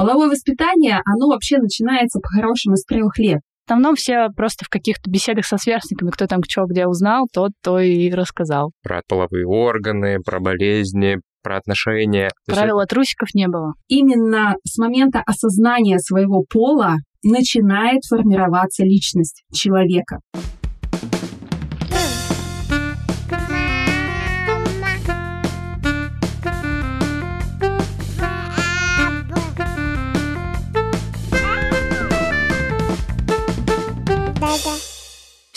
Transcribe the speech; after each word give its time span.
Половое 0.00 0.30
воспитание, 0.30 1.02
оно 1.04 1.28
вообще 1.28 1.58
начинается 1.58 2.20
по-хорошему 2.20 2.76
с 2.76 2.84
трех 2.86 3.18
лет. 3.18 3.40
В 3.66 3.70
основном 3.70 3.96
все 3.96 4.28
просто 4.34 4.64
в 4.64 4.70
каких-то 4.70 5.10
беседах 5.10 5.44
со 5.44 5.58
сверстниками, 5.58 6.08
кто 6.08 6.26
там 6.26 6.40
что 6.48 6.64
где 6.64 6.86
узнал, 6.86 7.28
тот 7.30 7.50
то 7.62 7.78
и 7.78 8.10
рассказал. 8.10 8.72
Про 8.82 9.02
половые 9.06 9.46
органы, 9.46 10.20
про 10.24 10.40
болезни, 10.40 11.18
про 11.42 11.58
отношения. 11.58 12.30
Правила 12.46 12.80
есть... 12.80 12.88
трусиков 12.88 13.28
не 13.34 13.46
было. 13.46 13.74
Именно 13.88 14.54
с 14.64 14.78
момента 14.78 15.22
осознания 15.26 15.98
своего 15.98 16.44
пола 16.50 16.94
начинает 17.22 18.00
формироваться 18.08 18.84
личность 18.84 19.44
человека. 19.52 20.20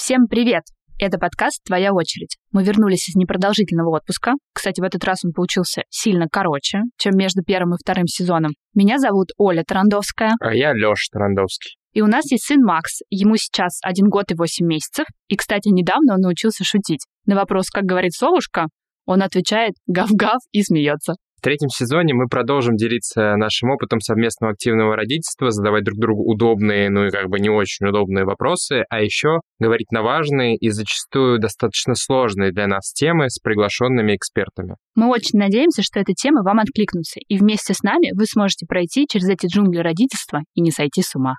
Всем 0.06 0.28
привет! 0.28 0.64
Это 1.00 1.18
подкаст 1.18 1.64
«Твоя 1.64 1.94
очередь». 1.94 2.36
Мы 2.52 2.66
вернулись 2.66 3.08
из 3.08 3.16
непродолжительного 3.16 3.96
отпуска. 3.96 4.34
Кстати, 4.54 4.82
в 4.82 4.84
этот 4.84 5.02
раз 5.06 5.24
он 5.24 5.32
получился 5.32 5.84
сильно 5.90 6.28
короче, 6.30 6.80
чем 6.98 7.14
между 7.16 7.42
первым 7.42 7.76
и 7.76 7.78
вторым 7.82 8.06
сезоном. 8.08 8.52
Меня 8.76 8.98
зовут 8.98 9.30
Оля 9.38 9.64
Тарандовская. 9.66 10.34
А 10.42 10.54
я 10.54 10.74
Лёша 10.74 11.08
Тарандовский. 11.14 11.78
И 11.94 12.02
у 12.02 12.08
нас 12.08 12.30
есть 12.32 12.44
сын 12.44 12.62
Макс. 12.62 13.00
Ему 13.12 13.38
сейчас 13.38 13.80
один 13.82 14.10
год 14.10 14.30
и 14.30 14.36
восемь 14.36 14.68
месяцев. 14.68 15.06
И, 15.30 15.38
кстати, 15.38 15.70
недавно 15.70 16.16
он 16.16 16.20
научился 16.20 16.66
шутить. 16.66 17.06
На 17.26 17.36
вопрос, 17.36 17.70
как 17.70 17.86
говорит 17.86 18.12
совушка, 18.12 18.68
он 19.06 19.24
отвечает 19.24 19.76
«гав-гав» 19.88 20.42
и 20.52 20.64
смеется. 20.64 21.14
В 21.44 21.46
третьем 21.46 21.68
сезоне 21.68 22.14
мы 22.14 22.28
продолжим 22.28 22.78
делиться 22.78 23.36
нашим 23.36 23.72
опытом 23.72 24.00
совместного 24.00 24.54
активного 24.54 24.96
родительства, 24.96 25.52
задавать 25.52 25.84
друг 25.84 26.00
другу 26.00 26.24
удобные, 26.24 26.90
ну 26.90 27.08
и 27.08 27.10
как 27.10 27.28
бы 27.28 27.38
не 27.38 27.50
очень 27.50 27.86
удобные 27.86 28.24
вопросы, 28.24 28.86
а 28.90 29.02
еще 29.02 29.42
говорить 29.60 29.92
на 29.92 30.04
важные 30.04 30.56
и 30.56 30.70
зачастую 30.70 31.40
достаточно 31.40 31.96
сложные 31.96 32.54
для 32.54 32.68
нас 32.68 32.94
темы 32.94 33.30
с 33.30 33.40
приглашенными 33.40 34.16
экспертами. 34.16 34.78
Мы 34.96 35.10
очень 35.10 35.38
надеемся, 35.38 35.84
что 35.84 36.00
эти 36.00 36.14
темы 36.14 36.44
вам 36.44 36.60
откликнутся, 36.60 37.20
и 37.28 37.38
вместе 37.38 37.74
с 37.74 37.84
нами 37.84 38.18
вы 38.18 38.26
сможете 38.26 38.66
пройти 38.66 39.06
через 39.06 39.28
эти 39.28 39.48
джунгли 39.48 39.80
родительства 39.80 40.44
и 40.54 40.62
не 40.62 40.72
сойти 40.72 41.02
с 41.02 41.14
ума. 41.14 41.36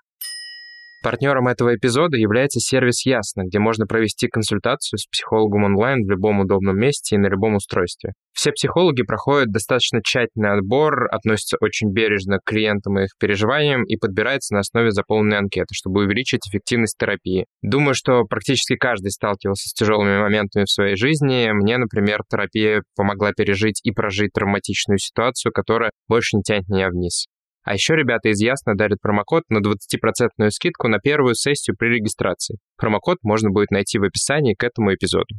Партнером 1.04 1.48
этого 1.48 1.76
эпизода 1.76 2.16
является 2.16 2.60
сервис 2.60 3.04
Ясно, 3.04 3.42
где 3.44 3.58
можно 3.58 3.86
провести 3.86 4.26
консультацию 4.26 4.98
с 4.98 5.04
психологом 5.04 5.64
онлайн 5.64 6.02
в 6.02 6.10
любом 6.10 6.40
удобном 6.40 6.78
месте 6.78 7.16
и 7.16 7.18
на 7.18 7.26
любом 7.26 7.56
устройстве. 7.56 8.14
Все 8.32 8.52
психологи 8.52 9.02
проходят 9.02 9.52
достаточно 9.52 10.00
тщательный 10.02 10.54
отбор, 10.54 11.08
относятся 11.12 11.58
очень 11.60 11.92
бережно 11.92 12.38
к 12.38 12.48
клиентам 12.48 12.98
и 12.98 13.04
их 13.04 13.10
переживаниям 13.20 13.84
и 13.84 13.98
подбирается 13.98 14.54
на 14.54 14.60
основе 14.60 14.92
заполненной 14.92 15.36
анкеты, 15.36 15.74
чтобы 15.74 16.04
увеличить 16.04 16.48
эффективность 16.48 16.96
терапии. 16.98 17.44
Думаю, 17.60 17.92
что 17.94 18.24
практически 18.24 18.74
каждый 18.74 19.10
сталкивался 19.10 19.68
с 19.68 19.74
тяжелыми 19.74 20.22
моментами 20.22 20.64
в 20.64 20.70
своей 20.70 20.96
жизни. 20.96 21.50
Мне, 21.52 21.76
например, 21.76 22.20
терапия 22.30 22.82
помогла 22.96 23.32
пережить 23.36 23.78
и 23.84 23.90
прожить 23.90 24.32
травматичную 24.32 24.96
ситуацию, 24.96 25.52
которая 25.52 25.90
больше 26.08 26.38
не 26.38 26.42
тянет 26.42 26.66
меня 26.68 26.88
вниз. 26.88 27.26
А 27.64 27.74
еще 27.74 27.94
ребята 27.94 28.28
из 28.28 28.40
Ясно 28.40 28.74
дарят 28.74 29.00
промокод 29.00 29.44
на 29.48 29.58
20% 29.58 30.50
скидку 30.50 30.88
на 30.88 30.98
первую 30.98 31.34
сессию 31.34 31.76
при 31.78 31.88
регистрации. 31.88 32.58
Промокод 32.76 33.18
можно 33.22 33.50
будет 33.50 33.70
найти 33.70 33.98
в 33.98 34.04
описании 34.04 34.54
к 34.54 34.62
этому 34.62 34.94
эпизоду. 34.94 35.34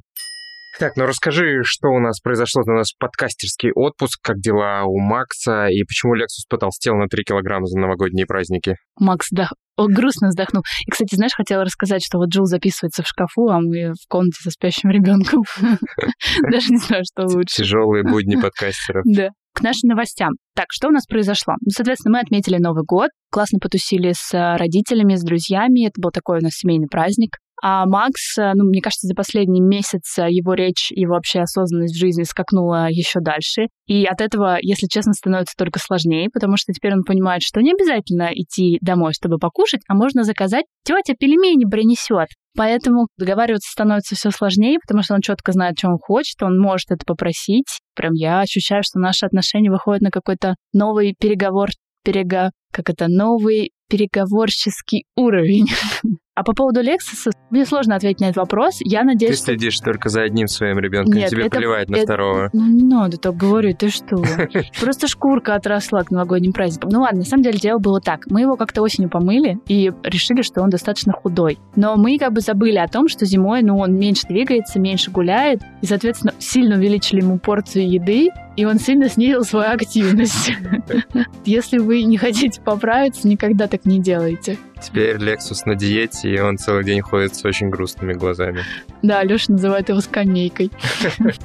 Так, 0.78 0.98
ну 0.98 1.06
расскажи, 1.06 1.62
что 1.64 1.88
у 1.88 2.00
нас 2.00 2.20
произошло 2.20 2.64
на 2.66 2.74
наш 2.74 2.96
подкастерский 3.00 3.72
отпуск, 3.74 4.20
как 4.22 4.40
дела 4.40 4.84
у 4.84 5.00
Макса 5.00 5.68
и 5.68 5.84
почему 5.84 6.16
Лексус 6.16 6.46
потолстел 6.50 6.96
на 6.96 7.08
3 7.08 7.24
килограмма 7.24 7.66
за 7.66 7.80
новогодние 7.80 8.26
праздники? 8.26 8.76
Макс, 9.00 9.28
да, 9.32 9.50
он 9.78 9.94
грустно 9.94 10.30
вздохнул. 10.30 10.64
И, 10.86 10.92
кстати, 10.92 11.16
знаешь, 11.16 11.34
хотела 11.34 11.64
рассказать, 11.64 12.04
что 12.04 12.18
вот 12.18 12.28
Джул 12.30 12.46
записывается 12.46 13.04
в 13.04 13.08
шкафу, 13.08 13.48
а 13.48 13.60
мы 13.62 13.94
в 13.94 14.08
комнате 14.10 14.40
со 14.42 14.52
спящим 14.52 14.90
ребенком. 14.90 15.44
Даже 16.52 16.72
не 16.72 16.78
знаю, 16.78 17.04
что 17.06 17.26
лучше. 17.26 17.64
Тяжелые 17.64 18.04
будни 18.04 18.36
подкастеров. 18.36 19.04
Да 19.16 19.30
к 19.56 19.62
нашим 19.62 19.90
новостям. 19.90 20.34
Так, 20.54 20.68
что 20.70 20.90
у 20.90 20.92
нас 20.92 21.06
произошло? 21.06 21.56
Ну, 21.62 21.72
соответственно, 21.72 22.18
мы 22.18 22.20
отметили 22.20 22.58
Новый 22.58 22.84
год, 22.86 23.10
классно 23.32 23.60
потусили 23.60 24.14
с 24.16 24.34
э, 24.34 24.58
родителями, 24.58 25.16
с 25.16 25.24
друзьями. 25.24 25.88
Это 25.88 26.00
был 26.02 26.12
такой 26.12 26.40
у 26.40 26.42
нас 26.42 26.52
семейный 26.54 26.88
праздник. 26.88 27.38
А 27.62 27.86
Макс, 27.86 28.38
э, 28.38 28.52
ну, 28.54 28.66
мне 28.66 28.82
кажется, 28.82 29.08
за 29.08 29.16
последний 29.16 29.62
месяц 29.62 30.18
э, 30.18 30.28
его 30.30 30.54
речь 30.54 30.92
и 30.92 31.06
вообще 31.06 31.40
осознанность 31.40 31.96
в 31.96 32.00
жизни 32.00 32.24
скакнула 32.24 32.88
еще 32.90 33.20
дальше. 33.22 33.68
И 33.88 34.06
от 34.06 34.22
этого, 34.22 34.58
если 34.62 34.88
честно, 34.88 35.14
становится 35.14 35.56
только 35.58 35.80
сложнее, 35.80 36.30
потому 36.34 36.58
что 36.58 36.74
теперь 36.74 36.94
он 36.94 37.04
понимает, 37.04 37.42
что 37.44 37.62
не 37.62 37.72
обязательно 37.72 38.30
идти 38.34 38.78
домой, 38.82 39.14
чтобы 39.14 39.38
покушать, 39.38 39.82
а 39.88 39.96
можно 39.96 40.24
заказать, 40.24 40.66
тетя 40.84 41.14
пельмени 41.18 41.70
принесет. 41.70 42.28
Поэтому 42.58 43.08
договариваться 43.18 43.70
становится 43.72 44.16
все 44.16 44.32
сложнее, 44.32 44.80
потому 44.80 45.04
что 45.04 45.14
он 45.14 45.22
четко 45.22 45.52
знает, 45.52 45.78
что 45.78 45.90
он 45.90 45.98
хочет, 46.00 46.42
он 46.42 46.58
может 46.58 46.92
это 46.92 47.06
попросить. 47.06 47.80
Прям 47.96 48.14
я 48.14 48.42
ощущаю, 48.42 48.82
что 48.84 49.00
наши 49.00 49.26
отношения 49.26 49.70
выходят 49.70 50.02
на 50.02 50.10
какой-то 50.10 50.56
новый 50.74 51.16
переговор, 51.20 51.70
перега, 52.04 52.52
как 52.72 52.90
это, 52.90 53.08
новый 53.08 53.72
переговорческий 53.90 55.06
уровень. 55.16 55.68
А 56.36 56.44
по 56.44 56.54
поводу 56.54 56.82
Lexus, 56.82 57.32
мне 57.50 57.66
сложно 57.66 57.96
ответить 57.96 58.20
на 58.20 58.26
этот 58.26 58.38
вопрос. 58.38 58.80
Я 58.82 59.06
надеюсь, 59.06 59.40
Ты 59.40 59.46
следишь 59.46 59.76
что... 59.76 59.86
только 59.86 60.10
за 60.10 60.24
одним 60.24 60.48
своим 60.48 60.80
ребенком, 60.80 61.14
Нет, 61.14 61.30
тебе 61.30 61.46
это, 61.46 61.58
плевать 61.58 61.90
на 61.90 61.96
это, 61.96 62.04
второго. 62.04 62.50
Ну, 62.52 62.68
не 62.68 62.84
надо 62.84 63.18
так 63.18 63.38
говорить, 63.38 63.78
ты 63.78 63.90
что? 63.90 64.18
Просто 64.82 65.08
шкурка 65.08 65.56
отросла 65.56 66.04
к 66.04 66.12
новогодним 66.12 66.52
праздникам. 66.52 66.90
Ну 66.90 67.02
ладно, 67.02 67.20
на 67.20 67.26
самом 67.26 67.44
деле 67.44 67.58
дело 67.58 67.80
было 67.80 68.02
так. 68.02 68.26
Мы 68.28 68.42
его 68.42 68.58
как-то 68.58 68.82
осенью 68.82 69.10
помыли 69.10 69.60
и 69.68 69.94
решили, 70.04 70.42
что 70.42 70.62
он 70.62 70.70
достаточно 70.70 71.14
худой. 71.14 71.58
Но 71.78 71.96
мы 71.96 72.18
как 72.20 72.34
бы 72.34 72.42
забыли 72.42 72.80
о 72.80 72.88
том, 72.90 73.08
что 73.08 73.26
зимой, 73.26 73.62
ну, 73.62 73.78
он 73.78 73.96
меньше 73.96 74.28
двигается, 74.28 74.78
меньше 74.78 75.12
гуляет, 75.12 75.62
и, 75.82 75.86
соответственно, 75.86 76.34
сильно 76.40 76.76
увеличили 76.76 77.22
ему 77.22 77.40
порцию 77.40 77.90
еды, 77.90 78.30
и 78.56 78.66
он 78.66 78.80
сильно 78.80 79.10
снизил 79.10 79.44
свою 79.44 79.72
активность. 79.72 80.52
Если 81.46 81.78
вы 81.78 82.04
не 82.04 82.18
хотите 82.18 82.62
поправиться, 82.62 83.28
никогда 83.28 83.68
так 83.68 83.86
не 83.86 84.00
делайте. 84.00 84.58
Теперь 84.82 85.18
Лексус 85.18 85.66
на 85.66 85.76
диете, 85.76 86.30
и 86.30 86.40
он 86.40 86.58
целый 86.58 86.84
день 86.84 87.02
ходит 87.02 87.36
с 87.36 87.44
очень 87.46 87.70
грустными 87.70 88.14
глазами. 88.14 88.64
Да, 89.02 89.24
Леша 89.24 89.54
называет 89.54 89.90
его 89.90 90.02
скамейкой. 90.02 90.72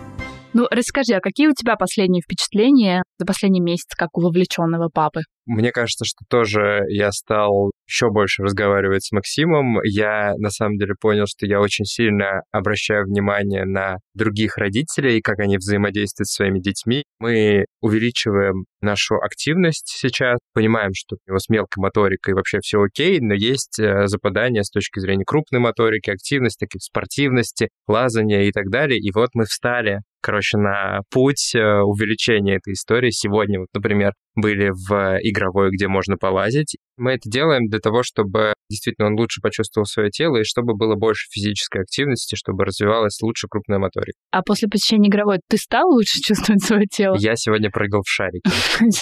Ну, 0.53 0.67
расскажи, 0.69 1.15
а 1.15 1.21
какие 1.21 1.47
у 1.47 1.53
тебя 1.53 1.77
последние 1.77 2.23
впечатления 2.23 3.05
за 3.19 3.25
последний 3.25 3.61
месяц, 3.61 3.95
как 3.97 4.19
у 4.19 4.21
вовлеченного 4.21 4.89
папы? 4.93 5.21
Мне 5.47 5.71
кажется, 5.71 6.05
что 6.05 6.25
тоже 6.29 6.87
я 6.89 7.13
стал 7.13 7.71
еще 7.91 8.11
больше 8.11 8.43
разговаривать 8.43 9.05
с 9.05 9.13
Максимом. 9.13 9.81
Я 9.83 10.35
на 10.39 10.51
самом 10.51 10.77
деле 10.79 10.95
понял, 10.99 11.25
что 11.27 11.45
я 11.47 11.61
очень 11.61 11.85
сильно 11.85 12.43
обращаю 12.53 13.05
внимание 13.05 13.65
на 13.65 13.99
других 14.15 14.57
родителей, 14.57 15.21
как 15.21 15.41
они 15.41 15.57
взаимодействуют 15.57 16.29
с 16.29 16.35
своими 16.35 16.61
детьми. 16.61 17.05
Мы 17.19 17.65
увеличиваем 17.81 18.65
нашу 18.81 19.17
активность 19.17 19.89
сейчас, 19.89 20.39
понимаем, 20.55 20.93
что 20.95 21.17
у 21.17 21.31
него 21.31 21.39
с 21.39 21.49
мелкой 21.49 21.81
моторикой 21.81 22.35
вообще 22.35 22.59
все 22.63 22.81
окей, 22.81 23.19
но 23.21 23.35
есть 23.35 23.79
э, 23.81 24.07
западания 24.07 24.63
с 24.63 24.71
точки 24.71 25.01
зрения 25.01 25.25
крупной 25.25 25.61
моторики, 25.61 26.11
активности, 26.11 26.67
спортивности, 26.79 27.69
лазания 27.89 28.43
и 28.43 28.53
так 28.53 28.71
далее. 28.71 28.99
И 28.99 29.11
вот 29.13 29.31
мы 29.35 29.45
встали 29.45 30.01
короче, 30.21 30.59
на 30.59 31.01
путь 31.11 31.55
э, 31.55 31.81
увеличения 31.81 32.57
этой 32.57 32.75
истории. 32.75 33.11
Сегодня, 33.11 33.61
вот, 33.61 33.69
например, 33.75 34.13
были 34.35 34.71
в 34.71 35.19
игровой, 35.23 35.71
где 35.71 35.89
можно 35.89 36.17
полазить. 36.17 36.77
Мы 36.97 37.13
это 37.13 37.29
делаем 37.29 37.69
для 37.69 37.79
того, 37.79 38.03
чтобы 38.03 38.53
действительно 38.69 39.09
он 39.09 39.15
лучше 39.19 39.41
почувствовал 39.41 39.87
свое 39.87 40.11
тело 40.11 40.37
и 40.37 40.45
чтобы 40.45 40.75
было 40.77 40.95
больше 40.95 41.27
физической 41.31 41.83
активности, 41.83 42.37
чтобы 42.37 42.65
развивалась 42.65 43.21
лучше 43.23 43.49
крупная 43.49 43.79
моторика. 43.79 44.17
А 44.31 44.43
после 44.43 44.69
посещения 44.69 45.09
игровой 45.09 45.41
ты 45.49 45.57
стал 45.57 45.89
лучше 45.91 46.21
чувствовать 46.21 46.63
свое 46.63 46.87
тело? 46.87 47.17
Я 47.19 47.35
сегодня 47.37 47.71
прыгал 47.71 48.03
в 48.03 48.11
шарике. 48.11 48.51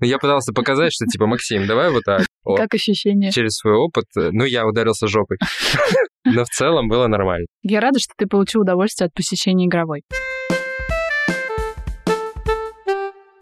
Ну, 0.00 0.06
я 0.06 0.18
пытался 0.18 0.52
показать, 0.52 0.92
что 0.92 1.06
типа, 1.06 1.26
Максим, 1.26 1.66
давай 1.66 1.90
вот 1.90 2.04
так. 2.04 2.24
Как 2.56 2.72
ощущение? 2.74 3.32
Через 3.32 3.56
свой 3.56 3.74
опыт, 3.74 4.04
ну, 4.14 4.44
я 4.44 4.66
ударился 4.66 5.08
жопой. 5.08 5.38
Но 6.24 6.44
в 6.44 6.48
целом 6.48 6.88
было 6.88 7.06
нормально. 7.06 7.46
Я 7.62 7.80
рада, 7.80 7.98
что 7.98 8.12
ты 8.16 8.26
получил 8.26 8.62
удовольствие 8.62 9.06
от 9.06 9.14
посещения 9.14 9.66
игровой. 9.76 10.02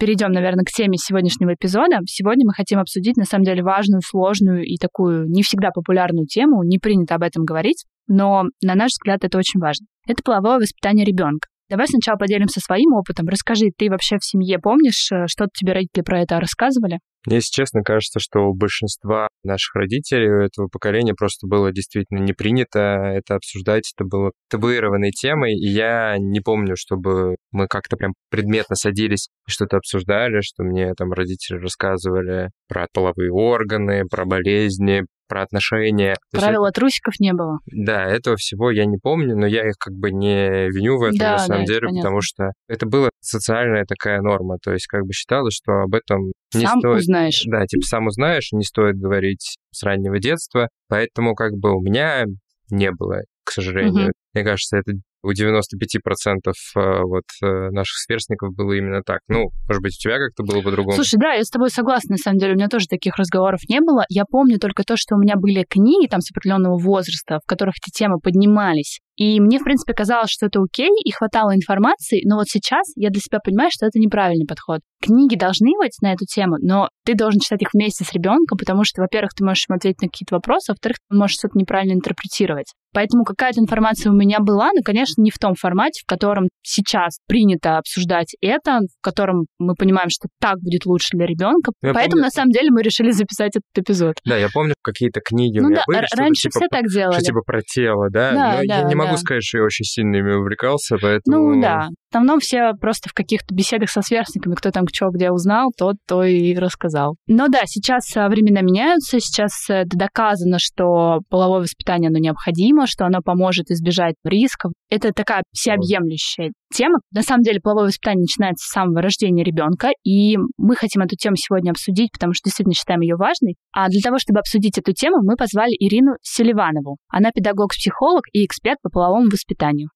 перейдем, 0.05 0.33
наверное, 0.33 0.65
к 0.65 0.71
теме 0.71 0.99
сегодняшнего 0.99 1.55
эпизода. 1.55 2.01
Сегодня 2.05 2.45
мы 2.45 2.53
хотим 2.53 2.79
обсудить, 2.79 3.17
на 3.17 3.25
самом 3.25 3.45
деле, 3.45 3.63
важную, 3.63 4.03
сложную 4.05 4.63
и 4.63 4.77
такую 4.77 5.31
не 5.31 5.43
всегда 5.43 5.71
популярную 5.71 6.27
тему. 6.27 6.63
Не 6.63 6.79
принято 6.79 7.15
об 7.15 7.23
этом 7.23 7.45
говорить, 7.45 7.87
но, 8.07 8.45
на 8.63 8.75
наш 8.75 8.91
взгляд, 8.91 9.25
это 9.25 9.39
очень 9.39 9.61
важно. 9.61 9.87
Это 10.07 10.23
половое 10.23 10.59
воспитание 10.59 11.07
ребенка. 11.07 11.49
Давай 11.71 11.87
сначала 11.87 12.17
поделимся 12.17 12.61
своим 12.61 12.93
опытом. 12.93 13.27
Расскажи, 13.29 13.71
ты 13.77 13.89
вообще 13.89 14.19
в 14.19 14.25
семье 14.25 14.59
помнишь, 14.59 15.11
э, 15.11 15.27
что 15.27 15.47
тебе 15.53 15.73
родители 15.73 16.03
про 16.03 16.21
это 16.21 16.39
рассказывали? 16.39 16.99
Если 17.27 17.53
честно, 17.53 17.83
кажется, 17.83 18.21
что 18.21 18.41
у 18.41 18.55
большинства 18.55 19.29
наших 19.45 19.75
родителей, 19.75 20.31
у 20.31 20.43
этого 20.43 20.69
поколения 20.69 21.15
просто 21.15 21.47
было 21.47 21.73
действительно 21.73 22.19
не 22.19 22.35
принято 22.35 22.79
это 22.79 23.37
обсуждать, 23.37 23.91
это 23.97 24.05
было 24.05 24.33
табуированной 24.51 25.11
темой, 25.11 25.55
и 25.55 25.67
я 25.67 26.17
не 26.19 26.41
помню, 26.41 26.77
чтобы 26.77 27.37
мы 27.51 27.67
как-то 27.67 27.97
прям 27.97 28.13
предметно 28.31 28.77
садились 28.77 29.29
и 29.49 29.51
что-то 29.51 29.79
обсуждали, 29.79 30.41
что 30.43 30.65
мне 30.65 30.93
там 30.95 31.13
родители 31.13 31.57
рассказывали 31.57 32.51
про 32.69 32.89
половые 32.93 33.33
органы, 33.33 34.05
про 34.11 34.27
болезни, 34.27 35.05
про 35.29 35.43
отношения. 35.43 36.17
Правила 36.31 36.67
есть, 36.67 36.75
трусиков 36.75 37.15
не 37.21 37.33
было. 37.33 37.59
Да, 37.67 38.05
этого 38.05 38.37
всего 38.37 38.71
я 38.71 38.85
не 38.85 38.99
помню, 38.99 39.37
но 39.37 39.47
я 39.47 39.69
их 39.69 39.77
как 39.79 39.95
бы 39.95 40.11
не 40.11 40.69
виню 40.69 40.99
в 40.99 41.03
этом 41.03 41.19
да, 41.19 41.33
на 41.33 41.39
самом 41.39 41.65
да, 41.65 41.67
деле, 41.67 41.81
понятно. 41.81 42.01
потому 42.01 42.21
что 42.21 42.53
это 42.69 42.87
была 42.87 43.11
социальная 43.21 43.85
такая 43.85 44.21
норма, 44.21 44.59
то 44.63 44.73
есть 44.73 44.87
как 44.87 45.03
бы 45.03 45.13
считалось, 45.13 45.55
что 45.55 45.73
об 45.83 45.95
этом 45.95 46.33
не 46.55 46.67
сам 46.67 46.81
стоит... 46.81 47.01
узнаешь. 47.01 47.43
Да, 47.47 47.67
типа 47.67 47.85
сам 47.87 48.07
узнаешь, 48.07 48.53
не 48.53 48.65
стоит 48.65 48.97
говорить 48.97 49.57
с 49.73 49.83
раннего 49.83 50.19
детства, 50.19 50.69
поэтому 50.89 51.35
как 51.35 51.53
бы 51.53 51.77
у 51.77 51.81
меня 51.81 52.25
не 52.71 52.91
было, 52.91 53.21
к 53.45 53.51
сожалению. 53.51 54.07
Угу. 54.07 54.13
Мне 54.35 54.45
кажется, 54.45 54.79
это 54.79 54.93
у 55.25 55.33
95% 55.33 56.53
э, 56.77 57.03
вот 57.03 57.25
э, 57.43 57.71
наших 57.71 57.97
сверстников 57.97 58.55
было 58.55 58.73
именно 58.73 59.03
так. 59.03 59.21
Ну, 59.29 59.49
может 59.69 59.83
быть, 59.83 59.95
у 59.95 60.01
тебя 60.01 60.19
как-то 60.19 60.45
было 60.45 60.63
по-другому? 60.63 60.95
Слушай, 60.95 61.19
да, 61.19 61.33
я 61.33 61.43
с 61.43 61.49
тобой 61.49 61.71
согласна, 61.71 62.13
на 62.13 62.19
самом 62.19 62.39
деле. 62.39 62.53
У 62.53 62.57
меня 62.57 62.69
тоже 62.69 62.87
таких 62.87 63.17
разговоров 63.17 63.61
не 63.69 63.81
было. 63.81 64.05
Я 64.09 64.25
помню 64.25 64.59
только 64.59 64.85
то, 64.85 64.97
что 64.97 65.17
у 65.17 65.19
меня 65.19 65.37
были 65.37 65.65
книги 65.69 66.07
там 66.07 66.21
с 66.21 66.31
определенного 66.31 66.79
возраста, 66.79 67.39
в 67.43 67.49
которых 67.49 67.75
эти 67.83 67.91
темы 67.91 68.19
поднимались. 68.23 69.01
И 69.17 69.41
мне, 69.41 69.61
в 69.61 69.65
принципе, 69.65 69.95
казалось, 69.95 70.31
что 70.31 70.47
это 70.47 70.61
окей, 70.61 70.91
и 71.05 71.11
хватало 71.13 71.55
информации, 71.55 72.23
но 72.27 72.37
вот 72.37 72.49
сейчас 72.49 72.89
я 72.97 73.11
для 73.11 73.21
себя 73.21 73.39
понимаю, 73.39 73.71
что 73.73 73.87
это 73.87 73.99
неправильный 74.01 74.47
подход. 74.47 74.81
Книги 75.01 75.37
должны 75.37 75.71
быть 75.79 75.97
на 76.03 76.13
эту 76.13 76.25
тему, 76.27 76.57
но 76.61 76.89
ты 77.05 77.15
должен 77.15 77.39
читать 77.39 77.63
их 77.63 77.69
вместе 77.73 78.05
с 78.05 78.13
ребенком, 78.13 78.59
потому 78.59 78.83
что, 78.85 79.03
во-первых, 79.03 79.33
ты 79.35 79.45
можешь 79.45 79.67
ему 79.69 79.77
ответить 79.77 80.03
на 80.03 80.09
какие-то 80.09 80.35
вопросы, 80.35 80.71
а 80.71 80.73
во-вторых, 80.73 80.97
ты 81.09 81.17
можешь 81.17 81.37
что-то 81.37 81.57
неправильно 81.57 81.93
интерпретировать. 81.93 82.75
Поэтому 82.95 83.25
какая-то 83.25 83.61
информация 83.61 84.13
у 84.13 84.15
меня 84.15 84.39
была, 84.41 84.71
но, 84.73 84.83
конечно, 84.83 85.21
не 85.21 85.31
в 85.31 85.39
том 85.39 85.55
формате, 85.55 86.03
в 86.05 86.07
котором 86.07 86.49
сейчас 86.63 87.19
принято 87.27 87.79
обсуждать 87.79 88.35
это, 88.41 88.79
в 88.79 89.03
котором 89.03 89.47
мы 89.59 89.75
понимаем, 89.75 90.09
что 90.09 90.29
так 90.41 90.57
будет 90.61 90.87
лучше 90.87 91.09
для 91.13 91.27
ребенка. 91.27 91.73
Я 91.83 91.93
Поэтому, 91.93 92.13
помню... 92.13 92.25
на 92.25 92.31
самом 92.31 92.51
деле, 92.53 92.71
мы 92.71 92.83
решили 92.83 93.11
записать 93.11 93.57
этот 93.57 93.85
эпизод. 93.85 94.15
Да, 94.25 94.37
я 94.37 94.49
помню, 94.53 94.75
какие-то 94.83 95.21
книги 95.21 95.59
ну, 95.59 95.67
у 95.67 95.71
меня 95.71 95.81
да, 95.81 95.83
были, 95.87 96.07
раньше 96.17 96.43
типа, 96.43 96.61
все 96.61 96.69
так 96.71 96.85
делали. 96.87 97.17
Что 97.17 97.25
типа 97.25 97.41
про 97.45 97.63
тело, 97.63 98.09
да? 98.11 98.33
да 98.33 98.53
но 98.53 98.67
да, 98.67 98.77
я 98.77 98.83
не 98.85 98.95
да. 98.95 98.97
могу 98.97 99.17
сказать, 99.17 99.43
что 99.43 99.59
я 99.59 99.65
очень 99.65 99.85
сильно 99.85 100.17
ими 100.17 100.33
увлекался, 100.33 100.97
поэтому... 101.01 101.55
Ну 101.55 101.61
да, 101.61 101.89
в 102.15 102.17
основном 102.17 102.39
все 102.39 102.73
просто 102.81 103.09
в 103.09 103.13
каких-то 103.13 103.53
беседах 103.53 103.91
со 103.91 104.01
сверстниками, 104.01 104.55
кто 104.55 104.71
там 104.71 104.85
что 104.93 105.09
где 105.09 105.33
узнал, 105.33 105.73
тот 105.77 105.97
то 106.07 106.23
и 106.23 106.55
рассказал. 106.55 107.17
Но 107.27 107.49
да, 107.49 107.63
сейчас 107.65 108.17
э, 108.17 108.29
времена 108.29 108.61
меняются, 108.61 109.19
сейчас 109.19 109.69
э, 109.69 109.81
это 109.81 109.97
доказано, 109.97 110.59
что 110.61 111.23
половое 111.29 111.63
воспитание, 111.63 112.11
оно 112.11 112.19
необходимо, 112.19 112.84
что 112.87 113.07
оно 113.07 113.21
поможет 113.23 113.71
избежать 113.71 114.15
рисков. 114.25 114.73
Это 114.91 115.13
такая 115.13 115.43
всеобъемлющая 115.53 116.53
тема. 116.73 116.99
На 117.13 117.23
самом 117.23 117.43
деле 117.43 117.61
половое 117.61 117.87
воспитание 117.87 118.23
начинается 118.23 118.67
с 118.67 118.73
самого 118.73 119.03
рождения 119.03 119.45
ребенка, 119.45 119.91
и 120.05 120.37
мы 120.57 120.77
хотим 120.77 121.03
эту 121.03 121.17
тему 121.17 121.37
сегодня 121.37 121.71
обсудить, 121.71 122.11
потому 122.13 122.35
что 122.35 122.45
действительно 122.45 122.75
считаем 122.75 123.01
ее 123.01 123.17
важной. 123.17 123.57
А 123.73 123.89
для 123.89 124.01
того, 124.01 124.19
чтобы 124.19 124.41
обсудить 124.41 124.79
эту 124.79 124.93
тему, 124.93 125.19
мы 125.23 125.37
позвали 125.37 125.73
Ирину 125.79 126.13
Селиванову. 126.23 126.97
Она 127.09 127.31
педагог-психолог 127.33 128.25
и 128.33 128.45
эксперт 128.45 128.79
по 128.83 128.91
половому 128.91 129.31
воспитанию. 129.31 129.89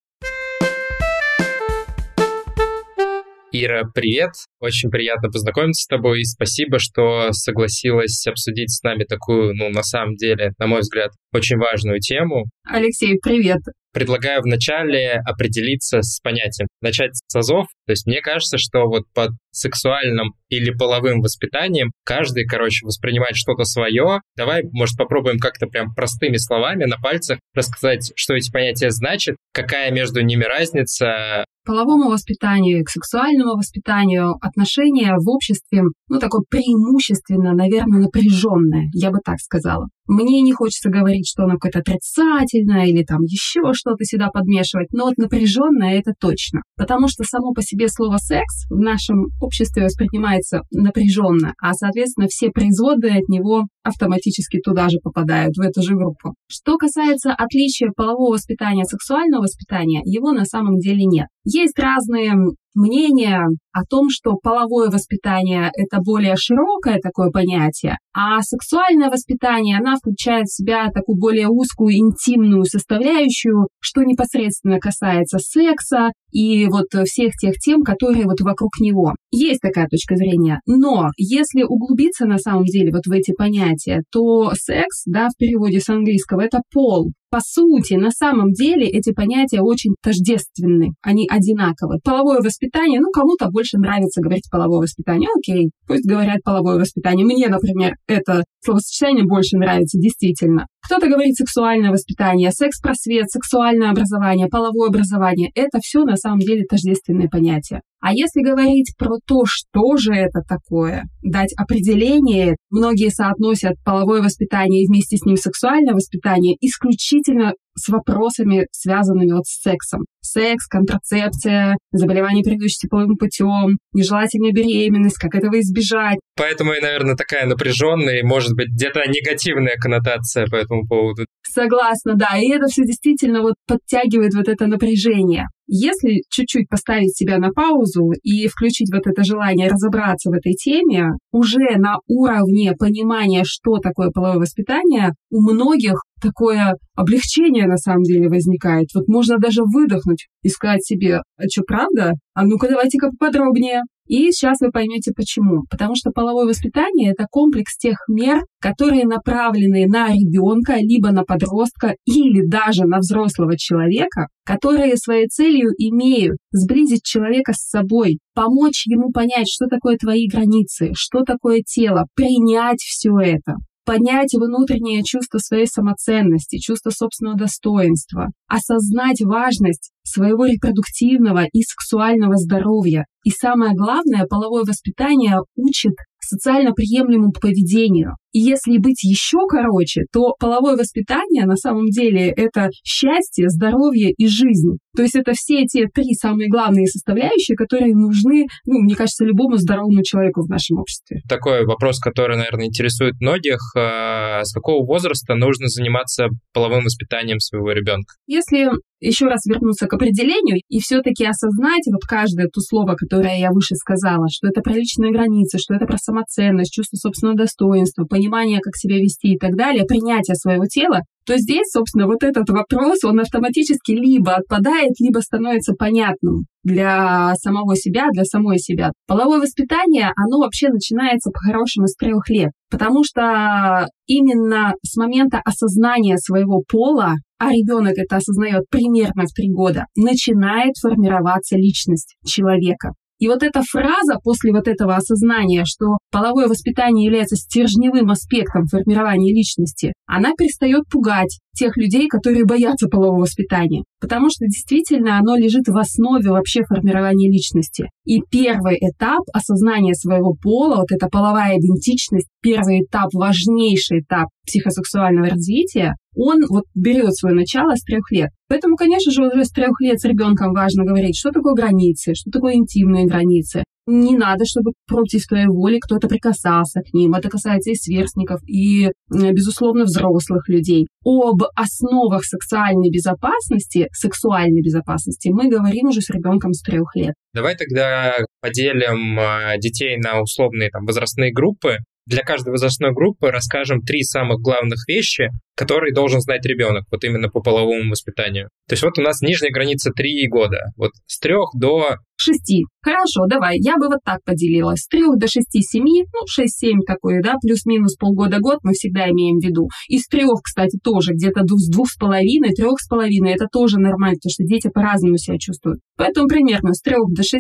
Ира, 3.50 3.84
привет! 3.94 4.32
Очень 4.60 4.90
приятно 4.90 5.30
познакомиться 5.30 5.84
с 5.84 5.86
тобой 5.86 6.20
и 6.20 6.24
спасибо, 6.24 6.78
что 6.78 7.32
согласилась 7.32 8.26
обсудить 8.26 8.70
с 8.70 8.82
нами 8.82 9.04
такую, 9.04 9.54
ну, 9.54 9.70
на 9.70 9.82
самом 9.82 10.16
деле, 10.16 10.52
на 10.58 10.66
мой 10.66 10.80
взгляд, 10.80 11.12
очень 11.32 11.56
важную 11.56 11.98
тему. 11.98 12.44
Алексей, 12.70 13.18
привет! 13.22 13.60
Предлагаю 13.94 14.42
вначале 14.42 15.22
определиться 15.24 16.02
с 16.02 16.20
понятием, 16.20 16.68
начать 16.82 17.12
с 17.14 17.34
азов. 17.34 17.66
То 17.86 17.92
есть 17.92 18.06
мне 18.06 18.20
кажется, 18.20 18.58
что 18.58 18.86
вот 18.86 19.04
под 19.14 19.30
сексуальным 19.50 20.34
или 20.50 20.70
половым 20.70 21.20
воспитанием 21.20 21.90
каждый, 22.04 22.44
короче, 22.44 22.84
воспринимает 22.84 23.36
что-то 23.36 23.64
свое. 23.64 24.20
Давай, 24.36 24.64
может, 24.70 24.98
попробуем 24.98 25.38
как-то 25.38 25.66
прям 25.66 25.94
простыми 25.94 26.36
словами 26.36 26.84
на 26.84 26.98
пальцах 26.98 27.38
рассказать, 27.54 28.12
что 28.14 28.34
эти 28.34 28.52
понятия 28.52 28.90
значат, 28.90 29.36
какая 29.52 29.90
между 29.90 30.20
ними 30.20 30.44
разница, 30.44 31.46
половому 31.68 32.08
воспитанию 32.08 32.80
и 32.80 32.82
к 32.82 32.88
сексуальному 32.88 33.56
воспитанию 33.56 34.36
отношения 34.40 35.14
в 35.18 35.28
обществе, 35.28 35.82
ну, 36.08 36.18
такое 36.18 36.40
преимущественно, 36.48 37.52
наверное, 37.52 38.00
напряженное, 38.00 38.88
я 38.94 39.10
бы 39.10 39.18
так 39.22 39.38
сказала. 39.38 39.86
Мне 40.06 40.40
не 40.40 40.54
хочется 40.54 40.88
говорить, 40.88 41.28
что 41.28 41.42
оно 41.42 41.54
какое-то 41.54 41.80
отрицательное 41.80 42.57
или 42.86 43.04
там 43.04 43.22
еще 43.22 43.72
что-то 43.72 44.04
сюда 44.04 44.28
подмешивать, 44.28 44.92
но 44.92 45.06
вот 45.06 45.18
напряженное 45.18 45.98
это 45.98 46.12
точно. 46.18 46.62
Потому 46.76 47.08
что 47.08 47.24
само 47.24 47.52
по 47.52 47.62
себе 47.62 47.88
слово 47.88 48.18
секс 48.18 48.66
в 48.70 48.78
нашем 48.78 49.28
обществе 49.40 49.84
воспринимается 49.84 50.62
напряженно, 50.70 51.54
а, 51.60 51.74
соответственно, 51.74 52.26
все 52.28 52.50
производы 52.50 53.08
от 53.10 53.28
него 53.28 53.64
автоматически 53.88 54.60
туда 54.60 54.88
же 54.88 54.98
попадают, 55.02 55.56
в 55.56 55.60
эту 55.60 55.82
же 55.82 55.94
группу. 55.94 56.34
Что 56.46 56.76
касается 56.76 57.32
отличия 57.32 57.90
полового 57.94 58.34
воспитания 58.34 58.82
от 58.82 58.88
сексуального 58.88 59.42
воспитания, 59.42 60.02
его 60.04 60.32
на 60.32 60.44
самом 60.44 60.78
деле 60.78 61.04
нет. 61.04 61.26
Есть 61.44 61.78
разные 61.78 62.34
мнение 62.74 63.40
о 63.72 63.84
том, 63.88 64.08
что 64.10 64.34
половое 64.34 64.90
воспитание— 64.90 65.70
это 65.76 66.00
более 66.00 66.36
широкое 66.36 66.98
такое 67.02 67.30
понятие, 67.30 67.96
а 68.14 68.40
сексуальное 68.42 69.10
воспитание, 69.10 69.78
она 69.78 69.96
включает 69.96 70.46
в 70.46 70.54
себя 70.54 70.90
такую 70.92 71.18
более 71.18 71.48
узкую, 71.48 71.96
интимную 71.96 72.64
составляющую, 72.64 73.68
что 73.80 74.02
непосредственно 74.02 74.78
касается 74.78 75.38
секса 75.38 76.10
и 76.30 76.66
вот 76.66 76.86
всех 77.06 77.32
тех 77.34 77.54
тем, 77.54 77.82
которые 77.82 78.24
вот 78.24 78.40
вокруг 78.40 78.78
него. 78.80 79.14
Есть 79.30 79.60
такая 79.60 79.86
точка 79.86 80.16
зрения. 80.16 80.60
Но 80.66 81.08
если 81.16 81.62
углубиться 81.62 82.26
на 82.26 82.38
самом 82.38 82.64
деле 82.64 82.92
вот 82.92 83.06
в 83.06 83.12
эти 83.12 83.32
понятия, 83.32 83.77
то 84.10 84.52
секс, 84.54 85.02
да, 85.06 85.28
в 85.28 85.36
переводе 85.38 85.80
с 85.80 85.88
английского, 85.88 86.42
это 86.42 86.60
пол. 86.72 87.12
По 87.30 87.40
сути, 87.40 87.94
на 87.94 88.10
самом 88.10 88.52
деле 88.52 88.86
эти 88.86 89.12
понятия 89.12 89.60
очень 89.60 89.94
тождественны, 90.02 90.94
они 91.02 91.28
одинаковы. 91.30 91.98
Половое 92.02 92.40
воспитание, 92.40 93.00
ну, 93.00 93.10
кому-то 93.10 93.50
больше 93.50 93.76
нравится 93.76 94.22
говорить 94.22 94.48
половое 94.50 94.80
воспитание, 94.80 95.28
окей, 95.36 95.70
пусть 95.86 96.08
говорят 96.08 96.42
половое 96.42 96.78
воспитание. 96.78 97.26
Мне, 97.26 97.48
например, 97.48 97.96
это 98.06 98.44
словосочетание 98.64 99.26
больше 99.26 99.58
нравится, 99.58 99.98
действительно. 99.98 100.66
Кто-то 100.86 101.06
говорит 101.06 101.34
сексуальное 101.34 101.90
воспитание, 101.90 102.50
секс-просвет, 102.50 103.28
сексуальное 103.28 103.90
образование, 103.90 104.48
половое 104.48 104.88
образование. 104.88 105.50
Это 105.54 105.80
все 105.82 106.04
на 106.04 106.16
самом 106.16 106.38
деле 106.38 106.64
тождественные 106.64 107.28
понятия. 107.28 107.82
А 108.00 108.12
если 108.12 108.42
говорить 108.42 108.94
про 108.96 109.18
то, 109.26 109.42
что 109.44 109.96
же 109.96 110.12
это 110.12 110.40
такое, 110.46 111.04
дать 111.22 111.52
определение, 111.56 112.56
многие 112.70 113.10
соотносят 113.10 113.74
половое 113.84 114.22
воспитание 114.22 114.84
и 114.84 114.86
вместе 114.86 115.16
с 115.16 115.24
ним 115.24 115.36
сексуальное 115.36 115.94
воспитание 115.94 116.56
исключительно 116.60 117.54
с 117.78 117.88
вопросами, 117.88 118.66
связанными 118.72 119.32
вот 119.32 119.46
с 119.46 119.60
сексом. 119.60 120.04
Секс, 120.20 120.66
контрацепция, 120.66 121.76
заболевание, 121.92 122.44
передающиеся 122.44 122.88
половым 122.88 123.16
путем, 123.16 123.78
нежелательная 123.92 124.52
беременность, 124.52 125.16
как 125.16 125.34
этого 125.34 125.58
избежать. 125.60 126.18
Поэтому 126.36 126.72
и, 126.74 126.80
наверное, 126.80 127.16
такая 127.16 127.46
напряженная 127.46 128.20
и, 128.20 128.22
может 128.22 128.54
быть, 128.54 128.68
где-то 128.68 129.00
негативная 129.08 129.76
коннотация 129.80 130.46
по 130.46 130.56
этому 130.56 130.86
поводу. 130.86 131.24
Согласна, 131.42 132.14
да. 132.14 132.38
И 132.38 132.50
это 132.50 132.66
все 132.66 132.84
действительно 132.84 133.42
вот 133.42 133.54
подтягивает 133.66 134.34
вот 134.34 134.48
это 134.48 134.66
напряжение. 134.66 135.46
Если 135.70 136.22
чуть-чуть 136.30 136.68
поставить 136.68 137.14
себя 137.14 137.36
на 137.36 137.50
паузу 137.50 138.12
и 138.22 138.48
включить 138.48 138.90
вот 138.90 139.06
это 139.06 139.22
желание 139.22 139.68
разобраться 139.68 140.30
в 140.30 140.32
этой 140.32 140.54
теме, 140.54 141.10
уже 141.30 141.76
на 141.76 141.96
уровне 142.06 142.72
понимания, 142.72 143.42
что 143.44 143.76
такое 143.78 144.10
половое 144.10 144.38
воспитание, 144.38 145.12
у 145.30 145.42
многих 145.42 146.04
такое 146.20 146.76
облегчение 146.94 147.66
на 147.66 147.76
самом 147.76 148.02
деле 148.02 148.28
возникает. 148.28 148.88
Вот 148.94 149.08
можно 149.08 149.38
даже 149.38 149.62
выдохнуть 149.64 150.28
и 150.42 150.48
сказать 150.48 150.84
себе, 150.84 151.22
а 151.36 151.42
что, 151.50 151.62
правда? 151.66 152.14
А 152.34 152.44
ну-ка 152.44 152.68
давайте-ка 152.68 153.10
поподробнее. 153.10 153.82
И 154.08 154.32
сейчас 154.32 154.60
вы 154.60 154.70
поймете 154.70 155.12
почему. 155.14 155.64
Потому 155.70 155.94
что 155.94 156.10
половое 156.10 156.46
воспитание— 156.46 157.10
это 157.12 157.26
комплекс 157.30 157.76
тех 157.76 157.98
мер, 158.08 158.40
которые 158.58 159.04
направлены 159.04 159.86
на 159.86 160.08
ребенка, 160.08 160.76
либо 160.78 161.12
на 161.12 161.24
подростка, 161.24 161.94
или 162.06 162.46
даже 162.46 162.84
на 162.84 162.98
взрослого 162.98 163.58
человека, 163.58 164.28
которые 164.44 164.96
своей 164.96 165.26
целью 165.26 165.70
имеют 165.76 166.38
сблизить 166.52 167.04
человека 167.04 167.52
с 167.52 167.68
собой, 167.68 168.18
помочь 168.34 168.86
ему 168.86 169.10
понять, 169.12 169.48
что 169.48 169.66
такое 169.66 169.98
твои 169.98 170.26
границы, 170.26 170.92
что 170.94 171.22
такое 171.22 171.60
тело, 171.60 172.06
принять 172.14 172.80
все 172.80 173.10
это. 173.18 173.56
Поднять 173.88 174.34
внутреннее 174.34 175.02
чувство 175.02 175.38
своей 175.38 175.66
самоценности, 175.66 176.58
чувство 176.58 176.90
собственного 176.90 177.38
достоинства, 177.38 178.26
осознать 178.46 179.22
важность 179.22 179.92
своего 180.02 180.44
репродуктивного 180.44 181.46
и 181.50 181.62
сексуального 181.62 182.36
здоровья. 182.36 183.06
И 183.24 183.30
самое 183.30 183.72
главное, 183.74 184.26
половое 184.26 184.64
воспитание 184.64 185.38
учит 185.56 185.94
социально 186.20 186.72
приемлемому 186.72 187.32
поведению. 187.32 188.16
И 188.32 188.40
если 188.40 188.78
быть 188.78 189.02
еще 189.02 189.38
короче, 189.48 190.02
то 190.12 190.34
половое 190.38 190.76
воспитание 190.76 191.46
на 191.46 191.56
самом 191.56 191.86
деле 191.86 192.28
это 192.28 192.68
счастье, 192.84 193.48
здоровье 193.48 194.10
и 194.10 194.26
жизнь. 194.26 194.78
То 194.94 195.02
есть 195.02 195.14
это 195.14 195.32
все 195.34 195.64
те 195.64 195.86
три 195.86 196.12
самые 196.14 196.48
главные 196.48 196.86
составляющие, 196.86 197.56
которые 197.56 197.94
нужны, 197.94 198.46
ну, 198.66 198.80
мне 198.80 198.94
кажется, 198.94 199.24
любому 199.24 199.56
здоровому 199.56 200.02
человеку 200.02 200.42
в 200.42 200.48
нашем 200.48 200.78
обществе. 200.78 201.20
Такой 201.28 201.64
вопрос, 201.64 201.98
который, 201.98 202.36
наверное, 202.36 202.66
интересует 202.66 203.14
многих. 203.20 203.58
А, 203.76 204.44
с 204.44 204.52
какого 204.52 204.84
возраста 204.84 205.34
нужно 205.34 205.68
заниматься 205.68 206.28
половым 206.52 206.84
воспитанием 206.84 207.38
своего 207.38 207.72
ребенка? 207.72 208.14
Если 208.26 208.68
еще 209.00 209.26
раз 209.26 209.46
вернуться 209.46 209.86
к 209.86 209.94
определению 209.94 210.60
и 210.68 210.80
все-таки 210.80 211.24
осознать 211.24 211.84
вот 211.90 212.02
каждое 212.02 212.48
то 212.48 212.60
слово, 212.60 212.96
которое 213.08 213.38
я 213.38 213.50
выше 213.50 213.74
сказала, 213.74 214.26
что 214.30 214.48
это 214.48 214.60
про 214.60 214.72
личные 214.74 215.12
границы, 215.12 215.58
что 215.58 215.74
это 215.74 215.86
про 215.86 215.96
самоценность, 215.96 216.72
чувство 216.72 216.96
собственного 216.96 217.36
достоинства, 217.36 218.04
понимание, 218.04 218.60
как 218.60 218.76
себя 218.76 218.96
вести 218.96 219.34
и 219.34 219.38
так 219.38 219.56
далее, 219.56 219.84
принятие 219.84 220.34
своего 220.34 220.66
тела, 220.66 221.00
то 221.26 221.36
здесь, 221.36 221.70
собственно, 221.70 222.06
вот 222.06 222.22
этот 222.22 222.48
вопрос, 222.48 223.04
он 223.04 223.20
автоматически 223.20 223.92
либо 223.92 224.34
отпадает, 224.34 224.92
либо 224.98 225.18
становится 225.18 225.74
понятным 225.74 226.46
для 226.64 227.34
самого 227.36 227.76
себя, 227.76 228.08
для 228.12 228.24
самой 228.24 228.58
себя. 228.58 228.92
Половое 229.06 229.40
воспитание, 229.40 230.10
оно 230.16 230.38
вообще 230.38 230.68
начинается 230.68 231.30
по-хорошему 231.30 231.86
с 231.86 231.94
трех 231.94 232.28
лет, 232.30 232.50
потому 232.70 233.04
что 233.04 233.88
именно 234.06 234.74
с 234.82 234.96
момента 234.96 235.40
осознания 235.44 236.16
своего 236.16 236.62
пола, 236.66 237.16
а 237.38 237.52
ребенок 237.52 237.96
это 237.96 238.16
осознает 238.16 238.64
примерно 238.68 239.24
в 239.26 239.32
три 239.32 239.50
года, 239.50 239.86
начинает 239.96 240.76
формироваться 240.76 241.56
личность 241.56 242.16
человека. 242.24 242.94
И 243.18 243.28
вот 243.28 243.42
эта 243.42 243.62
фраза 243.62 244.18
после 244.22 244.52
вот 244.52 244.68
этого 244.68 244.94
осознания, 244.96 245.64
что 245.64 245.98
половое 246.10 246.46
воспитание 246.46 247.04
является 247.04 247.36
стержневым 247.36 248.10
аспектом 248.10 248.66
формирования 248.66 249.34
личности, 249.34 249.92
она 250.06 250.32
перестает 250.38 250.84
пугать 250.88 251.40
тех 251.52 251.76
людей, 251.76 252.06
которые 252.08 252.44
боятся 252.44 252.86
полового 252.88 253.22
воспитания. 253.22 253.82
Потому 254.00 254.30
что 254.30 254.46
действительно 254.46 255.18
оно 255.18 255.36
лежит 255.36 255.66
в 255.66 255.76
основе 255.76 256.30
вообще 256.30 256.62
формирования 256.62 257.28
личности. 257.28 257.88
И 258.04 258.20
первый 258.30 258.76
этап 258.80 259.22
осознания 259.32 259.94
своего 259.94 260.34
пола, 260.40 260.76
вот 260.76 260.92
эта 260.92 261.08
половая 261.08 261.58
идентичность, 261.58 262.28
первый 262.40 262.82
этап, 262.82 263.12
важнейший 263.12 264.00
этап 264.00 264.28
психосексуального 264.46 265.30
развития, 265.30 265.94
он 266.14 266.38
вот 266.48 266.64
берет 266.74 267.14
свое 267.14 267.34
начало 267.34 267.74
с 267.74 267.82
трех 267.82 268.10
лет. 268.12 268.30
Поэтому, 268.48 268.76
конечно 268.76 269.12
же, 269.12 269.22
уже 269.22 269.44
с 269.44 269.50
трех 269.50 269.80
лет 269.80 270.00
с 270.00 270.04
ребенком 270.04 270.52
важно 270.52 270.84
говорить, 270.84 271.16
что 271.16 271.30
такое 271.30 271.54
границы, 271.54 272.14
что 272.14 272.30
такое 272.30 272.54
интимные 272.54 273.06
границы. 273.06 273.62
Не 273.86 274.16
надо, 274.18 274.44
чтобы 274.44 274.72
против 274.86 275.26
твоей 275.26 275.46
воли 275.46 275.78
кто-то 275.78 276.08
прикасался 276.08 276.80
к 276.80 276.92
ним. 276.92 277.14
Это 277.14 277.30
касается 277.30 277.70
и 277.70 277.74
сверстников, 277.74 278.40
и, 278.46 278.90
безусловно, 279.10 279.84
взрослых 279.84 280.46
людей. 280.48 280.88
Об 281.04 281.42
основах 281.54 282.24
сексуальной 282.24 282.90
безопасности, 282.90 283.88
сексуальной 283.92 284.60
безопасности 284.60 285.28
мы 285.28 285.48
говорим 285.48 285.88
уже 285.88 286.02
с 286.02 286.10
ребенком 286.10 286.52
с 286.52 286.60
трех 286.60 286.94
лет. 286.96 287.14
Давай 287.32 287.56
тогда 287.56 288.14
поделим 288.42 289.18
а, 289.18 289.56
детей 289.56 289.96
на 289.96 290.20
условные 290.20 290.68
там, 290.68 290.84
возрастные 290.84 291.32
группы 291.32 291.78
для 292.08 292.22
каждой 292.22 292.50
возрастной 292.50 292.92
группы 292.92 293.30
расскажем 293.30 293.82
три 293.82 294.02
самых 294.02 294.40
главных 294.40 294.88
вещи, 294.88 295.28
которые 295.54 295.92
должен 295.92 296.20
знать 296.20 296.44
ребенок, 296.46 296.84
вот 296.90 297.04
именно 297.04 297.28
по 297.28 297.40
половому 297.40 297.90
воспитанию. 297.90 298.48
То 298.66 298.74
есть 298.74 298.82
вот 298.82 298.98
у 298.98 299.02
нас 299.02 299.20
нижняя 299.20 299.52
граница 299.52 299.90
3 299.90 300.28
года, 300.28 300.58
вот 300.76 300.92
с 301.06 301.18
3 301.18 301.34
до... 301.54 301.96
6. 302.20 302.64
Хорошо, 302.80 303.26
давай, 303.28 303.58
я 303.58 303.76
бы 303.76 303.86
вот 303.88 303.98
так 304.04 304.24
поделила. 304.24 304.74
С 304.74 304.88
3 304.88 305.02
до 305.16 305.26
6-7, 305.26 305.80
ну 305.80 306.42
6-7 306.42 306.80
такое, 306.86 307.22
да, 307.22 307.34
плюс-минус 307.42 307.96
полгода-год 307.96 308.58
мы 308.62 308.72
всегда 308.72 309.08
имеем 309.10 309.38
в 309.38 309.44
виду. 309.44 309.68
И 309.88 309.98
с 309.98 310.06
3, 310.06 310.24
кстати, 310.42 310.78
тоже, 310.82 311.12
где-то 311.12 311.42
с 311.46 311.70
2,5, 311.70 312.22
3,5, 312.58 313.28
это 313.28 313.46
тоже 313.52 313.78
нормально, 313.78 314.16
потому 314.16 314.30
что 314.30 314.44
дети 314.44 314.68
по-разному 314.72 315.18
себя 315.18 315.36
чувствуют. 315.38 315.80
Поэтому 315.96 316.26
примерно 316.28 316.72
с 316.72 316.80
3 316.80 316.94
до 317.14 317.22
6, 317.22 317.38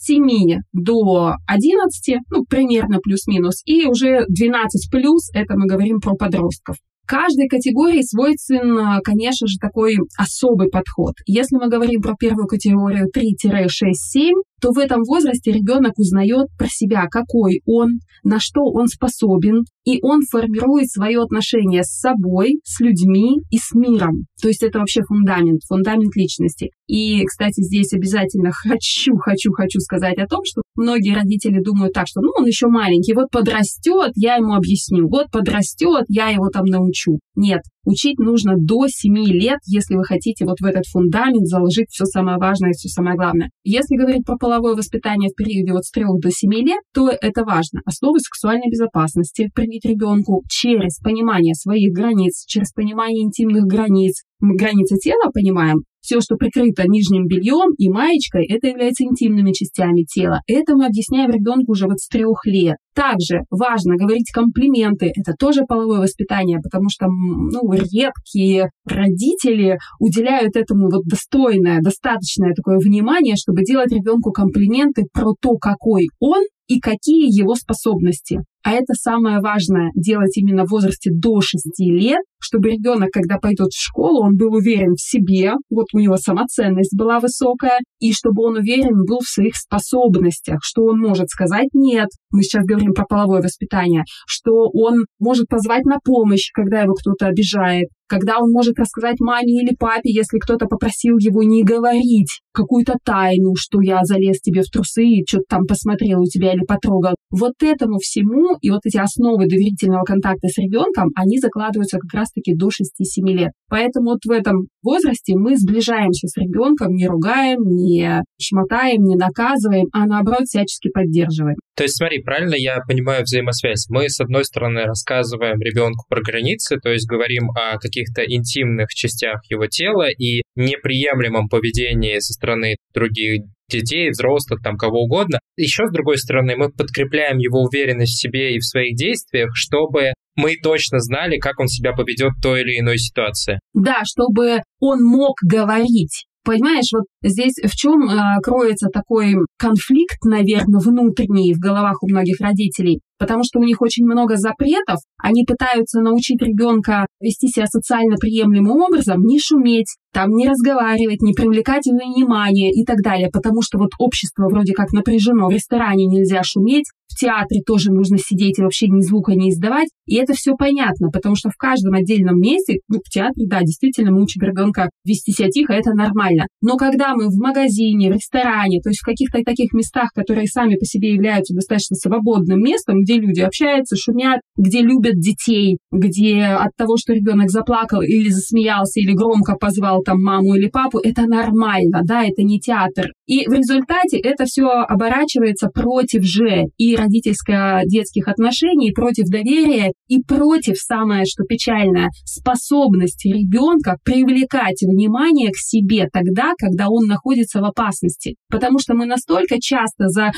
7 0.00 0.60
до 0.72 1.34
11, 1.46 2.18
ну, 2.30 2.44
примерно 2.48 2.98
плюс-минус, 3.00 3.62
и 3.66 3.86
уже 3.86 4.24
12 4.28 4.90
плюс, 4.90 5.30
это 5.34 5.56
мы 5.56 5.66
говорим 5.66 6.00
про 6.00 6.14
подростков. 6.14 6.76
Каждой 7.06 7.48
категории 7.48 8.02
свойствен, 8.02 9.02
конечно 9.02 9.46
же, 9.48 9.56
такой 9.60 9.96
особый 10.16 10.70
подход. 10.70 11.14
Если 11.26 11.56
мы 11.56 11.68
говорим 11.68 12.00
про 12.02 12.14
первую 12.14 12.46
категорию 12.46 13.08
3-6-7, 13.14 14.30
то 14.60 14.72
в 14.72 14.78
этом 14.78 15.02
возрасте 15.04 15.52
ребенок 15.52 15.98
узнает 15.98 16.48
про 16.58 16.66
себя, 16.68 17.06
какой 17.10 17.62
он, 17.66 18.00
на 18.22 18.38
что 18.38 18.62
он 18.62 18.88
способен, 18.88 19.64
и 19.84 19.98
он 20.02 20.20
формирует 20.30 20.90
свое 20.90 21.20
отношение 21.22 21.82
с 21.82 21.98
собой, 21.98 22.60
с 22.64 22.80
людьми 22.80 23.38
и 23.50 23.58
с 23.58 23.72
миром. 23.74 24.26
То 24.40 24.48
есть 24.48 24.62
это 24.62 24.78
вообще 24.78 25.02
фундамент, 25.02 25.60
фундамент 25.66 26.14
личности. 26.14 26.70
И, 26.86 27.24
кстати, 27.24 27.62
здесь 27.62 27.92
обязательно 27.92 28.50
хочу, 28.52 29.16
хочу, 29.16 29.52
хочу 29.52 29.80
сказать 29.80 30.18
о 30.18 30.26
том, 30.26 30.40
что 30.44 30.62
многие 30.74 31.14
родители 31.14 31.62
думают 31.62 31.92
так, 31.92 32.06
что 32.06 32.20
ну 32.20 32.30
он 32.38 32.46
еще 32.46 32.66
маленький, 32.66 33.14
вот 33.14 33.30
подрастет, 33.30 34.12
я 34.16 34.36
ему 34.36 34.54
объясню, 34.54 35.08
вот 35.08 35.30
подрастет, 35.30 36.04
я 36.08 36.28
его 36.28 36.48
там 36.48 36.64
научу. 36.64 37.18
Нет, 37.36 37.62
учить 37.84 38.18
нужно 38.18 38.54
до 38.56 38.86
7 38.88 39.14
лет, 39.14 39.58
если 39.66 39.94
вы 39.94 40.04
хотите 40.04 40.44
вот 40.44 40.60
в 40.60 40.64
этот 40.64 40.84
фундамент 40.86 41.46
заложить 41.46 41.88
все 41.90 42.04
самое 42.04 42.38
важное 42.38 42.70
и 42.70 42.74
все 42.74 42.88
самое 42.88 43.16
главное. 43.16 43.50
Если 43.64 43.96
говорить 43.96 44.24
про 44.24 44.36
половое 44.36 44.74
воспитание 44.74 45.30
в 45.30 45.34
периоде 45.34 45.72
от 45.72 45.84
с 45.84 45.90
3 45.90 46.04
до 46.20 46.30
7 46.30 46.52
лет, 46.52 46.80
то 46.94 47.08
это 47.08 47.44
важно. 47.44 47.80
Основы 47.84 48.20
сексуальной 48.20 48.70
безопасности 48.70 49.50
привить 49.54 49.84
ребенку 49.84 50.42
через 50.48 50.98
понимание 50.98 51.54
своих 51.54 51.92
границ, 51.92 52.44
через 52.46 52.72
понимание 52.72 53.24
интимных 53.24 53.64
границ. 53.64 54.22
Мы 54.40 54.56
границы 54.56 54.96
тела 54.96 55.30
понимаем, 55.32 55.82
все, 56.00 56.20
что 56.20 56.36
прикрыто 56.36 56.84
нижним 56.88 57.26
бельем 57.26 57.74
и 57.76 57.90
маечкой, 57.90 58.46
это 58.46 58.68
является 58.68 59.04
интимными 59.04 59.52
частями 59.52 60.04
тела. 60.04 60.40
Это 60.46 60.74
мы 60.74 60.86
объясняем 60.86 61.30
ребенку 61.30 61.72
уже 61.72 61.86
вот 61.86 61.98
с 61.98 62.08
трех 62.08 62.46
лет. 62.46 62.76
Также 62.94 63.42
важно 63.50 63.96
говорить 63.96 64.30
комплименты. 64.32 65.12
Это 65.14 65.32
тоже 65.38 65.62
половое 65.66 66.00
воспитание, 66.00 66.58
потому 66.62 66.88
что 66.88 67.06
ну, 67.06 67.72
редкие 67.72 68.70
родители 68.84 69.78
уделяют 69.98 70.56
этому 70.56 70.90
вот 70.90 71.04
достойное, 71.04 71.80
достаточное 71.80 72.52
такое 72.54 72.78
внимание, 72.78 73.36
чтобы 73.36 73.62
делать 73.62 73.92
ребенку 73.92 74.32
комплименты 74.32 75.04
про 75.12 75.34
то, 75.40 75.56
какой 75.56 76.08
он 76.18 76.42
и 76.70 76.78
какие 76.78 77.26
его 77.26 77.54
способности. 77.56 78.38
А 78.62 78.72
это 78.72 78.92
самое 78.92 79.40
важное 79.40 79.90
делать 79.94 80.36
именно 80.36 80.64
в 80.64 80.70
возрасте 80.70 81.10
до 81.12 81.40
6 81.40 81.64
лет, 81.80 82.20
чтобы 82.38 82.70
ребенок, 82.70 83.08
когда 83.10 83.38
пойдет 83.38 83.68
в 83.72 83.80
школу, 83.80 84.22
он 84.22 84.36
был 84.36 84.54
уверен 84.54 84.94
в 84.94 85.00
себе, 85.00 85.54
вот 85.70 85.86
у 85.94 85.98
него 85.98 86.16
самоценность 86.16 86.96
была 86.96 87.20
высокая, 87.20 87.78
и 88.00 88.12
чтобы 88.12 88.44
он 88.44 88.58
уверен 88.58 89.04
был 89.06 89.20
в 89.20 89.28
своих 89.28 89.56
способностях, 89.56 90.60
что 90.62 90.84
он 90.84 91.00
может 91.00 91.28
сказать 91.28 91.68
«нет», 91.72 92.08
мы 92.30 92.42
сейчас 92.42 92.64
говорим 92.64 92.79
про 92.88 93.04
половое 93.04 93.42
воспитание, 93.42 94.04
что 94.26 94.70
он 94.72 95.06
может 95.18 95.48
позвать 95.48 95.84
на 95.84 95.98
помощь, 96.04 96.50
когда 96.52 96.82
его 96.82 96.94
кто-то 96.94 97.26
обижает, 97.26 97.88
когда 98.08 98.38
он 98.38 98.50
может 98.50 98.78
рассказать 98.78 99.20
маме 99.20 99.62
или 99.62 99.74
папе, 99.76 100.10
если 100.10 100.38
кто-то 100.38 100.66
попросил 100.66 101.16
его 101.18 101.42
не 101.42 101.62
говорить 101.62 102.40
какую-то 102.52 102.94
тайну, 103.04 103.54
что 103.56 103.80
я 103.80 104.00
залез 104.02 104.40
тебе 104.40 104.62
в 104.62 104.70
трусы 104.70 105.04
и 105.04 105.24
что-то 105.26 105.44
там 105.48 105.66
посмотрел 105.66 106.20
у 106.22 106.26
тебя 106.26 106.52
или 106.52 106.64
потрогал. 106.66 107.14
Вот 107.30 107.54
этому 107.62 107.98
всему 107.98 108.56
и 108.60 108.70
вот 108.70 108.80
эти 108.84 108.96
основы 108.96 109.46
доверительного 109.46 110.04
контакта 110.04 110.48
с 110.48 110.58
ребенком, 110.58 111.10
они 111.14 111.38
закладываются 111.38 111.98
как 111.98 112.12
раз-таки 112.12 112.54
до 112.54 112.68
6-7 112.68 113.26
лет. 113.32 113.52
Поэтому 113.68 114.10
вот 114.10 114.24
в 114.24 114.30
этом 114.30 114.66
возрасте 114.82 115.34
мы 115.36 115.56
сближаемся 115.56 116.26
с 116.26 116.36
ребенком, 116.36 116.94
не 116.94 117.06
ругаем, 117.06 117.60
не 117.62 118.22
шмотаем, 118.40 119.02
не 119.02 119.16
наказываем, 119.16 119.86
а 119.92 120.06
наоборот 120.06 120.46
всячески 120.46 120.88
поддерживаем. 120.90 121.56
То 121.76 121.84
есть 121.84 121.96
смотри, 121.96 122.20
правильно 122.22 122.54
я 122.56 122.78
понимаю 122.86 123.22
взаимосвязь? 123.22 123.86
Мы, 123.88 124.08
с 124.08 124.20
одной 124.20 124.44
стороны, 124.44 124.82
рассказываем 124.82 125.60
ребенку 125.60 126.04
про 126.08 126.20
границы, 126.20 126.78
то 126.78 126.90
есть 126.90 127.08
говорим 127.08 127.50
о 127.50 127.78
каких-то 127.78 128.22
интимных 128.22 128.88
частях 128.90 129.40
его 129.48 129.66
тела 129.66 130.08
и 130.10 130.42
неприемлемом 130.56 131.48
поведении 131.48 132.18
со 132.18 132.32
стороны 132.34 132.76
других 132.92 133.44
детей, 133.70 134.10
взрослых, 134.10 134.60
там 134.62 134.76
кого 134.76 135.04
угодно. 135.04 135.38
Еще 135.56 135.86
с 135.86 135.92
другой 135.92 136.18
стороны, 136.18 136.56
мы 136.56 136.70
подкрепляем 136.70 137.38
его 137.38 137.62
уверенность 137.62 138.12
в 138.12 138.20
себе 138.20 138.54
и 138.54 138.58
в 138.58 138.64
своих 138.64 138.96
действиях, 138.96 139.50
чтобы 139.54 140.12
мы 140.36 140.56
точно 140.62 141.00
знали, 141.00 141.38
как 141.38 141.60
он 141.60 141.68
себя 141.68 141.92
поведет 141.92 142.32
в 142.36 142.42
той 142.42 142.62
или 142.62 142.78
иной 142.80 142.98
ситуации. 142.98 143.58
Да, 143.74 144.02
чтобы 144.04 144.62
он 144.80 145.02
мог 145.02 145.36
говорить. 145.42 146.26
Понимаешь, 146.42 146.90
вот 146.92 147.04
здесь 147.22 147.54
в 147.62 147.76
чем 147.76 148.08
э, 148.08 148.40
кроется 148.42 148.88
такой 148.88 149.34
конфликт, 149.58 150.24
наверное, 150.24 150.80
внутренний 150.80 151.52
в 151.52 151.58
головах 151.58 152.02
у 152.02 152.08
многих 152.08 152.40
родителей. 152.40 153.00
Потому 153.20 153.44
что 153.44 153.60
у 153.60 153.62
них 153.62 153.82
очень 153.82 154.06
много 154.06 154.36
запретов, 154.36 154.98
они 155.22 155.44
пытаются 155.44 156.00
научить 156.00 156.40
ребенка 156.40 157.06
вести 157.20 157.48
себя 157.48 157.66
социально 157.66 158.16
приемлемым 158.16 158.80
образом, 158.80 159.20
не 159.20 159.38
шуметь, 159.38 159.94
там 160.12 160.30
не 160.30 160.48
разговаривать, 160.48 161.20
не 161.20 161.34
привлекать 161.34 161.84
внимание 161.86 162.72
и 162.72 162.84
так 162.84 163.02
далее, 163.02 163.28
потому 163.30 163.62
что 163.62 163.78
вот 163.78 163.90
общество 163.98 164.48
вроде 164.48 164.72
как 164.72 164.92
напряжено, 164.92 165.48
в 165.48 165.52
ресторане 165.52 166.06
нельзя 166.06 166.42
шуметь, 166.42 166.86
в 167.10 167.16
театре 167.16 167.60
тоже 167.66 167.90
нужно 167.92 168.18
сидеть 168.18 168.58
и 168.58 168.62
вообще 168.62 168.86
ни 168.88 169.00
звука 169.00 169.34
не 169.34 169.50
издавать. 169.50 169.88
И 170.06 170.16
это 170.16 170.32
все 170.32 170.54
понятно, 170.56 171.10
потому 171.10 171.34
что 171.34 171.50
в 171.50 171.56
каждом 171.56 171.94
отдельном 171.94 172.38
месте, 172.38 172.78
ну, 172.88 172.98
в 173.04 173.10
театре, 173.10 173.46
да, 173.48 173.60
действительно, 173.60 174.12
мы 174.12 174.22
учим 174.22 174.42
ребенка 174.42 174.90
вести 175.04 175.32
себя 175.32 175.48
тихо, 175.48 175.72
это 175.72 175.92
нормально. 175.92 176.46
Но 176.62 176.76
когда 176.76 177.14
мы 177.14 177.28
в 177.28 177.36
магазине, 177.36 178.10
в 178.10 178.14
ресторане, 178.14 178.80
то 178.80 178.90
есть 178.90 179.00
в 179.00 179.04
каких-то 179.04 179.42
таких 179.44 179.72
местах, 179.72 180.10
которые 180.14 180.46
сами 180.46 180.76
по 180.76 180.84
себе 180.84 181.12
являются 181.12 181.54
достаточно 181.54 181.96
свободным 181.96 182.60
местом, 182.60 183.02
где 183.10 183.18
люди 183.18 183.40
общаются, 183.40 183.96
шумят, 183.96 184.40
где 184.56 184.82
любят 184.82 185.18
детей, 185.18 185.78
где 185.90 186.42
от 186.44 186.70
того, 186.76 186.96
что 186.96 187.12
ребенок 187.12 187.50
заплакал 187.50 188.02
или 188.02 188.28
засмеялся, 188.28 189.00
или 189.00 189.12
громко 189.12 189.54
позвал 189.54 190.02
там 190.02 190.22
маму 190.22 190.54
или 190.54 190.68
папу, 190.68 190.98
это 190.98 191.22
нормально, 191.22 192.02
да, 192.04 192.24
это 192.24 192.42
не 192.42 192.60
театр. 192.60 193.12
И 193.26 193.46
в 193.46 193.52
результате 193.52 194.18
это 194.18 194.44
все 194.44 194.66
оборачивается 194.66 195.68
против 195.68 196.22
же 196.24 196.64
и 196.76 196.96
родительско-детских 196.96 198.28
отношений, 198.28 198.92
против 198.92 199.26
доверия 199.28 199.92
и 200.08 200.20
против, 200.22 200.76
самое 200.78 201.24
что 201.24 201.44
печальное, 201.44 202.10
способности 202.24 203.28
ребенка 203.28 203.96
привлекать 204.04 204.82
внимание 204.82 205.50
к 205.50 205.56
себе 205.56 206.08
тогда, 206.12 206.52
когда 206.58 206.88
он 206.88 207.06
находится 207.06 207.60
в 207.60 207.64
опасности. 207.64 208.36
Потому 208.50 208.78
что 208.78 208.94
мы 208.94 209.06
настолько 209.06 209.56
часто 209.60 210.08
за 210.08 210.32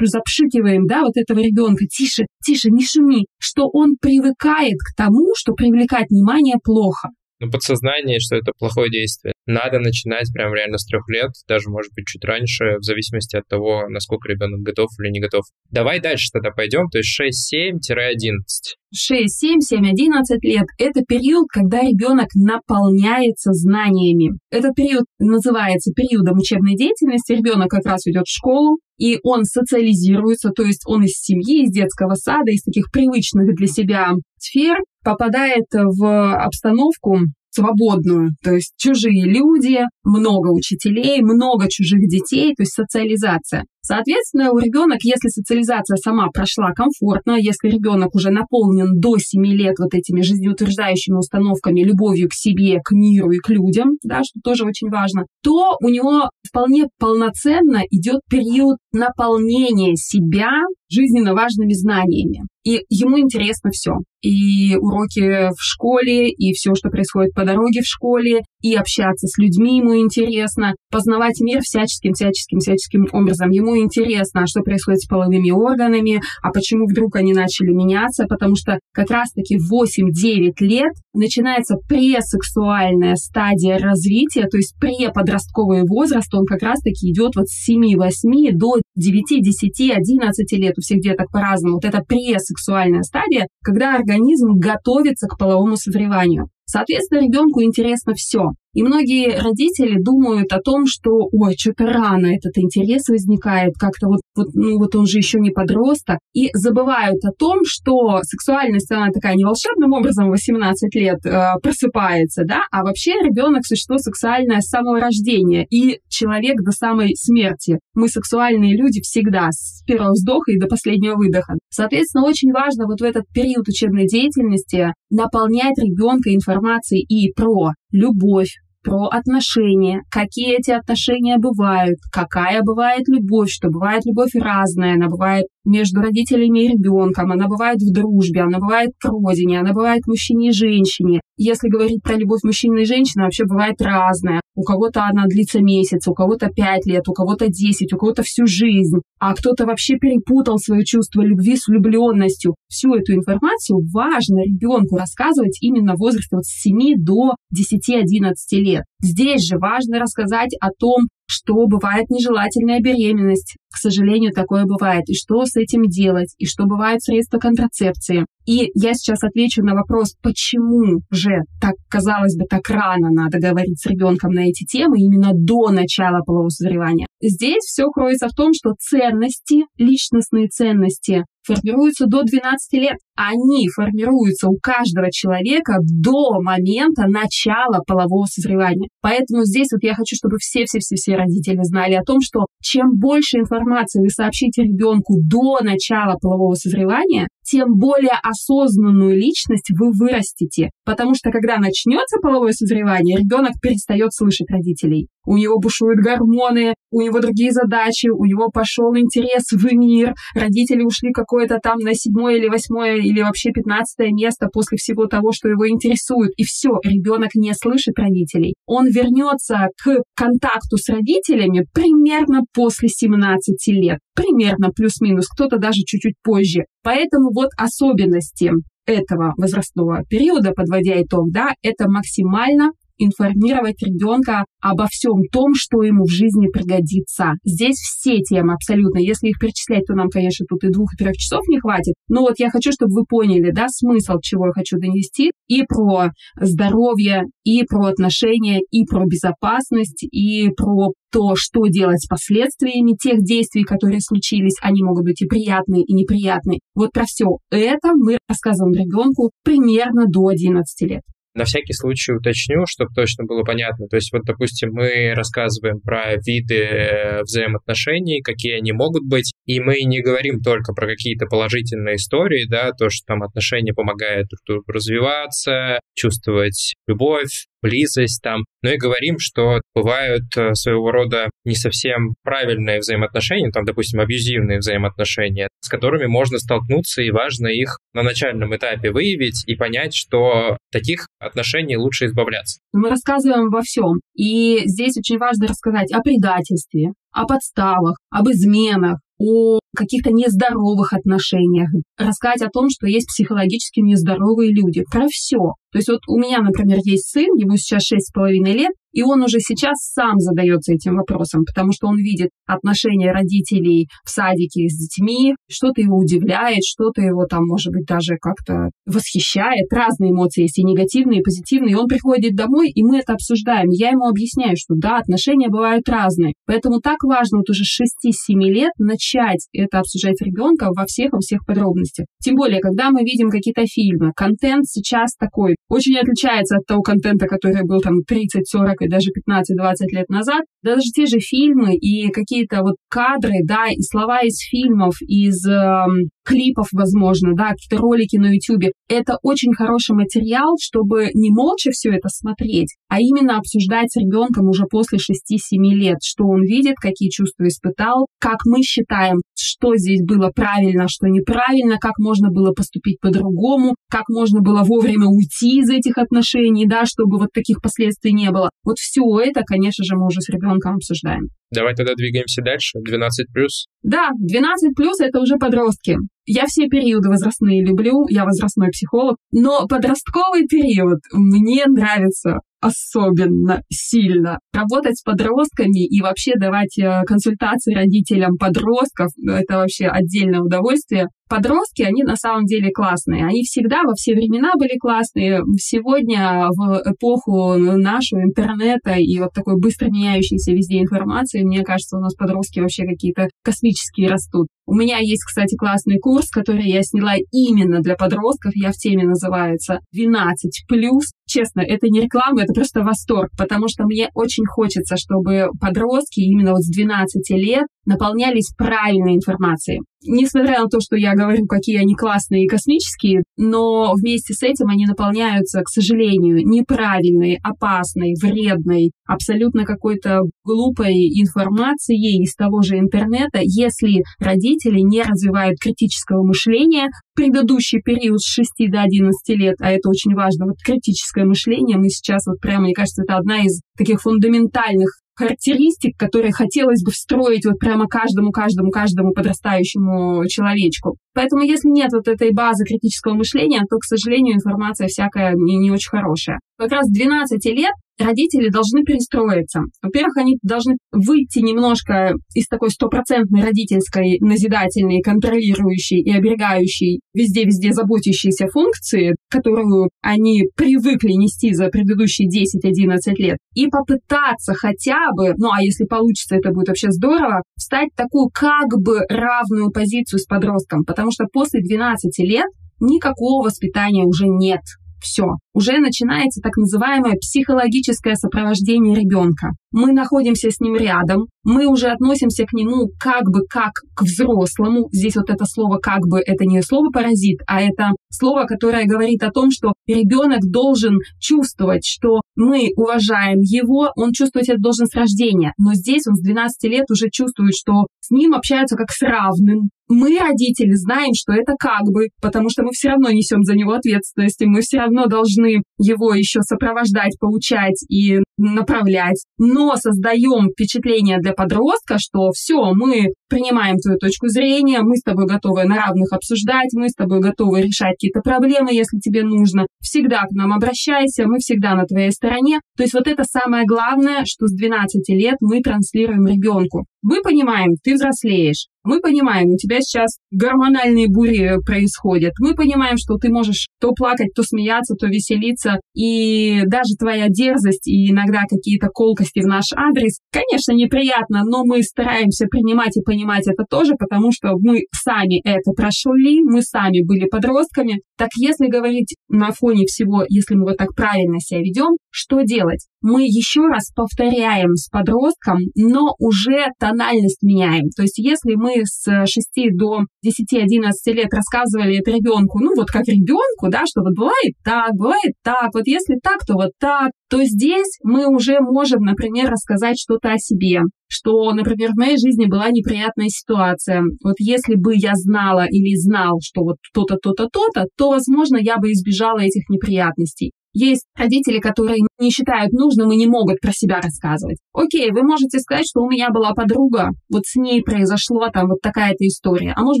запшикиваем, 0.00 0.86
да, 0.86 1.02
вот 1.02 1.16
этого 1.16 1.38
ребенка, 1.38 1.61
тише, 1.88 2.26
тише, 2.44 2.70
не 2.70 2.84
шуми, 2.84 3.26
что 3.38 3.68
он 3.72 3.96
привыкает 4.00 4.78
к 4.78 4.96
тому, 4.96 5.32
что 5.36 5.52
привлекать 5.52 6.10
внимание 6.10 6.56
плохо 6.62 7.10
на 7.42 7.50
подсознание, 7.50 8.18
что 8.20 8.36
это 8.36 8.52
плохое 8.58 8.90
действие. 8.90 9.34
Надо 9.46 9.80
начинать 9.80 10.32
прям 10.32 10.54
реально 10.54 10.78
с 10.78 10.86
трех 10.86 11.02
лет, 11.08 11.30
даже, 11.48 11.68
может 11.68 11.92
быть, 11.94 12.06
чуть 12.06 12.24
раньше, 12.24 12.78
в 12.78 12.84
зависимости 12.84 13.36
от 13.36 13.46
того, 13.48 13.88
насколько 13.88 14.28
ребенок 14.28 14.60
готов 14.60 14.88
или 15.00 15.10
не 15.10 15.20
готов. 15.20 15.42
Давай 15.70 16.00
дальше 16.00 16.28
тогда 16.32 16.50
пойдем, 16.50 16.88
то 16.88 16.98
есть 16.98 17.20
6-7-11. 17.20 18.78
6, 18.94 19.40
7, 19.40 19.60
7, 19.60 19.88
11 19.88 20.44
лет– 20.44 20.66
это 20.78 21.00
период, 21.02 21.46
когда 21.52 21.80
ребенок 21.80 22.28
наполняется 22.34 23.52
знаниями. 23.52 24.38
Этот 24.50 24.74
период 24.74 25.04
называется 25.18 25.92
периодом 25.92 26.38
учебной 26.38 26.76
деятельности. 26.76 27.32
Ребенок 27.32 27.70
как 27.70 27.86
раз 27.86 28.06
идет 28.06 28.26
в 28.26 28.30
школу, 28.30 28.78
и 28.98 29.18
он 29.24 29.44
социализируется, 29.44 30.50
то 30.50 30.62
есть 30.62 30.82
он 30.86 31.04
из 31.04 31.12
семьи, 31.12 31.64
из 31.64 31.72
детского 31.72 32.14
сада, 32.14 32.52
из 32.52 32.62
таких 32.62 32.92
привычных 32.92 33.54
для 33.56 33.66
себя 33.66 34.12
сфер 34.38 34.76
попадает 35.02 35.66
в 35.72 36.34
обстановку 36.36 37.18
свободную, 37.52 38.30
то 38.42 38.54
есть 38.54 38.72
чужие 38.78 39.26
люди, 39.26 39.80
много 40.04 40.48
учителей, 40.48 41.20
много 41.20 41.66
чужих 41.68 42.00
детей, 42.08 42.54
то 42.54 42.62
есть 42.62 42.72
социализация. 42.72 43.64
Соответственно, 43.84 44.52
у 44.52 44.58
ребенка, 44.58 44.98
если 45.02 45.28
социализация 45.28 45.96
сама 45.96 46.28
прошла 46.32 46.72
комфортно, 46.72 47.32
если 47.32 47.68
ребенок 47.68 48.14
уже 48.14 48.30
наполнен 48.30 49.00
до 49.00 49.18
7 49.18 49.44
лет 49.44 49.74
вот 49.78 49.92
этими 49.92 50.22
жизнеутверждающими 50.22 51.16
установками, 51.16 51.82
любовью 51.82 52.28
к 52.28 52.34
себе, 52.34 52.78
к 52.82 52.92
миру 52.92 53.32
и 53.32 53.38
к 53.38 53.48
людям, 53.48 53.96
да, 54.04 54.20
что 54.22 54.40
тоже 54.42 54.64
очень 54.64 54.88
важно, 54.88 55.24
то 55.42 55.76
у 55.82 55.88
него 55.88 56.30
вполне 56.48 56.86
полноценно 56.98 57.82
идет 57.90 58.20
период 58.30 58.78
наполнения 58.92 59.96
себя 59.96 60.52
жизненно 60.92 61.34
важными 61.34 61.72
знаниями. 61.72 62.42
И 62.64 62.80
ему 62.90 63.18
интересно 63.18 63.70
все. 63.72 63.92
И 64.22 64.76
уроки 64.76 65.50
в 65.50 65.58
школе, 65.58 66.30
и 66.30 66.52
все, 66.52 66.74
что 66.76 66.90
происходит 66.90 67.34
по 67.34 67.44
дороге 67.44 67.80
в 67.80 67.86
школе, 67.86 68.42
и 68.62 68.74
общаться 68.74 69.26
с 69.26 69.36
людьми 69.36 69.78
ему 69.78 69.98
интересно, 69.98 70.74
познавать 70.92 71.40
мир 71.40 71.60
всяческим, 71.62 72.12
всяческим, 72.12 72.60
всяческим 72.60 73.08
образом. 73.12 73.50
Ему 73.50 73.76
интересно, 73.76 74.42
а 74.42 74.46
что 74.46 74.60
происходит 74.60 75.00
с 75.00 75.08
половыми 75.08 75.50
органами, 75.50 76.20
а 76.40 76.50
почему 76.52 76.86
вдруг 76.86 77.16
они 77.16 77.32
начали 77.32 77.72
меняться, 77.72 78.26
потому 78.28 78.54
что 78.54 78.78
как 78.94 79.10
раз-таки 79.10 79.58
в 79.58 79.72
8-9 79.72 80.52
лет 80.60 80.92
начинается 81.14 81.76
пресексуальная 81.88 83.16
стадия 83.16 83.78
развития, 83.78 84.46
то 84.46 84.56
есть 84.56 84.76
преподростковый 84.78 85.82
возраст, 85.82 86.32
он 86.32 86.46
как 86.46 86.62
раз-таки 86.62 87.10
идет 87.10 87.34
вот 87.34 87.48
с 87.48 87.68
7-8 87.68 88.52
до 88.52 88.76
9, 88.96 89.42
10, 89.42 89.90
11 89.90 90.52
лет, 90.52 90.78
у 90.78 90.80
всех 90.80 91.00
деток 91.00 91.30
по-разному. 91.30 91.74
Вот 91.76 91.84
это 91.84 92.02
пресексуальная 92.06 93.02
стадия, 93.02 93.46
когда 93.62 93.94
организм 93.94 94.54
готовится 94.54 95.26
к 95.28 95.38
половому 95.38 95.76
созреванию. 95.76 96.48
Соответственно, 96.66 97.20
ребенку 97.20 97.62
интересно 97.62 98.14
все. 98.14 98.50
И 98.74 98.82
многие 98.82 99.38
родители 99.38 100.00
думают 100.00 100.52
о 100.52 100.60
том, 100.60 100.86
что, 100.86 101.10
ой, 101.30 101.54
что-то 101.58 101.84
рано 101.86 102.26
этот 102.26 102.56
интерес 102.56 103.08
возникает, 103.08 103.74
как-то 103.78 104.06
вот, 104.06 104.20
вот, 104.34 104.48
ну 104.54 104.78
вот 104.78 104.94
он 104.94 105.06
же 105.06 105.18
еще 105.18 105.40
не 105.40 105.50
подросток, 105.50 106.18
и 106.32 106.48
забывают 106.54 107.22
о 107.24 107.32
том, 107.32 107.60
что 107.64 108.20
сексуальность, 108.22 108.90
она 108.90 109.10
такая 109.10 109.34
не 109.34 109.44
волшебным 109.44 109.92
образом 109.92 110.30
18 110.30 110.94
лет 110.94 111.18
э, 111.26 111.52
просыпается, 111.62 112.44
да, 112.46 112.62
а 112.70 112.82
вообще 112.82 113.12
ребенок 113.12 113.66
существо 113.66 113.98
сексуальное 113.98 114.60
с 114.60 114.68
самого 114.68 115.00
рождения, 115.00 115.66
и 115.68 115.98
человек 116.08 116.56
до 116.62 116.72
самой 116.72 117.14
смерти. 117.14 117.78
Мы 117.94 118.08
сексуальные 118.08 118.76
люди 118.76 119.00
всегда, 119.02 119.48
с 119.50 119.82
первого 119.86 120.12
вздоха 120.12 120.50
и 120.50 120.58
до 120.58 120.66
последнего 120.66 121.16
выдоха. 121.16 121.54
Соответственно, 121.70 122.24
очень 122.24 122.52
важно 122.52 122.86
вот 122.86 123.00
в 123.00 123.04
этот 123.04 123.24
период 123.34 123.68
учебной 123.68 124.06
деятельности 124.06 124.94
наполнять 125.10 125.76
ребенка 125.78 126.34
информацией 126.34 127.04
и 127.06 127.32
про 127.32 127.72
любовь, 127.92 128.61
про 128.82 129.06
отношения, 129.06 130.02
какие 130.10 130.58
эти 130.58 130.70
отношения 130.70 131.38
бывают, 131.38 131.98
какая 132.12 132.62
бывает 132.62 133.08
любовь, 133.08 133.50
что 133.50 133.68
бывает 133.68 134.04
любовь 134.04 134.34
разная, 134.34 134.94
она 134.94 135.08
бывает 135.08 135.46
между 135.64 136.00
родителями 136.00 136.64
и 136.64 136.68
ребенком, 136.68 137.30
она 137.32 137.46
бывает 137.46 137.78
в 137.78 137.92
дружбе, 137.92 138.42
она 138.42 138.58
бывает 138.58 138.90
к 138.98 139.08
родине, 139.08 139.60
она 139.60 139.72
бывает 139.72 140.06
мужчине 140.06 140.48
и 140.48 140.52
женщине. 140.52 141.20
Если 141.44 141.66
говорить 141.66 142.04
про 142.04 142.14
любовь 142.14 142.44
мужчины 142.44 142.82
и 142.82 142.84
женщины, 142.84 143.24
вообще 143.24 143.44
бывает 143.44 143.82
разная. 143.82 144.40
У 144.54 144.62
кого-то 144.62 145.02
она 145.04 145.24
длится 145.26 145.60
месяц, 145.60 146.06
у 146.06 146.14
кого-то 146.14 146.50
пять 146.54 146.86
лет, 146.86 147.08
у 147.08 147.12
кого-то 147.12 147.48
десять, 147.48 147.92
у 147.92 147.96
кого-то 147.96 148.22
всю 148.22 148.46
жизнь. 148.46 148.98
А 149.18 149.34
кто-то 149.34 149.66
вообще 149.66 149.96
перепутал 149.96 150.58
свое 150.58 150.84
чувство 150.84 151.20
любви 151.20 151.56
с 151.56 151.66
влюбленностью. 151.66 152.54
Всю 152.68 152.94
эту 152.94 153.14
информацию 153.14 153.80
важно 153.92 154.44
ребенку 154.44 154.96
рассказывать 154.96 155.58
именно 155.60 155.96
в 155.96 155.98
возрасте 155.98 156.36
от 156.36 156.44
7 156.44 156.94
до 156.98 157.34
10-11 157.52 158.34
лет. 158.52 158.84
Здесь 159.02 159.46
же 159.46 159.58
важно 159.58 159.98
рассказать 159.98 160.54
о 160.60 160.68
том, 160.70 161.08
что 161.26 161.54
бывает 161.66 162.08
нежелательная 162.08 162.80
беременность. 162.80 163.56
К 163.72 163.78
сожалению, 163.78 164.32
такое 164.32 164.64
бывает. 164.64 165.08
И 165.08 165.14
что 165.14 165.44
с 165.44 165.56
этим 165.56 165.88
делать? 165.88 166.34
И 166.38 166.46
что 166.46 166.66
бывают 166.66 167.02
средства 167.02 167.38
контрацепции? 167.38 168.26
И 168.44 168.70
я 168.74 168.94
сейчас 168.94 169.24
отвечу 169.24 169.62
на 169.62 169.74
вопрос, 169.74 170.14
почему 170.22 171.00
же 171.10 171.40
так, 171.60 171.74
казалось 171.88 172.36
бы, 172.36 172.44
так 172.44 172.68
рано 172.68 173.08
надо 173.10 173.38
говорить 173.38 173.80
с 173.80 173.86
ребенком 173.86 174.32
на 174.32 174.40
эти 174.40 174.64
темы 174.64 174.98
именно 174.98 175.30
до 175.32 175.70
начала 175.70 176.22
полового 176.24 176.50
созревания. 176.50 177.06
Здесь 177.20 177.64
все 177.64 177.86
кроется 177.88 178.28
в 178.28 178.34
том, 178.34 178.52
что 178.52 178.74
ценности, 178.78 179.64
личностные 179.78 180.48
ценности 180.48 181.24
формируются 181.44 182.06
до 182.06 182.22
12 182.22 182.72
лет. 182.74 182.96
Они 183.16 183.68
формируются 183.68 184.48
у 184.48 184.56
каждого 184.62 185.10
человека 185.10 185.78
до 185.80 186.40
момента 186.40 187.06
начала 187.06 187.82
полового 187.86 188.26
созревания. 188.26 188.88
Поэтому 189.00 189.44
здесь 189.44 189.68
вот 189.72 189.82
я 189.82 189.94
хочу, 189.94 190.16
чтобы 190.16 190.36
все-все-все-все 190.38 191.16
родители 191.16 191.60
знали 191.62 191.94
о 191.94 192.04
том, 192.04 192.20
что 192.20 192.46
чем 192.62 192.96
больше 192.96 193.38
информации 193.38 194.00
вы 194.00 194.08
сообщите 194.08 194.62
ребенку 194.62 195.16
до 195.18 195.62
начала 195.62 196.16
полового 196.20 196.54
созревания, 196.54 197.28
тем 197.44 197.74
более 197.76 198.16
осознанную 198.22 199.16
личность 199.16 199.70
вы 199.76 199.90
вырастите. 199.92 200.70
Потому 200.84 201.14
что 201.14 201.30
когда 201.30 201.58
начнется 201.58 202.18
половое 202.22 202.52
созревание, 202.52 203.18
ребенок 203.18 203.52
перестает 203.60 204.12
слышать 204.14 204.50
родителей. 204.50 205.08
У 205.26 205.36
него 205.36 205.58
бушуют 205.58 206.00
гормоны, 206.00 206.74
у 206.90 207.00
него 207.00 207.20
другие 207.20 207.52
задачи, 207.52 208.08
у 208.08 208.24
него 208.24 208.48
пошел 208.50 208.96
интерес 208.96 209.50
в 209.52 209.72
мир, 209.72 210.14
родители 210.34 210.82
ушли 210.82 211.12
какое-то 211.12 211.58
там 211.62 211.78
на 211.78 211.94
седьмое 211.94 212.36
или 212.36 212.48
восьмое 212.48 212.96
или 212.96 213.22
вообще 213.22 213.50
пятнадцатое 213.50 214.10
место 214.10 214.48
после 214.52 214.76
всего 214.78 215.06
того, 215.06 215.32
что 215.32 215.48
его 215.48 215.68
интересует. 215.68 216.32
И 216.36 216.44
все, 216.44 216.70
ребенок 216.84 217.30
не 217.34 217.52
слышит 217.54 217.98
родителей. 217.98 218.54
Он 218.66 218.86
вернется 218.86 219.68
к 219.82 220.02
контакту 220.16 220.76
с 220.76 220.88
родителями 220.88 221.66
примерно 221.72 222.42
после 222.54 222.88
17 222.88 223.56
лет. 223.68 223.98
Примерно 224.14 224.70
плюс-минус, 224.70 225.28
кто-то 225.28 225.58
даже 225.58 225.80
чуть-чуть 225.80 226.14
позже. 226.22 226.64
Поэтому 226.82 227.30
вот 227.32 227.50
особенности 227.56 228.50
этого 228.86 229.34
возрастного 229.36 230.02
периода, 230.08 230.52
подводя 230.52 231.00
итог, 231.00 231.30
да, 231.30 231.54
это 231.62 231.88
максимально 231.88 232.72
информировать 233.04 233.82
ребенка 233.82 234.44
обо 234.60 234.86
всем 234.90 235.22
том, 235.30 235.54
что 235.54 235.82
ему 235.82 236.04
в 236.04 236.10
жизни 236.10 236.48
пригодится. 236.48 237.34
Здесь 237.44 237.76
все 237.76 238.18
темы 238.20 238.54
абсолютно. 238.54 238.98
Если 238.98 239.28
их 239.28 239.38
перечислять, 239.38 239.84
то 239.86 239.94
нам, 239.94 240.08
конечно, 240.08 240.46
тут 240.48 240.64
и 240.64 240.70
двух, 240.70 240.94
и 240.94 240.96
трех 240.96 241.16
часов 241.16 241.40
не 241.48 241.60
хватит. 241.60 241.94
Но 242.08 242.22
вот 242.22 242.34
я 242.38 242.50
хочу, 242.50 242.72
чтобы 242.72 242.92
вы 242.94 243.04
поняли, 243.04 243.50
да, 243.50 243.66
смысл, 243.68 244.14
чего 244.22 244.46
я 244.46 244.52
хочу 244.52 244.78
донести, 244.78 245.32
и 245.48 245.62
про 245.62 246.10
здоровье, 246.40 247.24
и 247.44 247.64
про 247.64 247.86
отношения, 247.86 248.60
и 248.70 248.84
про 248.84 249.04
безопасность, 249.04 250.04
и 250.04 250.48
про 250.56 250.92
то, 251.12 251.34
что 251.36 251.66
делать 251.66 252.00
с 252.00 252.08
последствиями 252.08 252.96
тех 252.96 253.22
действий, 253.22 253.64
которые 253.64 254.00
случились, 254.00 254.56
они 254.62 254.82
могут 254.82 255.04
быть 255.04 255.20
и 255.20 255.26
приятные, 255.26 255.82
и 255.82 255.92
неприятные. 255.92 256.60
Вот 256.74 256.90
про 256.92 257.04
все 257.04 257.26
это 257.50 257.92
мы 257.94 258.18
рассказываем 258.28 258.74
ребенку 258.74 259.30
примерно 259.44 260.06
до 260.06 260.28
11 260.28 260.88
лет. 260.88 261.02
На 261.34 261.44
всякий 261.44 261.72
случай 261.72 262.12
уточню, 262.12 262.64
чтобы 262.68 262.90
точно 262.94 263.24
было 263.24 263.42
понятно. 263.42 263.86
То 263.88 263.96
есть 263.96 264.12
вот, 264.12 264.22
допустим, 264.24 264.70
мы 264.72 265.14
рассказываем 265.14 265.80
про 265.80 266.16
виды 266.16 266.56
э, 266.56 267.22
взаимоотношений, 267.22 268.20
какие 268.22 268.58
они 268.58 268.72
могут 268.72 269.04
быть, 269.08 269.32
и 269.46 269.60
мы 269.60 269.80
не 269.82 270.02
говорим 270.02 270.40
только 270.40 270.72
про 270.74 270.86
какие-то 270.86 271.26
положительные 271.26 271.96
истории, 271.96 272.46
да, 272.48 272.72
то, 272.72 272.90
что 272.90 273.06
там 273.06 273.22
отношения 273.22 273.72
помогают 273.72 274.28
друг 274.28 274.40
другу 274.46 274.72
развиваться, 274.72 275.80
чувствовать 275.94 276.74
любовь, 276.86 277.46
близость 277.62 278.20
там, 278.22 278.44
но 278.62 278.70
и 278.70 278.76
говорим, 278.76 279.16
что 279.18 279.60
бывают 279.74 280.24
э, 280.36 280.54
своего 280.54 280.90
рода 280.90 281.30
не 281.44 281.54
совсем 281.54 282.14
правильные 282.22 282.80
взаимоотношения, 282.80 283.50
там, 283.50 283.64
допустим, 283.64 284.00
абьюзивные 284.00 284.58
взаимоотношения, 284.58 285.48
с 285.60 285.68
которыми 285.68 286.06
можно 286.06 286.38
столкнуться, 286.38 287.02
и 287.02 287.10
важно 287.10 287.46
их 287.46 287.78
на 287.94 288.02
начальном 288.02 288.54
этапе 288.54 288.90
выявить 288.90 289.44
и 289.46 289.54
понять, 289.54 289.94
что 289.94 290.58
таких 290.70 291.06
отношений 291.18 291.76
лучше 291.76 292.06
избавляться. 292.06 292.60
Мы 292.72 292.90
рассказываем 292.90 293.50
во 293.50 293.62
всем. 293.62 294.00
И 294.14 294.62
здесь 294.66 294.96
очень 294.96 295.18
важно 295.18 295.46
рассказать 295.46 295.92
о 295.92 296.00
предательстве, 296.00 296.92
о 297.12 297.26
подставах, 297.26 297.96
об 298.10 298.28
изменах, 298.28 298.98
о 299.22 299.60
каких-то 299.76 300.10
нездоровых 300.10 300.92
отношениях, 300.92 301.68
рассказать 301.96 302.42
о 302.42 302.50
том, 302.50 302.68
что 302.68 302.86
есть 302.86 303.06
психологически 303.06 303.80
нездоровые 303.80 304.52
люди, 304.52 304.82
про 304.90 305.06
все. 305.08 305.38
То 305.70 305.78
есть 305.78 305.88
вот 305.88 306.00
у 306.08 306.18
меня, 306.18 306.42
например, 306.42 306.78
есть 306.84 307.10
сын, 307.10 307.34
ему 307.36 307.56
сейчас 307.56 307.84
шесть 307.84 308.08
с 308.08 308.12
половиной 308.12 308.52
лет, 308.52 308.72
и 308.92 309.02
он 309.02 309.22
уже 309.22 309.40
сейчас 309.40 309.76
сам 309.92 310.18
задается 310.18 310.72
этим 310.72 310.96
вопросом, 310.96 311.44
потому 311.44 311.72
что 311.72 311.88
он 311.88 311.96
видит 311.96 312.30
отношения 312.46 313.12
родителей 313.12 313.88
в 314.04 314.10
садике 314.10 314.68
с 314.68 314.76
детьми, 314.76 315.34
что-то 315.50 315.80
его 315.80 315.96
удивляет, 315.96 316.62
что-то 316.64 317.02
его 317.02 317.26
там, 317.26 317.44
может 317.46 317.72
быть, 317.72 317.86
даже 317.86 318.16
как-то 318.20 318.70
восхищает. 318.86 319.72
Разные 319.72 320.12
эмоции 320.12 320.42
есть, 320.42 320.58
и 320.58 320.64
негативные, 320.64 321.20
и 321.20 321.22
позитивные. 321.22 321.72
И 321.72 321.76
он 321.76 321.86
приходит 321.86 322.34
домой, 322.34 322.70
и 322.70 322.82
мы 322.82 322.98
это 322.98 323.14
обсуждаем. 323.14 323.68
Я 323.70 323.90
ему 323.90 324.06
объясняю, 324.08 324.56
что 324.56 324.74
да, 324.74 324.98
отношения 324.98 325.48
бывают 325.48 325.88
разные. 325.88 326.34
Поэтому 326.46 326.80
так 326.80 327.02
важно 327.02 327.38
вот 327.38 327.50
уже 327.50 327.64
6-7 327.64 328.12
лет 328.50 328.72
начать 328.78 329.46
это 329.52 329.80
обсуждать 329.80 330.20
ребенка 330.20 330.68
во 330.74 330.84
всех, 330.86 331.12
во 331.12 331.20
всех 331.20 331.44
подробностях. 331.46 332.06
Тем 332.22 332.36
более, 332.36 332.60
когда 332.60 332.90
мы 332.90 333.02
видим 333.02 333.30
какие-то 333.30 333.64
фильмы, 333.66 334.12
контент 334.14 334.66
сейчас 334.66 335.14
такой 335.14 335.56
очень 335.68 335.96
отличается 335.96 336.56
от 336.56 336.66
того 336.66 336.82
контента, 336.82 337.26
который 337.26 337.64
был 337.64 337.80
там 337.80 338.02
30, 338.06 338.48
40 338.82 338.86
и 338.86 338.88
даже 338.88 339.10
15-20 339.10 339.96
лет 339.96 340.08
назад. 340.08 340.42
Даже 340.62 340.82
те 340.94 341.06
же 341.06 341.18
фильмы 341.18 341.74
и 341.74 342.10
какие-то 342.10 342.62
вот 342.62 342.76
кадры, 342.88 343.40
да, 343.44 343.66
и 343.68 343.80
слова 343.82 344.20
из 344.20 344.38
фильмов, 344.38 344.94
из 345.00 345.46
э, 345.46 345.84
клипов, 346.24 346.68
возможно, 346.72 347.34
да, 347.34 347.50
какие-то 347.50 347.78
ролики 347.78 348.16
на 348.16 348.32
YouTube. 348.32 348.72
Это 348.88 349.16
очень 349.22 349.52
хороший 349.54 349.94
материал, 349.94 350.56
чтобы 350.60 351.08
не 351.14 351.30
молча 351.30 351.70
все 351.72 351.90
это 351.90 352.08
смотреть, 352.08 352.76
а 352.88 353.00
именно 353.00 353.38
обсуждать 353.38 353.90
с 353.90 353.96
ребенком 353.96 354.48
уже 354.48 354.64
после 354.70 354.98
6-7 354.98 355.56
лет, 355.74 355.98
что 356.02 356.24
он 356.24 356.42
видит, 356.42 356.76
какие 356.76 357.10
чувства 357.10 357.48
испытал, 357.48 358.06
как 358.20 358.38
мы 358.46 358.62
считаем, 358.62 359.20
что 359.34 359.76
здесь 359.76 360.02
было 360.04 360.30
правильно, 360.34 360.86
что 360.88 361.08
неправильно, 361.08 361.78
как 361.78 361.98
можно 361.98 362.30
было 362.30 362.52
поступить 362.52 363.00
по-другому, 363.00 363.74
как 363.90 364.08
можно 364.08 364.40
было 364.40 364.62
вовремя 364.62 365.06
уйти 365.06 365.60
из 365.60 365.70
этих 365.70 365.98
отношений, 365.98 366.66
да, 366.66 366.84
чтобы 366.84 367.18
вот 367.18 367.28
таких 367.32 367.60
последствий 367.60 368.12
не 368.12 368.30
было. 368.30 368.50
Все 368.78 369.02
это, 369.20 369.42
конечно 369.42 369.84
же, 369.84 369.96
мы 369.96 370.06
уже 370.06 370.20
с 370.20 370.28
ребенком 370.28 370.76
обсуждаем. 370.76 371.28
Давай 371.50 371.74
тогда 371.74 371.94
двигаемся 371.94 372.42
дальше. 372.42 372.78
12 372.80 373.26
плюс. 373.32 373.66
Да, 373.82 374.10
12 374.18 374.74
плюс 374.74 375.00
это 375.00 375.20
уже 375.20 375.36
подростки. 375.36 375.96
Я 376.24 376.46
все 376.46 376.68
периоды 376.68 377.08
возрастные 377.08 377.64
люблю, 377.64 378.06
я 378.08 378.24
возрастной 378.24 378.68
психолог, 378.70 379.16
но 379.32 379.66
подростковый 379.66 380.46
период 380.46 381.00
мне 381.12 381.64
нравится 381.66 382.38
особенно 382.62 383.60
сильно. 383.70 384.38
Работать 384.54 384.96
с 384.96 385.02
подростками 385.02 385.84
и 385.84 386.00
вообще 386.00 386.34
давать 386.36 386.78
э, 386.78 387.02
консультации 387.06 387.74
родителям 387.74 388.36
подростков— 388.38 389.08
это 389.28 389.56
вообще 389.56 389.88
отдельное 389.88 390.40
удовольствие. 390.40 391.08
Подростки, 391.32 391.80
они 391.80 392.02
на 392.02 392.16
самом 392.16 392.44
деле 392.44 392.70
классные. 392.70 393.24
Они 393.24 393.42
всегда 393.42 393.84
во 393.84 393.94
все 393.94 394.12
времена 394.12 394.52
были 394.58 394.76
классные. 394.76 395.40
Сегодня, 395.58 396.48
в 396.50 396.82
эпоху 396.84 397.54
нашу 397.56 398.20
интернета 398.20 398.96
и 398.98 399.18
вот 399.18 399.32
такой 399.32 399.58
быстро 399.58 399.86
меняющейся 399.86 400.52
везде 400.52 400.82
информации, 400.82 401.42
мне 401.42 401.62
кажется, 401.64 401.96
у 401.96 402.00
нас 402.00 402.14
подростки 402.14 402.60
вообще 402.60 402.84
какие-то 402.84 403.30
космические 403.42 404.10
растут. 404.10 404.48
У 404.66 404.74
меня 404.74 404.98
есть, 404.98 405.24
кстати, 405.24 405.56
классный 405.56 405.98
курс, 405.98 406.28
который 406.28 406.68
я 406.68 406.82
сняла 406.82 407.14
именно 407.30 407.80
для 407.80 407.96
подростков. 407.96 408.52
Я 408.54 408.70
в 408.70 408.74
теме 408.74 409.06
называется 409.06 409.78
12 409.94 410.64
плюс. 410.68 411.12
Честно, 411.26 411.62
это 411.62 411.88
не 411.88 412.02
реклама, 412.02 412.42
это 412.42 412.52
просто 412.52 412.82
восторг, 412.82 413.30
потому 413.38 413.68
что 413.68 413.84
мне 413.84 414.10
очень 414.12 414.44
хочется, 414.44 414.98
чтобы 414.98 415.46
подростки 415.58 416.20
именно 416.20 416.50
вот 416.50 416.60
с 416.60 416.70
12 416.70 417.30
лет 417.30 417.64
наполнялись 417.86 418.52
правильной 418.54 419.14
информацией. 419.14 419.80
Несмотря 420.04 420.60
на 420.62 420.66
то, 420.66 420.80
что 420.80 420.96
я 420.96 421.14
говорю, 421.14 421.46
какие 421.46 421.78
они 421.78 421.94
классные 421.94 422.44
и 422.44 422.48
космические, 422.48 423.22
но 423.36 423.92
вместе 423.94 424.34
с 424.34 424.42
этим 424.42 424.68
они 424.68 424.86
наполняются, 424.86 425.60
к 425.62 425.68
сожалению, 425.68 426.38
неправильной, 426.46 427.38
опасной, 427.42 428.14
вредной, 428.20 428.92
абсолютно 429.06 429.64
какой-то 429.64 430.20
глупой 430.44 430.92
информацией 431.20 432.22
из 432.22 432.34
того 432.34 432.62
же 432.62 432.78
интернета, 432.78 433.40
если 433.42 434.02
родители 434.18 434.80
не 434.80 435.02
развивают 435.02 435.58
критического 435.60 436.22
мышления, 436.22 436.88
предыдущий 437.14 437.80
период 437.80 438.20
с 438.20 438.26
6 438.26 438.70
до 438.70 438.82
11 438.82 439.28
лет, 439.38 439.56
а 439.60 439.70
это 439.70 439.88
очень 439.88 440.14
важно, 440.14 440.46
вот 440.46 440.56
критическое 440.64 441.24
мышление, 441.24 441.76
мы 441.76 441.88
сейчас 441.88 442.26
вот 442.26 442.40
прямо, 442.40 442.64
мне 442.64 442.74
кажется, 442.74 443.02
это 443.02 443.16
одна 443.16 443.42
из 443.42 443.60
таких 443.76 444.00
фундаментальных 444.00 445.01
характеристик, 445.14 445.96
которые 445.96 446.32
хотелось 446.32 446.82
бы 446.82 446.90
встроить 446.90 447.44
вот 447.44 447.58
прямо 447.58 447.86
каждому, 447.86 448.30
каждому, 448.30 448.70
каждому 448.70 449.12
подрастающему 449.12 450.26
человечку. 450.28 450.96
Поэтому 451.14 451.42
если 451.42 451.68
нет 451.68 451.92
вот 451.92 452.08
этой 452.08 452.32
базы 452.32 452.64
критического 452.64 453.14
мышления, 453.14 453.62
то, 453.68 453.78
к 453.78 453.84
сожалению, 453.84 454.36
информация 454.36 454.88
всякая 454.88 455.34
не, 455.34 455.56
не 455.56 455.70
очень 455.70 455.90
хорошая. 455.90 456.38
Как 456.58 456.72
раз 456.72 456.88
12 456.88 457.44
лет 457.46 457.74
родители 457.98 458.48
должны 458.48 458.82
перестроиться. 458.82 459.60
Во-первых, 459.82 460.16
они 460.16 460.38
должны 460.42 460.76
выйти 460.92 461.40
немножко 461.40 462.14
из 462.34 462.46
такой 462.46 462.70
стопроцентной 462.70 463.42
родительской, 463.42 464.18
назидательной, 464.20 465.02
контролирующей 465.02 466.00
и 466.00 466.10
оберегающей, 466.10 467.00
везде-везде 467.14 467.72
заботящейся 467.72 468.46
функции, 468.48 469.14
которую 469.30 469.90
они 470.02 470.44
привыкли 470.56 471.12
нести 471.12 471.52
за 471.54 471.68
предыдущие 471.68 472.28
10-11 472.28 473.14
лет, 473.16 473.38
и 473.54 473.66
попытаться 473.68 474.54
хотя 474.54 475.10
бы, 475.16 475.34
ну 475.36 475.50
а 475.52 475.62
если 475.62 475.84
получится, 475.84 476.36
это 476.36 476.50
будет 476.50 476.68
вообще 476.68 476.90
здорово, 476.90 477.42
встать 477.56 477.90
в 477.92 477.96
такую 477.96 478.28
как 478.32 478.68
бы 478.78 479.00
равную 479.08 479.70
позицию 479.70 480.18
с 480.18 480.26
подростком, 480.26 480.84
потому 480.84 481.10
что 481.10 481.26
после 481.32 481.60
12 481.60 482.18
лет 482.20 482.46
никакого 482.80 483.44
воспитания 483.44 484.04
уже 484.04 484.26
нет 484.26 484.62
все. 485.02 485.24
Уже 485.54 485.78
начинается 485.78 486.40
так 486.40 486.56
называемое 486.56 487.14
психологическое 487.14 488.14
сопровождение 488.14 488.94
ребенка. 488.94 489.50
Мы 489.72 489.92
находимся 489.92 490.50
с 490.50 490.60
ним 490.60 490.76
рядом, 490.76 491.26
мы 491.44 491.66
уже 491.66 491.88
относимся 491.88 492.44
к 492.44 492.52
нему 492.52 492.90
как 492.98 493.24
бы 493.24 493.40
как 493.48 493.72
к 493.94 494.02
взрослому. 494.02 494.88
Здесь 494.92 495.16
вот 495.16 495.30
это 495.30 495.44
слово 495.44 495.78
как 495.78 496.00
бы 496.06 496.20
это 496.20 496.44
не 496.44 496.62
слово 496.62 496.90
паразит, 496.90 497.40
а 497.46 497.60
это 497.60 497.90
слово, 498.10 498.44
которое 498.44 498.86
говорит 498.86 499.22
о 499.22 499.30
том, 499.30 499.50
что 499.50 499.72
ребенок 499.86 500.40
должен 500.42 500.98
чувствовать, 501.18 501.84
что 501.84 502.20
мы 502.36 502.70
уважаем 502.76 503.40
его, 503.40 503.90
он 503.96 504.12
чувствовать 504.12 504.48
это 504.48 504.60
должен 504.60 504.86
с 504.86 504.94
рождения. 504.94 505.52
Но 505.58 505.74
здесь 505.74 506.06
он 506.06 506.16
с 506.16 506.22
12 506.22 506.70
лет 506.70 506.90
уже 506.90 507.08
чувствует, 507.10 507.54
что 507.54 507.86
с 508.00 508.10
ним 508.10 508.34
общаются 508.34 508.76
как 508.76 508.90
с 508.90 509.02
равным, 509.02 509.70
мы, 509.92 510.18
родители, 510.18 510.72
знаем, 510.74 511.12
что 511.14 511.32
это 511.32 511.52
как 511.58 511.82
бы, 511.92 512.08
потому 512.20 512.48
что 512.50 512.62
мы 512.62 512.70
все 512.72 512.88
равно 512.88 513.10
несем 513.10 513.42
за 513.42 513.54
него 513.54 513.72
ответственность, 513.72 514.40
и 514.40 514.46
мы 514.46 514.62
все 514.62 514.78
равно 514.78 515.06
должны 515.06 515.62
его 515.78 516.14
еще 516.14 516.40
сопровождать, 516.40 517.18
получать 517.20 517.84
и 517.88 518.20
направлять. 518.38 519.24
Но 519.38 519.76
создаем 519.76 520.50
впечатление 520.50 521.18
для 521.18 521.32
подростка, 521.32 521.98
что 521.98 522.30
все, 522.32 522.72
мы 522.74 523.12
принимаем 523.28 523.76
твою 523.76 523.98
точку 523.98 524.28
зрения, 524.28 524.80
мы 524.80 524.96
с 524.96 525.02
тобой 525.02 525.26
готовы 525.26 525.64
на 525.64 525.76
равных 525.76 526.12
обсуждать, 526.12 526.70
мы 526.74 526.88
с 526.88 526.94
тобой 526.94 527.20
готовы 527.20 527.60
решать 527.60 527.92
какие-то 527.92 528.20
проблемы, 528.20 528.72
если 528.72 528.98
тебе 528.98 529.22
нужно. 529.22 529.66
Всегда 529.80 530.22
к 530.22 530.32
нам 530.32 530.52
обращайся, 530.52 531.26
мы 531.26 531.38
всегда 531.38 531.74
на 531.74 531.84
твоей 531.84 532.10
стороне. 532.12 532.60
То 532.76 532.82
есть 532.82 532.94
вот 532.94 533.06
это 533.06 533.24
самое 533.24 533.64
главное, 533.66 534.24
что 534.24 534.46
с 534.46 534.54
12 534.54 535.08
лет 535.10 535.36
мы 535.40 535.60
транслируем 535.60 536.26
ребенку. 536.26 536.86
Мы 537.02 537.20
понимаем, 537.22 537.76
ты 537.82 537.94
взрослеешь. 537.94 538.68
Мы 538.84 539.00
понимаем, 539.00 539.50
у 539.50 539.56
тебя 539.56 539.80
сейчас 539.80 540.18
гормональные 540.30 541.06
бури 541.08 541.58
происходят. 541.64 542.32
Мы 542.40 542.54
понимаем, 542.54 542.96
что 542.96 543.16
ты 543.16 543.30
можешь 543.30 543.68
то 543.80 543.92
плакать, 543.92 544.34
то 544.34 544.42
смеяться, 544.42 544.94
то 544.94 545.06
веселиться. 545.06 545.80
И 545.94 546.62
даже 546.66 546.96
твоя 546.98 547.28
дерзость 547.28 547.86
и 547.86 548.10
иногда 548.10 548.40
какие-то 548.48 548.88
колкости 548.88 549.40
в 549.40 549.46
наш 549.46 549.66
адрес, 549.76 550.18
конечно, 550.32 550.72
неприятно, 550.72 551.42
но 551.44 551.64
мы 551.64 551.82
стараемся 551.82 552.46
принимать 552.46 552.96
и 552.96 553.02
понимать 553.02 553.46
это 553.46 553.64
тоже, 553.68 553.94
потому 553.98 554.32
что 554.32 554.54
мы 554.58 554.82
сами 554.92 555.40
это 555.44 555.72
прошли, 555.72 556.42
мы 556.42 556.62
сами 556.62 557.04
были 557.04 557.26
подростками. 557.26 558.00
Так 558.16 558.30
если 558.36 558.66
говорить 558.66 559.14
на 559.28 559.52
фоне 559.52 559.84
всего, 559.86 560.24
если 560.28 560.54
мы 560.54 560.64
вот 560.64 560.76
так 560.76 560.94
правильно 560.94 561.38
себя 561.40 561.60
ведем, 561.60 561.96
что 562.10 562.42
делать? 562.42 562.86
Мы 563.02 563.24
еще 563.24 563.62
раз 563.66 563.90
повторяем 563.94 564.74
с 564.76 564.88
подростком, 564.88 565.58
но 565.74 566.14
уже 566.18 566.68
тональность 566.78 567.42
меняем. 567.42 567.88
То 567.96 568.02
есть 568.02 568.18
если 568.18 568.54
мы 568.54 568.84
с 568.84 569.26
6 569.26 569.76
до 569.76 570.02
10-11 570.24 570.90
лет 571.06 571.34
рассказывали 571.34 571.98
это 571.98 572.12
ребенку, 572.12 572.60
ну 572.60 572.74
вот 572.76 572.90
как 572.90 573.06
ребенку, 573.08 573.68
да, 573.68 573.86
что 573.86 574.02
вот 574.02 574.14
бывает 574.14 574.54
так, 574.64 574.92
бывает 574.94 575.34
так, 575.42 575.70
вот 575.74 575.86
если 575.86 576.16
так, 576.22 576.46
то 576.46 576.54
вот 576.54 576.70
так, 576.78 577.10
то 577.28 577.42
здесь 577.42 577.98
мы 578.04 578.26
уже 578.28 578.60
можем, 578.60 579.00
например, 579.00 579.50
рассказать 579.50 579.98
что-то 579.98 580.32
о 580.32 580.38
себе, 580.38 580.82
что, 581.08 581.52
например, 581.52 581.90
в 581.92 581.98
моей 581.98 582.18
жизни 582.18 582.46
была 582.46 582.70
неприятная 582.70 583.28
ситуация. 583.28 584.02
Вот 584.22 584.36
если 584.38 584.76
бы 584.76 584.94
я 584.94 585.12
знала 585.14 585.66
или 585.68 585.96
знал, 585.96 586.38
что 586.42 586.62
вот 586.62 586.76
то-то, 586.94 587.16
то-то, 587.16 587.48
то-то, 587.52 587.86
то, 587.96 588.10
возможно, 588.10 588.58
я 588.60 588.76
бы 588.78 588.92
избежала 588.92 589.40
этих 589.40 589.68
неприятностей. 589.68 590.52
Есть 590.72 591.06
родители, 591.16 591.58
которые 591.58 591.98
не 592.18 592.30
считают 592.30 592.72
нужным 592.72 593.12
и 593.12 593.16
не 593.16 593.26
могут 593.26 593.60
про 593.60 593.72
себя 593.72 594.00
рассказывать. 594.00 594.58
Окей, 594.72 595.10
вы 595.10 595.22
можете 595.22 595.58
сказать, 595.58 595.86
что 595.88 596.00
у 596.00 596.08
меня 596.08 596.30
была 596.30 596.52
подруга, 596.52 597.10
вот 597.30 597.42
с 597.46 597.56
ней 597.56 597.82
произошло 597.82 598.48
там 598.52 598.68
вот 598.68 598.80
такая-то 598.80 599.26
история. 599.26 599.74
А 599.76 599.82
может 599.82 600.00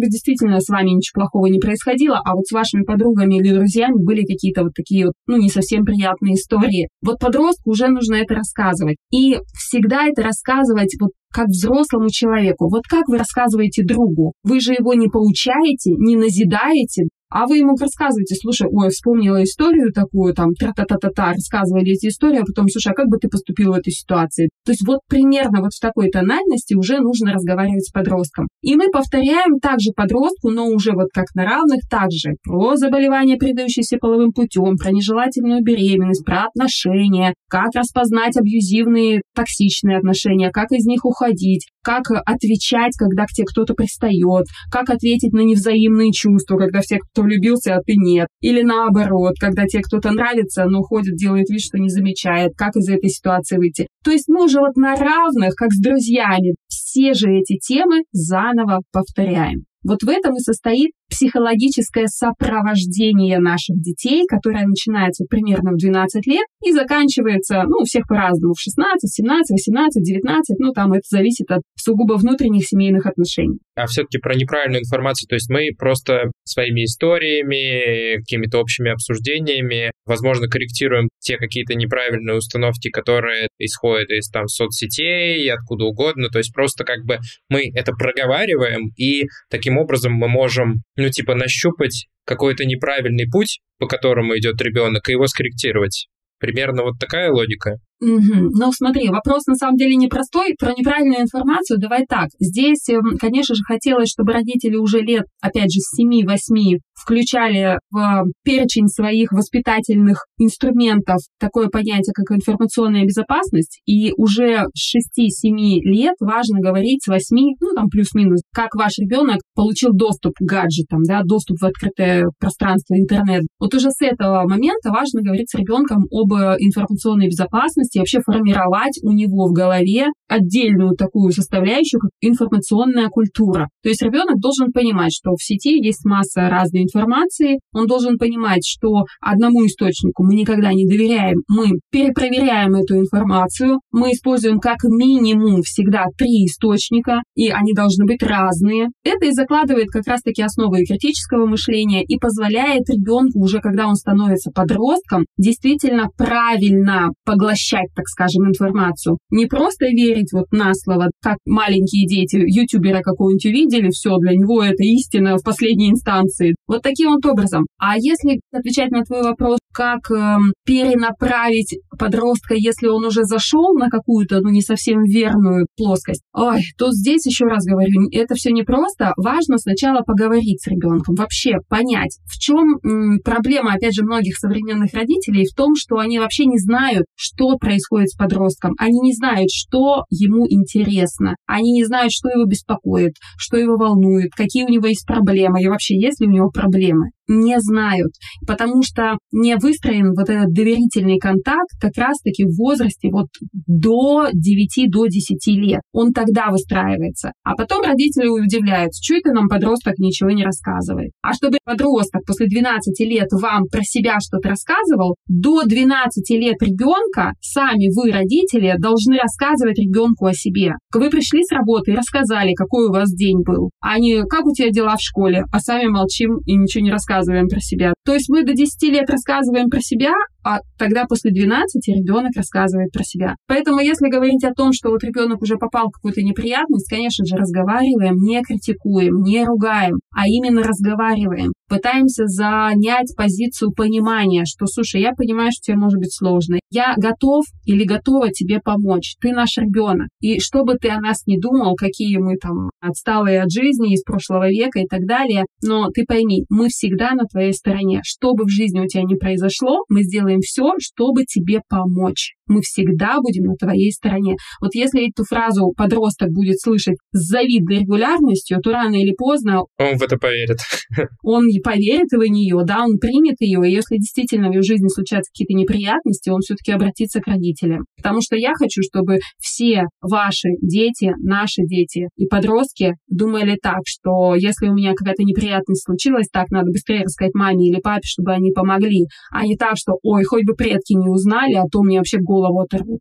быть, 0.00 0.10
действительно 0.10 0.60
с 0.60 0.68
вами 0.68 0.90
ничего 0.90 1.22
плохого 1.22 1.46
не 1.46 1.58
происходило, 1.58 2.20
а 2.24 2.34
вот 2.34 2.46
с 2.46 2.52
вашими 2.52 2.82
подругами 2.82 3.36
или 3.36 3.52
друзьями 3.52 4.02
были 4.02 4.24
какие-то 4.24 4.62
вот 4.62 4.72
такие 4.74 5.06
вот, 5.06 5.14
ну, 5.26 5.36
не 5.36 5.50
совсем 5.50 5.84
приятные 5.84 6.34
истории. 6.34 6.88
Вот 7.02 7.18
подростку 7.18 7.70
уже 7.70 7.88
нужно 7.88 8.16
это 8.16 8.34
рассказывать. 8.34 8.96
И 9.12 9.38
всегда 9.54 10.06
это 10.06 10.22
рассказывать 10.22 10.94
вот 11.00 11.10
как 11.32 11.46
взрослому 11.48 12.08
человеку. 12.10 12.68
Вот 12.68 12.82
как 12.88 13.08
вы 13.08 13.18
рассказываете 13.18 13.82
другу? 13.84 14.32
Вы 14.44 14.60
же 14.60 14.74
его 14.74 14.94
не 14.94 15.08
поучаете, 15.08 15.92
не 15.98 16.16
назидаете, 16.16 17.04
а 17.32 17.46
вы 17.46 17.58
ему 17.58 17.76
рассказываете, 17.76 18.34
слушай, 18.34 18.68
ой, 18.70 18.90
вспомнила 18.90 19.42
историю 19.42 19.92
такую, 19.92 20.34
там, 20.34 20.52
тра-та-та-та-та, 20.54 21.32
рассказывали 21.32 21.92
эти 21.92 22.08
истории, 22.08 22.40
а 22.40 22.44
потом, 22.44 22.68
слушай, 22.68 22.92
а 22.92 22.94
как 22.94 23.08
бы 23.08 23.16
ты 23.16 23.28
поступил 23.28 23.72
в 23.72 23.76
этой 23.76 23.92
ситуации? 23.92 24.50
То 24.64 24.72
есть 24.72 24.86
вот 24.86 25.00
примерно 25.08 25.60
вот 25.60 25.72
в 25.72 25.80
такой 25.80 26.10
тональности 26.10 26.74
уже 26.74 26.98
нужно 26.98 27.32
разговаривать 27.32 27.84
с 27.84 27.90
подростком. 27.90 28.48
И 28.60 28.76
мы 28.76 28.88
повторяем 28.90 29.58
также 29.60 29.90
подростку, 29.94 30.50
но 30.50 30.66
уже 30.66 30.92
вот 30.92 31.08
как 31.12 31.26
на 31.34 31.44
равных, 31.44 31.80
также 31.88 32.36
про 32.44 32.76
заболевания, 32.76 33.38
передающиеся 33.38 33.96
половым 33.98 34.32
путем, 34.32 34.76
про 34.76 34.90
нежелательную 34.90 35.62
беременность, 35.62 36.24
про 36.24 36.44
отношения, 36.44 37.34
как 37.48 37.74
распознать 37.74 38.36
абьюзивные, 38.36 39.22
токсичные 39.34 39.98
отношения, 39.98 40.50
как 40.50 40.72
из 40.72 40.84
них 40.84 41.04
уходить, 41.04 41.66
как 41.82 42.04
отвечать, 42.10 42.92
когда 42.96 43.24
к 43.24 43.30
тебе 43.30 43.46
кто-то 43.46 43.74
пристает, 43.74 44.46
как 44.70 44.90
ответить 44.90 45.32
на 45.32 45.40
невзаимные 45.40 46.12
чувства, 46.12 46.58
когда 46.58 46.80
все, 46.80 46.98
кто 46.98 47.21
влюбился, 47.22 47.74
а 47.74 47.80
ты 47.80 47.94
нет. 47.96 48.28
Или 48.40 48.62
наоборот, 48.62 49.34
когда 49.40 49.66
тебе 49.66 49.82
кто-то 49.82 50.10
нравится, 50.12 50.64
но 50.64 50.82
ходит, 50.82 51.16
делает 51.16 51.48
вид, 51.48 51.60
что 51.60 51.78
не 51.78 51.88
замечает, 51.88 52.52
как 52.56 52.76
из 52.76 52.88
этой 52.88 53.10
ситуации 53.10 53.56
выйти. 53.56 53.88
То 54.04 54.10
есть 54.10 54.28
мы 54.28 54.44
уже 54.44 54.60
вот 54.60 54.76
на 54.76 54.94
равных, 54.96 55.54
как 55.54 55.72
с 55.72 55.80
друзьями, 55.80 56.54
все 56.68 57.14
же 57.14 57.30
эти 57.30 57.56
темы 57.58 58.02
заново 58.12 58.82
повторяем. 58.92 59.64
Вот 59.84 60.02
в 60.02 60.08
этом 60.08 60.36
и 60.36 60.40
состоит 60.40 60.92
психологическое 61.12 62.06
сопровождение 62.06 63.38
наших 63.38 63.76
детей, 63.80 64.24
которое 64.26 64.66
начинается 64.66 65.26
примерно 65.28 65.72
в 65.72 65.76
12 65.76 66.26
лет 66.26 66.46
и 66.64 66.72
заканчивается, 66.72 67.64
ну, 67.64 67.82
у 67.82 67.84
всех 67.84 68.06
по-разному, 68.08 68.54
в 68.54 68.60
16, 68.60 69.12
17, 69.12 69.50
18, 69.50 70.02
19, 70.02 70.58
ну, 70.58 70.72
там 70.72 70.94
это 70.94 71.02
зависит 71.08 71.50
от 71.50 71.60
сугубо 71.76 72.14
внутренних 72.14 72.66
семейных 72.66 73.04
отношений. 73.04 73.58
А 73.74 73.86
все-таки 73.86 74.18
про 74.18 74.34
неправильную 74.34 74.80
информацию, 74.80 75.28
то 75.28 75.34
есть 75.34 75.50
мы 75.50 75.68
просто 75.78 76.30
своими 76.44 76.84
историями, 76.84 78.16
какими-то 78.18 78.58
общими 78.58 78.90
обсуждениями, 78.90 79.90
возможно, 80.06 80.48
корректируем 80.48 81.08
те 81.20 81.36
какие-то 81.36 81.74
неправильные 81.74 82.36
установки, 82.36 82.88
которые 82.90 83.48
исходят 83.58 84.10
из 84.10 84.28
там 84.28 84.46
соцсетей, 84.46 85.50
откуда 85.52 85.84
угодно, 85.84 86.28
то 86.28 86.38
есть 86.38 86.54
просто 86.54 86.84
как 86.84 87.04
бы 87.04 87.18
мы 87.50 87.70
это 87.74 87.92
проговариваем, 87.92 88.90
и 88.96 89.24
таким 89.50 89.78
образом 89.78 90.12
мы 90.12 90.28
можем 90.28 90.82
ну, 91.02 91.10
типа, 91.10 91.34
нащупать 91.34 92.06
какой-то 92.24 92.64
неправильный 92.64 93.26
путь, 93.30 93.60
по 93.78 93.86
которому 93.86 94.36
идет 94.38 94.60
ребенок, 94.60 95.08
и 95.08 95.12
его 95.12 95.26
скорректировать. 95.26 96.08
Примерно 96.38 96.82
вот 96.82 96.98
такая 96.98 97.30
логика. 97.30 97.76
Угу. 98.02 98.50
Ну, 98.58 98.72
смотри, 98.72 99.08
вопрос 99.10 99.46
на 99.46 99.54
самом 99.54 99.76
деле 99.76 99.94
непростой. 99.94 100.56
Про 100.58 100.72
неправильную 100.76 101.22
информацию 101.22 101.78
давай 101.78 102.04
так. 102.04 102.30
Здесь, 102.40 102.88
эм, 102.88 103.16
конечно 103.16 103.54
же, 103.54 103.62
хотелось, 103.62 104.08
чтобы 104.08 104.32
родители 104.32 104.74
уже 104.74 104.98
лет, 105.00 105.24
опять 105.40 105.72
же, 105.72 105.78
с 105.78 105.94
7-8 105.96 106.80
включали 107.00 107.78
в 107.90 108.24
перечень 108.44 108.88
своих 108.88 109.32
воспитательных 109.32 110.26
инструментов 110.38 111.18
такое 111.38 111.68
понятие, 111.68 112.12
как 112.12 112.36
информационная 112.36 113.04
безопасность. 113.04 113.80
И 113.86 114.12
уже 114.16 114.64
с 114.74 114.96
6-7 114.96 115.80
лет 115.82 116.14
важно 116.20 116.60
говорить 116.60 117.04
с 117.04 117.08
8, 117.08 117.54
ну, 117.60 117.74
там 117.74 117.88
плюс-минус, 117.88 118.40
как 118.52 118.74
ваш 118.74 118.98
ребенок 118.98 119.38
получил 119.54 119.92
доступ 119.92 120.34
к 120.34 120.42
гаджетам, 120.42 121.02
да, 121.06 121.22
доступ 121.24 121.58
в 121.60 121.64
открытое 121.64 122.26
пространство 122.38 122.94
интернет. 122.94 123.42
Вот 123.60 123.74
уже 123.74 123.90
с 123.90 124.00
этого 124.00 124.46
момента 124.48 124.90
важно 124.90 125.22
говорить 125.22 125.50
с 125.50 125.54
ребенком 125.54 126.06
об 126.10 126.32
информационной 126.58 127.26
безопасности, 127.26 127.91
и 127.94 127.98
вообще 127.98 128.20
формировать 128.20 128.98
у 129.02 129.12
него 129.12 129.46
в 129.48 129.52
голове 129.52 130.08
отдельную 130.28 130.96
такую 130.96 131.32
составляющую, 131.32 132.00
как 132.00 132.10
информационная 132.20 133.08
культура. 133.08 133.68
То 133.82 133.88
есть 133.88 134.02
ребенок 134.02 134.40
должен 134.40 134.72
понимать, 134.72 135.12
что 135.12 135.32
в 135.32 135.42
сети 135.42 135.78
есть 135.84 136.04
масса 136.04 136.48
разной 136.48 136.82
информации, 136.82 137.58
он 137.72 137.86
должен 137.86 138.18
понимать, 138.18 138.62
что 138.64 139.04
одному 139.20 139.66
источнику 139.66 140.24
мы 140.24 140.34
никогда 140.34 140.72
не 140.72 140.86
доверяем, 140.86 141.36
мы 141.48 141.70
перепроверяем 141.90 142.74
эту 142.74 142.96
информацию, 142.96 143.80
мы 143.90 144.12
используем 144.12 144.58
как 144.58 144.78
минимум 144.84 145.62
всегда 145.62 146.06
три 146.16 146.46
источника, 146.46 147.20
и 147.34 147.50
они 147.50 147.72
должны 147.74 148.06
быть 148.06 148.22
разные. 148.22 148.88
Это 149.04 149.26
и 149.26 149.32
закладывает 149.32 149.88
как 149.90 150.06
раз-таки 150.06 150.42
основы 150.42 150.84
критического 150.84 151.46
мышления 151.46 152.02
и 152.02 152.18
позволяет 152.18 152.88
ребенку 152.88 153.40
уже, 153.40 153.60
когда 153.60 153.86
он 153.86 153.96
становится 153.96 154.50
подростком, 154.50 155.24
действительно 155.36 156.08
правильно 156.16 157.10
поглощать 157.24 157.81
проверять, 157.82 157.94
так 157.94 158.06
скажем, 158.08 158.48
информацию. 158.48 159.18
Не 159.30 159.46
просто 159.46 159.86
верить 159.86 160.32
вот 160.32 160.46
на 160.52 160.72
слово, 160.74 161.10
как 161.20 161.36
маленькие 161.46 162.06
дети 162.06 162.36
ютубера 162.36 163.00
какого-нибудь 163.02 163.46
увидели, 163.46 163.90
все, 163.90 164.16
для 164.18 164.32
него 164.32 164.62
это 164.62 164.82
истина 164.82 165.36
в 165.36 165.42
последней 165.42 165.90
инстанции. 165.90 166.54
Вот 166.66 166.82
таким 166.82 167.10
вот 167.12 167.24
образом. 167.26 167.66
А 167.78 167.96
если 167.96 168.40
отвечать 168.52 168.90
на 168.90 169.02
твой 169.02 169.22
вопрос, 169.22 169.58
как 169.72 170.10
э, 170.10 170.36
перенаправить 170.64 171.78
подростка, 171.98 172.54
если 172.54 172.88
он 172.88 173.04
уже 173.04 173.24
зашел 173.24 173.74
на 173.74 173.88
какую-то, 173.88 174.40
ну, 174.40 174.50
не 174.50 174.62
совсем 174.62 175.02
верную 175.04 175.66
плоскость, 175.76 176.22
ой, 176.34 176.60
то 176.78 176.90
здесь 176.92 177.26
еще 177.26 177.46
раз 177.46 177.64
говорю, 177.64 178.08
это 178.12 178.34
все 178.34 178.50
непросто. 178.50 179.12
Важно 179.16 179.58
сначала 179.58 180.02
поговорить 180.02 180.62
с 180.62 180.66
ребенком, 180.66 181.14
вообще 181.14 181.56
понять, 181.68 182.18
в 182.24 182.38
чем 182.38 182.78
м, 182.84 183.18
проблема, 183.24 183.74
опять 183.74 183.94
же, 183.94 184.04
многих 184.04 184.36
современных 184.36 184.92
родителей 184.92 185.46
в 185.46 185.54
том, 185.54 185.74
что 185.74 185.96
они 185.96 186.18
вообще 186.18 186.44
не 186.46 186.58
знают, 186.58 187.06
что 187.14 187.56
происходит 187.62 188.10
с 188.10 188.16
подростком. 188.16 188.74
Они 188.78 188.98
не 189.00 189.14
знают, 189.14 189.48
что 189.50 190.04
ему 190.10 190.46
интересно. 190.48 191.36
Они 191.46 191.72
не 191.72 191.84
знают, 191.84 192.12
что 192.12 192.28
его 192.28 192.44
беспокоит, 192.44 193.14
что 193.38 193.56
его 193.56 193.76
волнует, 193.76 194.32
какие 194.36 194.64
у 194.64 194.68
него 194.68 194.88
есть 194.88 195.06
проблемы 195.06 195.62
и 195.62 195.68
вообще 195.68 195.98
есть 195.98 196.20
ли 196.20 196.26
у 196.26 196.30
него 196.30 196.50
проблемы. 196.50 197.10
Не 197.32 197.60
знают, 197.60 198.12
потому 198.46 198.82
что 198.82 199.18
не 199.32 199.56
выстроен 199.56 200.12
вот 200.14 200.28
этот 200.28 200.52
доверительный 200.52 201.18
контакт 201.18 201.70
как 201.80 201.96
раз-таки 201.96 202.44
в 202.44 202.56
возрасте 202.56 203.08
вот 203.10 203.28
до 203.66 204.28
9 204.32 204.90
до 204.90 205.06
10 205.06 205.46
лет. 205.58 205.80
Он 205.92 206.12
тогда 206.12 206.50
выстраивается. 206.50 207.32
А 207.44 207.54
потом 207.54 207.82
родители 207.82 208.28
удивляются, 208.28 209.02
что 209.02 209.16
это 209.16 209.32
нам 209.32 209.48
подросток 209.48 209.98
ничего 209.98 210.30
не 210.30 210.44
рассказывает. 210.44 211.12
А 211.22 211.32
чтобы 211.32 211.58
подросток 211.64 212.22
после 212.26 212.46
12 212.46 213.00
лет 213.00 213.28
вам 213.32 213.64
про 213.70 213.80
себя 213.82 214.18
что-то 214.20 214.50
рассказывал, 214.50 215.16
до 215.26 215.64
12 215.64 216.30
лет 216.30 216.56
ребенка 216.60 217.32
сами 217.40 217.88
вы, 217.94 218.12
родители, 218.12 218.74
должны 218.78 219.16
рассказывать 219.18 219.78
ребенку 219.78 220.26
о 220.26 220.34
себе. 220.34 220.72
Вы 220.94 221.10
пришли 221.10 221.42
с 221.42 221.52
работы 221.52 221.92
и 221.92 221.96
рассказали, 221.96 222.54
какой 222.54 222.88
у 222.88 222.92
вас 222.92 223.10
день 223.12 223.42
был, 223.42 223.70
а 223.80 223.98
не 223.98 224.22
как 224.24 224.44
у 224.44 224.52
тебя 224.52 224.70
дела 224.70 224.96
в 224.96 225.00
школе, 225.00 225.44
а 225.52 225.60
сами 225.60 225.88
молчим 225.88 226.38
и 226.46 226.56
ничего 226.56 226.84
не 226.84 226.90
рассказываем 226.90 227.21
про 227.48 227.60
себя. 227.60 227.94
То 228.04 228.14
есть 228.14 228.28
мы 228.28 228.44
до 228.44 228.54
10 228.54 228.82
лет 228.90 229.08
рассказываем 229.08 229.68
про 229.68 229.80
себя, 229.80 230.12
а 230.44 230.60
тогда 230.78 231.04
после 231.06 231.30
12 231.30 231.86
ребенок 231.88 232.32
рассказывает 232.36 232.92
про 232.92 233.04
себя. 233.04 233.36
Поэтому 233.46 233.80
если 233.80 234.08
говорить 234.08 234.44
о 234.44 234.52
том, 234.52 234.72
что 234.72 234.90
вот 234.90 235.04
ребенок 235.04 235.42
уже 235.42 235.56
попал 235.56 235.88
в 235.88 235.92
какую-то 235.92 236.22
неприятность, 236.22 236.88
конечно 236.88 237.24
же, 237.24 237.36
разговариваем, 237.36 238.16
не 238.16 238.42
критикуем, 238.42 239.22
не 239.22 239.44
ругаем, 239.44 240.00
а 240.14 240.26
именно 240.26 240.62
разговариваем. 240.62 241.52
Пытаемся 241.68 242.26
занять 242.26 243.14
позицию 243.16 243.72
понимания, 243.72 244.44
что, 244.44 244.66
слушай, 244.66 245.00
я 245.00 245.12
понимаю, 245.12 245.50
что 245.52 245.72
тебе 245.72 245.78
может 245.78 245.98
быть 245.98 246.14
сложно. 246.14 246.58
Я 246.70 246.94
готов 246.98 247.44
или 247.64 247.84
готова 247.84 248.30
тебе 248.30 248.60
помочь. 248.60 249.16
Ты 249.20 249.32
наш 249.32 249.56
ребенок. 249.56 250.08
И 250.20 250.38
что 250.38 250.64
бы 250.64 250.74
ты 250.74 250.90
о 250.90 251.00
нас 251.00 251.26
не 251.26 251.38
думал, 251.38 251.74
какие 251.74 252.18
мы 252.18 252.36
там 252.36 252.70
отсталые 252.80 253.42
от 253.42 253.50
жизни 253.50 253.94
из 253.94 254.02
прошлого 254.02 254.50
века 254.50 254.80
и 254.80 254.86
так 254.86 255.06
далее, 255.06 255.44
но 255.62 255.88
ты 255.88 256.04
пойми, 256.06 256.44
мы 256.50 256.68
всегда 256.68 257.12
на 257.12 257.24
твоей 257.24 257.52
стороне. 257.52 258.00
Что 258.04 258.34
бы 258.34 258.44
в 258.44 258.50
жизни 258.50 258.80
у 258.80 258.86
тебя 258.86 259.04
ни 259.04 259.14
произошло, 259.14 259.84
мы 259.88 260.02
сделаем 260.02 260.31
все, 260.40 260.72
чтобы 260.78 261.24
тебе 261.24 261.60
помочь 261.68 262.34
мы 262.52 262.60
всегда 262.60 263.18
будем 263.20 263.44
на 263.44 263.56
твоей 263.56 263.90
стороне. 263.92 264.36
Вот 264.60 264.74
если 264.74 265.08
эту 265.08 265.24
фразу 265.24 265.72
подросток 265.76 266.28
будет 266.30 266.60
слышать 266.60 266.96
с 267.12 267.28
завидной 267.28 267.80
регулярностью, 267.80 268.60
то 268.60 268.70
рано 268.72 268.94
или 268.94 269.14
поздно... 269.16 269.62
Он 269.78 269.96
в 269.96 270.02
это 270.02 270.16
поверит. 270.16 270.58
Он 271.22 271.46
поверит 271.62 272.10
в 272.12 272.22
нее, 272.22 272.60
да, 272.64 272.84
он 272.84 272.98
примет 272.98 273.36
ее, 273.40 273.60
и 273.66 273.72
если 273.72 273.96
действительно 273.96 274.48
в 274.48 274.54
ее 274.54 274.62
жизни 274.62 274.88
случаются 274.88 275.30
какие-то 275.32 275.54
неприятности, 275.54 276.30
он 276.30 276.40
все-таки 276.40 276.72
обратится 276.72 277.20
к 277.20 277.26
родителям. 277.26 277.84
Потому 277.96 278.20
что 278.20 278.36
я 278.36 278.52
хочу, 278.54 278.82
чтобы 278.82 279.18
все 279.38 279.84
ваши 280.00 280.48
дети, 280.60 281.12
наши 281.18 281.62
дети 281.62 282.08
и 282.16 282.26
подростки 282.26 282.94
думали 283.08 283.56
так, 283.60 283.80
что 283.84 284.34
если 284.34 284.68
у 284.68 284.74
меня 284.74 284.92
какая-то 284.94 285.22
неприятность 285.22 285.84
случилась, 285.84 286.26
так 286.32 286.50
надо 286.50 286.70
быстрее 286.70 287.04
рассказать 287.04 287.34
маме 287.34 287.68
или 287.68 287.80
папе, 287.80 288.02
чтобы 288.04 288.32
они 288.32 288.50
помогли, 288.52 289.06
а 289.30 289.46
не 289.46 289.56
так, 289.56 289.76
что, 289.76 289.94
ой, 290.02 290.21
хоть 290.24 290.44
бы 290.44 290.54
предки 290.54 290.92
не 290.92 291.08
узнали, 291.08 291.54
а 291.54 291.64
то 291.70 291.82
мне 291.82 291.98
вообще 291.98 292.18
голову 292.18 292.42
голову 292.42 292.60
оторвут. 292.60 293.00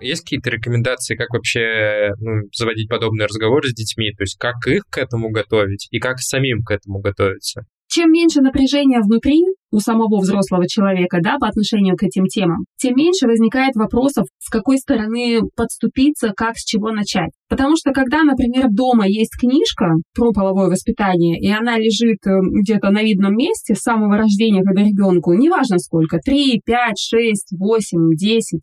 Есть 0.00 0.22
какие-то 0.22 0.50
рекомендации, 0.50 1.16
как 1.16 1.30
вообще 1.30 2.10
ну, 2.20 2.42
заводить 2.52 2.90
подобные 2.90 3.26
разговоры 3.26 3.68
с 3.68 3.74
детьми? 3.74 4.12
То 4.12 4.24
есть 4.24 4.36
как 4.38 4.66
их 4.66 4.82
к 4.90 4.98
этому 4.98 5.30
готовить 5.30 5.88
и 5.90 5.98
как 5.98 6.18
самим 6.18 6.62
к 6.62 6.70
этому 6.72 7.00
готовиться? 7.00 7.62
Чем 7.88 8.10
меньше 8.10 8.40
напряжения 8.40 9.00
внутри, 9.00 9.40
у 9.74 9.80
самого 9.80 10.20
взрослого 10.20 10.68
человека, 10.68 11.18
да, 11.20 11.36
по 11.38 11.48
отношению 11.48 11.96
к 11.96 12.04
этим 12.04 12.26
темам, 12.26 12.64
тем 12.76 12.94
меньше 12.96 13.26
возникает 13.26 13.74
вопросов, 13.74 14.26
с 14.38 14.48
какой 14.48 14.78
стороны 14.78 15.40
подступиться, 15.56 16.32
как 16.36 16.56
с 16.56 16.64
чего 16.64 16.92
начать. 16.92 17.30
Потому 17.48 17.76
что 17.76 17.92
когда, 17.92 18.22
например, 18.22 18.66
дома 18.70 19.06
есть 19.06 19.32
книжка 19.38 19.94
про 20.14 20.32
половое 20.32 20.68
воспитание, 20.68 21.38
и 21.38 21.50
она 21.50 21.76
лежит 21.76 22.18
э, 22.26 22.30
где-то 22.40 22.90
на 22.90 23.02
видном 23.02 23.34
месте 23.36 23.74
с 23.74 23.80
самого 23.80 24.16
рождения, 24.16 24.62
когда 24.62 24.82
ребенку, 24.82 25.34
неважно 25.34 25.78
сколько, 25.78 26.18
3, 26.18 26.62
5, 26.64 26.98
6, 26.98 27.48
8, 27.58 27.98
10, 28.16 28.60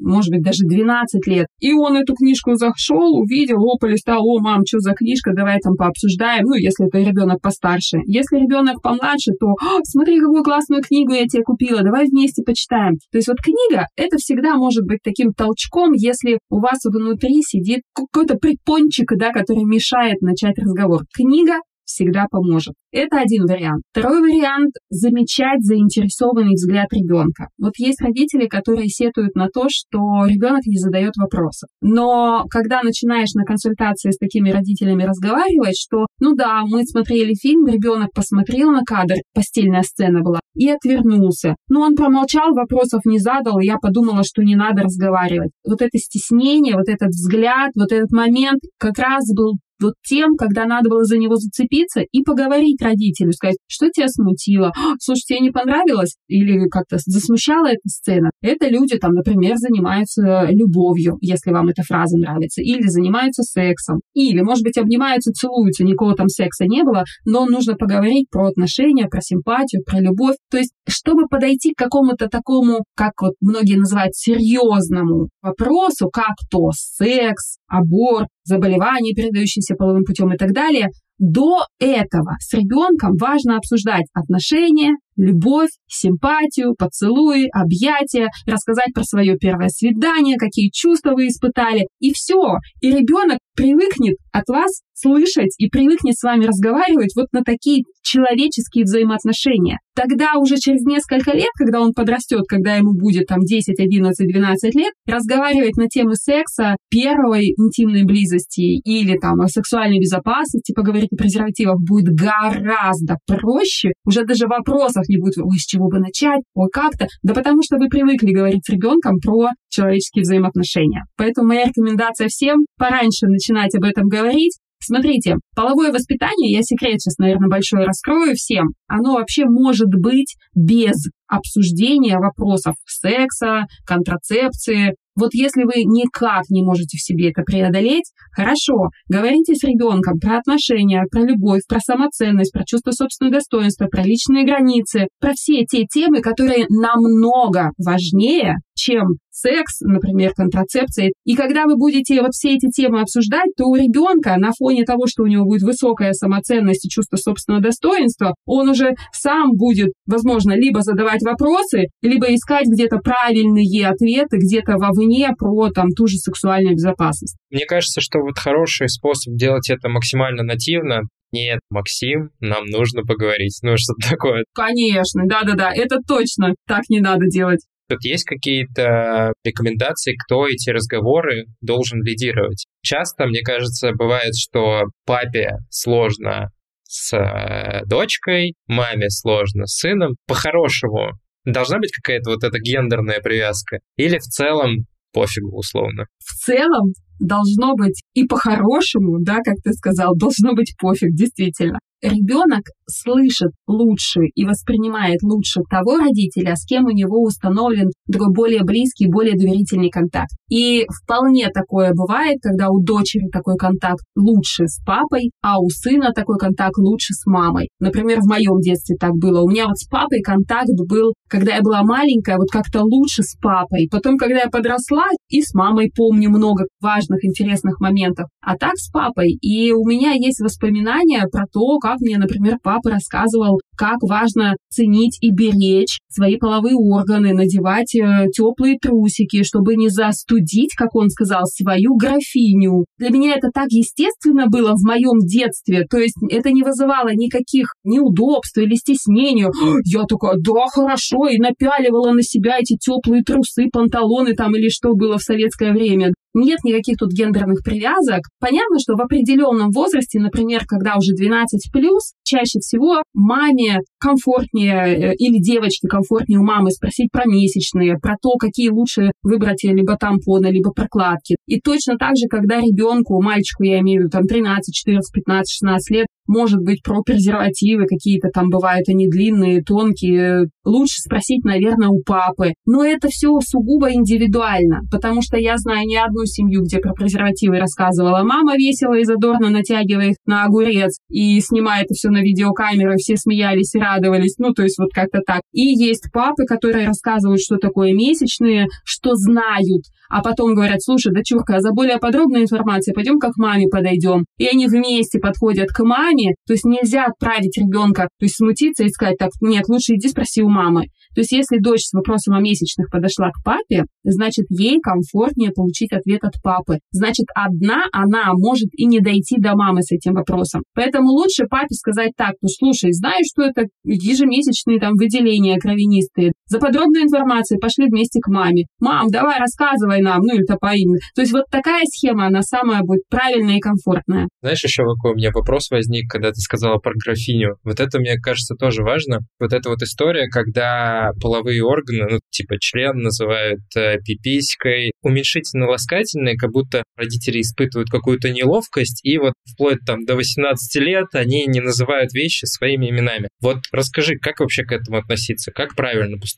может 0.00 0.30
быть, 0.30 0.42
даже 0.42 0.64
12 0.64 1.26
лет, 1.26 1.46
и 1.60 1.72
он 1.72 1.96
эту 1.96 2.14
книжку 2.14 2.54
зашел, 2.54 3.18
увидел, 3.18 3.62
о, 3.62 3.76
полистал, 3.78 4.26
о, 4.26 4.40
мам, 4.40 4.62
что 4.66 4.80
за 4.80 4.94
книжка, 4.94 5.32
давай 5.34 5.58
там 5.60 5.76
пообсуждаем, 5.76 6.44
ну, 6.44 6.54
если 6.54 6.86
это 6.86 6.98
ребенок 6.98 7.40
постарше. 7.40 7.98
Если 8.06 8.36
ребенок 8.36 8.82
помладше, 8.82 9.32
то, 9.38 9.54
смотри, 9.84 10.20
какую 10.20 10.42
классную 10.54 10.82
книгу 10.82 11.12
я 11.12 11.26
тебе 11.26 11.42
купила, 11.42 11.82
давай 11.82 12.06
вместе 12.06 12.42
почитаем. 12.42 12.94
То 13.10 13.18
есть 13.18 13.26
вот 13.26 13.38
книга, 13.42 13.88
это 13.96 14.18
всегда 14.18 14.54
может 14.54 14.84
быть 14.84 15.00
таким 15.02 15.32
толчком, 15.32 15.92
если 15.92 16.38
у 16.48 16.60
вас 16.60 16.78
внутри 16.84 17.42
сидит 17.42 17.82
какой-то 17.92 18.36
припончик, 18.36 19.10
да, 19.16 19.32
который 19.32 19.64
мешает 19.64 20.20
начать 20.20 20.56
разговор. 20.58 21.02
Книга 21.12 21.58
всегда 21.84 22.26
поможет. 22.30 22.74
Это 22.92 23.18
один 23.18 23.46
вариант. 23.46 23.82
Второй 23.90 24.20
вариант– 24.20 24.72
замечать 24.90 25.62
заинтересованный 25.62 26.54
взгляд 26.54 26.86
ребенка. 26.92 27.48
Вот 27.58 27.72
есть 27.78 28.00
родители, 28.00 28.46
которые 28.46 28.88
сетуют 28.88 29.34
на 29.34 29.48
то, 29.48 29.66
что 29.68 29.98
ребенок 30.26 30.66
не 30.66 30.78
задает 30.78 31.12
вопросов. 31.16 31.68
Но 31.80 32.44
когда 32.50 32.82
начинаешь 32.82 33.34
на 33.34 33.44
консультации 33.44 34.10
с 34.10 34.18
такими 34.18 34.50
родителями 34.50 35.02
разговаривать, 35.02 35.76
что, 35.76 36.06
ну 36.20 36.34
да, 36.34 36.62
мы 36.66 36.84
смотрели 36.84 37.34
фильм, 37.34 37.66
ребенок 37.66 38.10
посмотрел 38.14 38.70
на 38.70 38.82
кадр, 38.82 39.16
постельная 39.34 39.82
сцена 39.82 40.20
была, 40.20 40.40
и 40.54 40.68
отвернулся. 40.70 41.56
Но 41.68 41.80
он 41.80 41.94
промолчал, 41.96 42.54
вопросов 42.54 43.00
не 43.04 43.18
задал, 43.18 43.58
и 43.60 43.66
я 43.66 43.76
подумала, 43.78 44.22
что 44.24 44.42
не 44.42 44.54
надо 44.54 44.82
разговаривать. 44.82 45.50
Вот 45.66 45.82
это 45.82 45.98
стеснение, 45.98 46.76
вот 46.76 46.88
этот 46.88 47.08
взгляд, 47.08 47.72
вот 47.74 47.92
этот 47.92 48.10
момент 48.12 48.60
как 48.78 48.98
раз 48.98 49.24
был 49.34 49.54
вот 49.80 49.94
тем, 50.06 50.36
когда 50.36 50.64
надо 50.66 50.88
было 50.88 51.04
за 51.04 51.18
него 51.18 51.36
зацепиться 51.36 52.00
и 52.00 52.22
поговорить 52.22 52.82
родителю, 52.82 53.32
сказать, 53.32 53.56
что 53.66 53.88
тебя 53.90 54.08
смутило, 54.08 54.72
«А, 54.76 54.94
слушай, 55.00 55.22
тебе 55.26 55.40
не 55.40 55.50
понравилось 55.50 56.16
или 56.28 56.68
как-то 56.68 56.98
засмущала 57.04 57.66
эта 57.66 57.88
сцена. 57.88 58.30
Это 58.40 58.68
люди, 58.68 58.98
там, 58.98 59.12
например, 59.12 59.56
занимаются 59.56 60.46
любовью, 60.50 61.16
если 61.20 61.50
вам 61.50 61.68
эта 61.68 61.82
фраза 61.82 62.16
нравится, 62.18 62.62
или 62.62 62.86
занимаются 62.86 63.42
сексом, 63.42 64.00
или, 64.14 64.40
может 64.40 64.64
быть, 64.64 64.78
обнимаются, 64.78 65.32
целуются, 65.32 65.84
никакого 65.84 66.14
там 66.14 66.28
секса 66.28 66.64
не 66.66 66.82
было, 66.82 67.04
но 67.24 67.46
нужно 67.46 67.74
поговорить 67.74 68.28
про 68.30 68.48
отношения, 68.48 69.06
про 69.06 69.20
симпатию, 69.20 69.82
про 69.84 70.00
любовь. 70.00 70.36
То 70.50 70.58
есть, 70.58 70.72
чтобы 70.88 71.26
подойти 71.28 71.72
к 71.72 71.78
какому-то 71.78 72.28
такому, 72.28 72.84
как 72.96 73.12
вот 73.20 73.34
многие 73.40 73.76
называют, 73.76 74.14
серьезному 74.14 75.28
вопросу, 75.42 76.08
как 76.10 76.34
то 76.50 76.70
секс, 76.74 77.58
аборт, 77.68 78.28
заболевания, 78.44 79.14
передающиеся 79.14 79.74
половым 79.74 80.04
путем 80.04 80.32
и 80.32 80.36
так 80.36 80.52
далее, 80.52 80.88
до 81.18 81.66
этого 81.78 82.36
с 82.40 82.52
ребенком 82.54 83.16
важно 83.16 83.56
обсуждать 83.56 84.06
отношения, 84.12 84.94
любовь, 85.16 85.70
симпатию, 85.86 86.74
поцелуи, 86.76 87.48
объятия, 87.52 88.28
рассказать 88.46 88.92
про 88.94 89.04
свое 89.04 89.36
первое 89.36 89.68
свидание, 89.68 90.36
какие 90.36 90.70
чувства 90.72 91.12
вы 91.12 91.28
испытали, 91.28 91.86
и 92.00 92.12
все. 92.12 92.56
И 92.80 92.90
ребенок 92.90 93.38
привыкнет 93.54 94.16
от 94.32 94.48
вас 94.48 94.80
слышать 94.94 95.54
и 95.58 95.68
привыкнет 95.68 96.14
с 96.16 96.22
вами 96.22 96.44
разговаривать 96.44 97.12
вот 97.16 97.26
на 97.32 97.42
такие 97.42 97.82
человеческие 98.02 98.84
взаимоотношения. 98.84 99.78
Тогда 99.94 100.38
уже 100.38 100.56
через 100.56 100.82
несколько 100.82 101.32
лет, 101.32 101.50
когда 101.56 101.80
он 101.80 101.92
подрастет, 101.92 102.42
когда 102.48 102.74
ему 102.74 102.92
будет 102.92 103.26
там 103.26 103.40
10, 103.40 103.78
11, 103.78 104.26
12 104.26 104.74
лет, 104.74 104.92
разговаривать 105.06 105.76
на 105.76 105.88
темы 105.88 106.14
секса, 106.14 106.76
первой 106.90 107.54
интимной 107.56 108.04
близости 108.04 108.80
или 108.84 109.16
там 109.18 109.40
о 109.40 109.48
сексуальной 109.48 109.98
безопасности, 109.98 110.72
поговорить 110.72 111.12
о 111.12 111.16
презервативах 111.16 111.80
будет 111.80 112.14
гораздо 112.14 113.16
проще. 113.26 113.90
Уже 114.04 114.24
даже 114.24 114.46
вопросов 114.46 115.03
будет, 115.18 115.38
ой, 115.38 115.58
с 115.58 115.66
чего 115.66 115.88
бы 115.88 115.98
начать, 115.98 116.42
ой, 116.54 116.68
как-то. 116.72 117.06
Да 117.22 117.34
потому 117.34 117.62
что 117.62 117.76
вы 117.76 117.88
привыкли 117.88 118.32
говорить 118.32 118.64
с 118.64 118.70
ребенком 118.70 119.18
про 119.20 119.50
человеческие 119.68 120.22
взаимоотношения. 120.22 121.04
Поэтому 121.16 121.48
моя 121.48 121.66
рекомендация 121.66 122.28
всем 122.28 122.66
пораньше 122.78 123.26
начинать 123.26 123.74
об 123.74 123.84
этом 123.84 124.08
говорить, 124.08 124.58
Смотрите, 124.86 125.36
половое 125.56 125.92
воспитание, 125.92 126.52
я 126.52 126.60
секрет 126.60 127.00
сейчас, 127.00 127.16
наверное, 127.16 127.48
большой 127.48 127.86
раскрою 127.86 128.34
всем, 128.34 128.74
оно 128.86 129.14
вообще 129.14 129.46
может 129.46 129.88
быть 129.88 130.36
без 130.54 131.08
обсуждения 131.26 132.18
вопросов 132.18 132.74
секса, 132.84 133.62
контрацепции, 133.86 134.94
вот 135.16 135.34
если 135.34 135.64
вы 135.64 135.84
никак 135.84 136.44
не 136.50 136.62
можете 136.62 136.98
в 136.98 137.02
себе 137.02 137.30
это 137.30 137.42
преодолеть, 137.42 138.10
хорошо, 138.32 138.90
говорите 139.08 139.54
с 139.54 139.62
ребенком 139.62 140.18
про 140.18 140.38
отношения, 140.38 141.04
про 141.10 141.22
любовь, 141.22 141.62
про 141.68 141.80
самоценность, 141.80 142.52
про 142.52 142.64
чувство 142.64 142.90
собственного 142.90 143.36
достоинства, 143.36 143.86
про 143.86 144.02
личные 144.02 144.44
границы, 144.44 145.08
про 145.20 145.32
все 145.34 145.64
те 145.64 145.84
темы, 145.86 146.20
которые 146.20 146.66
намного 146.68 147.70
важнее, 147.78 148.56
чем 148.74 149.18
секс, 149.30 149.80
например, 149.80 150.32
контрацепция. 150.34 151.12
И 151.24 151.34
когда 151.34 151.64
вы 151.64 151.76
будете 151.76 152.20
вот 152.20 152.32
все 152.32 152.54
эти 152.54 152.70
темы 152.70 153.00
обсуждать, 153.00 153.50
то 153.56 153.64
у 153.64 153.74
ребенка 153.74 154.36
на 154.36 154.52
фоне 154.56 154.84
того, 154.84 155.06
что 155.06 155.24
у 155.24 155.26
него 155.26 155.44
будет 155.44 155.62
высокая 155.62 156.12
самоценность 156.12 156.86
и 156.86 156.88
чувство 156.88 157.16
собственного 157.16 157.62
достоинства, 157.62 158.34
он 158.46 158.68
уже 158.68 158.94
сам 159.12 159.52
будет, 159.52 159.92
возможно, 160.06 160.52
либо 160.52 160.82
задавать 160.82 161.22
вопросы, 161.22 161.86
либо 162.02 162.32
искать 162.34 162.66
где-то 162.66 162.98
правильные 162.98 163.88
ответы, 163.88 164.38
где-то 164.38 164.76
вовне 164.76 165.30
про 165.36 165.70
там 165.70 165.90
ту 165.90 166.06
же 166.06 166.16
сексуальную 166.16 166.74
безопасность. 166.74 167.36
Мне 167.50 167.66
кажется, 167.66 168.00
что 168.00 168.20
вот 168.20 168.38
хороший 168.38 168.88
способ 168.88 169.34
делать 169.34 169.70
это 169.70 169.88
максимально 169.88 170.42
нативно 170.42 171.02
нет, 171.34 171.58
Максим, 171.68 172.30
нам 172.38 172.66
нужно 172.66 173.02
поговорить. 173.02 173.58
Ну, 173.62 173.76
что-то 173.76 174.08
такое. 174.08 174.44
Конечно, 174.54 175.22
да-да-да, 175.26 175.72
это 175.74 175.96
точно 176.06 176.54
так 176.68 176.82
не 176.88 177.00
надо 177.00 177.26
делать. 177.26 177.58
Тут 177.88 178.04
есть 178.04 178.24
какие-то 178.24 179.32
рекомендации, 179.44 180.16
кто 180.16 180.46
эти 180.46 180.70
разговоры 180.70 181.44
должен 181.60 182.02
лидировать? 182.02 182.66
Часто, 182.82 183.26
мне 183.26 183.42
кажется, 183.42 183.92
бывает, 183.92 184.34
что 184.36 184.84
папе 185.04 185.58
сложно 185.70 186.50
с 186.84 187.12
э, 187.16 187.82
дочкой, 187.86 188.54
маме 188.66 189.10
сложно 189.10 189.66
с 189.66 189.78
сыном. 189.78 190.14
По-хорошему, 190.26 191.12
должна 191.44 191.78
быть 191.78 191.92
какая-то 191.92 192.30
вот 192.30 192.44
эта 192.44 192.58
гендерная 192.58 193.20
привязка? 193.20 193.78
Или 193.96 194.18
в 194.18 194.22
целом 194.22 194.86
пофигу 195.12 195.56
условно? 195.56 196.06
В 196.18 196.32
целом 196.44 196.92
должно 197.20 197.74
быть 197.74 198.02
и 198.14 198.24
по-хорошему, 198.26 199.18
да, 199.20 199.38
как 199.44 199.56
ты 199.62 199.72
сказал, 199.72 200.16
должно 200.16 200.54
быть 200.54 200.74
пофиг, 200.78 201.14
действительно 201.14 201.78
ребенок 202.04 202.62
слышит 202.86 203.50
лучше 203.66 204.20
и 204.34 204.44
воспринимает 204.44 205.22
лучше 205.22 205.60
того 205.70 205.96
родителя, 205.96 206.54
с 206.54 206.64
кем 206.66 206.84
у 206.84 206.90
него 206.90 207.22
установлен 207.22 207.90
другой 208.06 208.34
более 208.34 208.62
близкий, 208.62 209.10
более 209.10 209.34
доверительный 209.34 209.90
контакт. 209.90 210.30
И 210.50 210.84
вполне 211.02 211.48
такое 211.48 211.92
бывает, 211.92 212.38
когда 212.42 212.68
у 212.68 212.82
дочери 212.82 213.28
такой 213.32 213.56
контакт 213.56 214.04
лучше 214.16 214.66
с 214.66 214.82
папой, 214.84 215.30
а 215.42 215.58
у 215.58 215.68
сына 215.68 216.12
такой 216.14 216.38
контакт 216.38 216.76
лучше 216.76 217.14
с 217.14 217.26
мамой. 217.26 217.68
Например, 217.80 218.20
в 218.20 218.28
моем 218.28 218.60
детстве 218.60 218.96
так 218.98 219.12
было. 219.12 219.42
У 219.42 219.48
меня 219.48 219.66
вот 219.66 219.78
с 219.78 219.88
папой 219.88 220.20
контакт 220.20 220.68
был, 220.88 221.14
когда 221.34 221.56
я 221.56 221.62
была 221.62 221.82
маленькая, 221.82 222.36
вот 222.36 222.48
как-то 222.52 222.82
лучше 222.82 223.24
с 223.24 223.34
папой. 223.42 223.88
Потом, 223.90 224.16
когда 224.16 224.42
я 224.42 224.48
подросла, 224.48 225.06
и 225.28 225.42
с 225.42 225.52
мамой 225.52 225.90
помню 225.92 226.30
много 226.30 226.66
важных, 226.80 227.24
интересных 227.24 227.80
моментов. 227.80 228.28
А 228.40 228.56
так 228.56 228.76
с 228.76 228.88
папой. 228.88 229.32
И 229.40 229.72
у 229.72 229.84
меня 229.84 230.12
есть 230.12 230.40
воспоминания 230.40 231.26
про 231.32 231.46
то, 231.52 231.78
как 231.80 231.98
мне, 231.98 232.18
например, 232.18 232.58
папа 232.62 232.90
рассказывал, 232.90 233.58
как 233.76 233.96
важно 234.02 234.54
ценить 234.70 235.18
и 235.20 235.32
беречь 235.32 235.98
свои 236.08 236.36
половые 236.36 236.76
органы, 236.76 237.32
надевать 237.32 237.94
э, 237.96 238.26
теплые 238.32 238.78
трусики, 238.78 239.42
чтобы 239.42 239.74
не 239.74 239.88
застудить, 239.88 240.74
как 240.76 240.94
он 240.94 241.10
сказал, 241.10 241.44
свою 241.46 241.96
графиню. 241.96 242.84
Для 242.98 243.10
меня 243.10 243.34
это 243.34 243.48
так 243.52 243.66
естественно 243.70 244.46
было 244.46 244.74
в 244.74 244.84
моем 244.84 245.18
детстве, 245.26 245.84
то 245.90 245.98
есть 245.98 246.14
это 246.30 246.52
не 246.52 246.62
вызывало 246.62 247.10
никаких 247.12 247.74
неудобств 247.82 248.56
или 248.58 248.76
стеснения. 248.76 249.50
Я 249.84 250.04
такая, 250.04 250.34
да, 250.38 250.66
хорошо, 250.72 251.23
и 251.28 251.38
напяливала 251.38 252.12
на 252.12 252.22
себя 252.22 252.58
эти 252.58 252.76
теплые 252.76 253.22
трусы, 253.22 253.66
панталоны 253.72 254.34
там 254.34 254.54
или 254.56 254.68
что 254.68 254.94
было 254.94 255.18
в 255.18 255.22
советское 255.22 255.72
время. 255.72 256.12
Нет 256.36 256.58
никаких 256.64 256.96
тут 256.98 257.12
гендерных 257.12 257.62
привязок. 257.62 258.22
Понятно, 258.40 258.80
что 258.80 258.96
в 258.96 259.00
определенном 259.00 259.70
возрасте, 259.70 260.18
например, 260.18 260.64
когда 260.66 260.96
уже 260.96 261.14
12 261.14 261.70
плюс, 261.72 262.12
чаще 262.24 262.58
всего 262.58 263.02
маме 263.14 263.78
комфортнее 264.00 265.12
э, 265.12 265.14
или 265.14 265.38
девочке 265.38 265.86
комфортнее 265.86 266.40
у 266.40 266.42
мамы 266.42 266.72
спросить 266.72 267.10
про 267.12 267.24
месячные, 267.26 267.98
про 268.02 268.16
то, 268.20 268.30
какие 268.36 268.70
лучше 268.70 269.12
выбрать 269.22 269.62
либо 269.62 269.96
тампоны, 269.96 270.48
либо 270.48 270.72
прокладки. 270.72 271.36
И 271.46 271.60
точно 271.60 271.96
так 271.98 272.16
же, 272.16 272.26
когда 272.28 272.60
ребенку, 272.60 273.22
мальчику, 273.22 273.62
я 273.62 273.78
имею 273.78 274.00
в 274.00 274.02
виду, 274.02 274.10
там 274.10 274.24
13, 274.26 274.74
14, 274.74 275.14
15, 275.14 275.50
16 275.52 275.90
лет, 275.90 276.06
может 276.26 276.60
быть, 276.60 276.82
про 276.82 277.02
презервативы 277.02 277.86
какие-то 277.86 278.28
там 278.28 278.48
бывают, 278.50 278.88
они 278.88 279.08
длинные, 279.08 279.62
тонкие. 279.62 280.48
Лучше 280.64 281.00
спросить, 281.00 281.44
наверное, 281.44 281.88
у 281.88 282.02
папы. 282.02 282.54
Но 282.66 282.84
это 282.84 283.08
все 283.08 283.38
сугубо 283.40 283.92
индивидуально, 283.92 284.80
потому 284.90 285.22
что 285.22 285.36
я 285.36 285.56
знаю 285.58 285.86
не 285.86 285.96
одну 285.96 286.24
семью, 286.24 286.62
где 286.62 286.78
про 286.78 286.92
презервативы 286.92 287.58
рассказывала 287.58 288.22
мама 288.22 288.56
весело 288.56 288.94
и 288.94 289.04
задорно, 289.04 289.50
натягивая 289.50 290.10
их 290.10 290.16
на 290.26 290.44
огурец 290.44 290.98
и 291.10 291.40
снимая 291.40 291.82
это 291.82 291.94
все 291.94 292.08
на 292.08 292.22
видеокамеру, 292.22 292.96
все 292.96 293.16
смеялись 293.16 293.74
и 293.74 293.78
радовались. 293.78 294.36
Ну, 294.38 294.52
то 294.52 294.62
есть 294.62 294.78
вот 294.78 294.90
как-то 294.92 295.20
так. 295.26 295.42
И 295.52 295.60
есть 295.60 296.10
папы, 296.12 296.44
которые 296.44 296.86
рассказывают, 296.86 297.40
что 297.40 297.56
такое 297.56 297.92
месячные, 297.92 298.66
что 298.84 299.14
знают, 299.14 299.82
а 300.08 300.22
потом 300.22 300.54
говорят, 300.54 300.82
слушай, 300.82 301.12
дочурка, 301.12 301.56
а 301.56 301.60
за 301.60 301.72
более 301.72 301.98
подробной 301.98 302.42
информацией 302.42 302.94
пойдем 302.94 303.18
как 303.18 303.36
маме 303.36 303.66
подойдем. 303.68 304.24
И 304.38 304.46
они 304.46 304.66
вместе 304.66 305.18
подходят 305.18 305.70
к 305.70 305.82
маме, 305.82 306.13
то 306.46 306.52
есть 306.52 306.64
нельзя 306.64 307.06
отправить 307.06 307.56
ребенка, 307.58 308.08
то 308.18 308.24
есть 308.24 308.36
смутиться 308.36 308.84
и 308.84 308.88
сказать, 308.88 309.16
так, 309.18 309.30
нет, 309.40 309.68
лучше 309.68 309.94
иди 309.94 310.08
спроси 310.08 310.42
у 310.42 310.48
мамы. 310.48 310.86
То 311.14 311.20
есть 311.20 311.32
если 311.32 311.58
дочь 311.58 311.82
с 311.82 311.92
вопросом 311.92 312.34
о 312.34 312.40
месячных 312.40 312.90
подошла 312.90 313.30
к 313.30 313.42
папе, 313.44 313.84
значит, 314.02 314.46
ей 314.50 314.80
комфортнее 314.80 315.50
получить 315.50 315.92
ответ 315.92 316.24
от 316.24 316.34
папы. 316.42 316.78
Значит, 316.90 317.26
одна 317.34 317.84
она 317.92 318.32
может 318.34 318.68
и 318.72 318.86
не 318.86 319.00
дойти 319.00 319.36
до 319.38 319.54
мамы 319.54 319.82
с 319.82 319.92
этим 319.92 320.14
вопросом. 320.14 320.62
Поэтому 320.74 321.08
лучше 321.08 321.46
папе 321.48 321.74
сказать 321.74 322.12
так, 322.16 322.34
ну 322.42 322.48
слушай, 322.48 322.92
знаешь, 322.92 323.26
что 323.32 323.42
это 323.42 323.64
ежемесячные 323.84 324.80
там 324.80 324.94
выделения 324.94 325.58
кровянистые? 325.58 326.32
За 326.46 326.58
подробную 326.58 327.04
информацию 327.04 327.58
пошли 327.58 327.86
вместе 327.86 328.20
к 328.20 328.28
маме. 328.28 328.64
Мам, 328.78 329.08
давай 329.10 329.38
рассказывай 329.38 330.00
нам, 330.02 330.20
ну 330.20 330.34
или 330.34 330.44
то 330.44 330.56
по 330.56 330.74
имени. 330.74 330.98
То 331.14 331.22
есть 331.22 331.32
вот 331.32 331.44
такая 331.50 331.82
схема, 331.86 332.26
она 332.26 332.42
самая 332.42 332.82
будет 332.82 333.02
правильная 333.08 333.56
и 333.56 333.60
комфортная. 333.60 334.28
Знаешь, 334.42 334.62
еще 334.62 334.82
какой 334.84 335.12
у 335.12 335.14
меня 335.14 335.30
вопрос 335.32 335.70
возник, 335.70 336.10
когда 336.10 336.30
ты 336.30 336.40
сказала 336.40 336.78
про 336.78 336.92
графиню. 336.94 337.56
Вот 337.64 337.80
это, 337.80 337.98
мне 337.98 338.16
кажется, 338.18 338.54
тоже 338.56 338.82
важно. 338.82 339.20
Вот 339.40 339.52
эта 339.54 339.70
вот 339.70 339.82
история, 339.82 340.28
когда 340.28 341.12
половые 341.20 341.62
органы, 341.62 342.06
ну, 342.10 342.18
типа 342.30 342.56
член 342.60 342.98
называют 342.98 343.62
э, 343.76 343.98
пиписькой, 344.04 344.92
уменьшительно-ласкательные, 345.02 346.36
как 346.36 346.50
будто 346.50 346.82
родители 346.96 347.40
испытывают 347.40 347.88
какую-то 347.88 348.30
неловкость, 348.30 349.00
и 349.04 349.16
вот 349.18 349.32
вплоть 349.50 349.78
там 349.86 350.04
до 350.04 350.14
18 350.14 350.82
лет 350.82 351.06
они 351.14 351.46
не 351.46 351.60
называют 351.60 352.12
вещи 352.12 352.44
своими 352.44 352.90
именами. 352.90 353.28
Вот 353.40 353.58
расскажи, 353.72 354.16
как 354.20 354.40
вообще 354.40 354.64
к 354.64 354.72
этому 354.72 354.98
относиться, 354.98 355.50
как 355.50 355.74
правильно 355.74 356.18
поступать? 356.18 356.33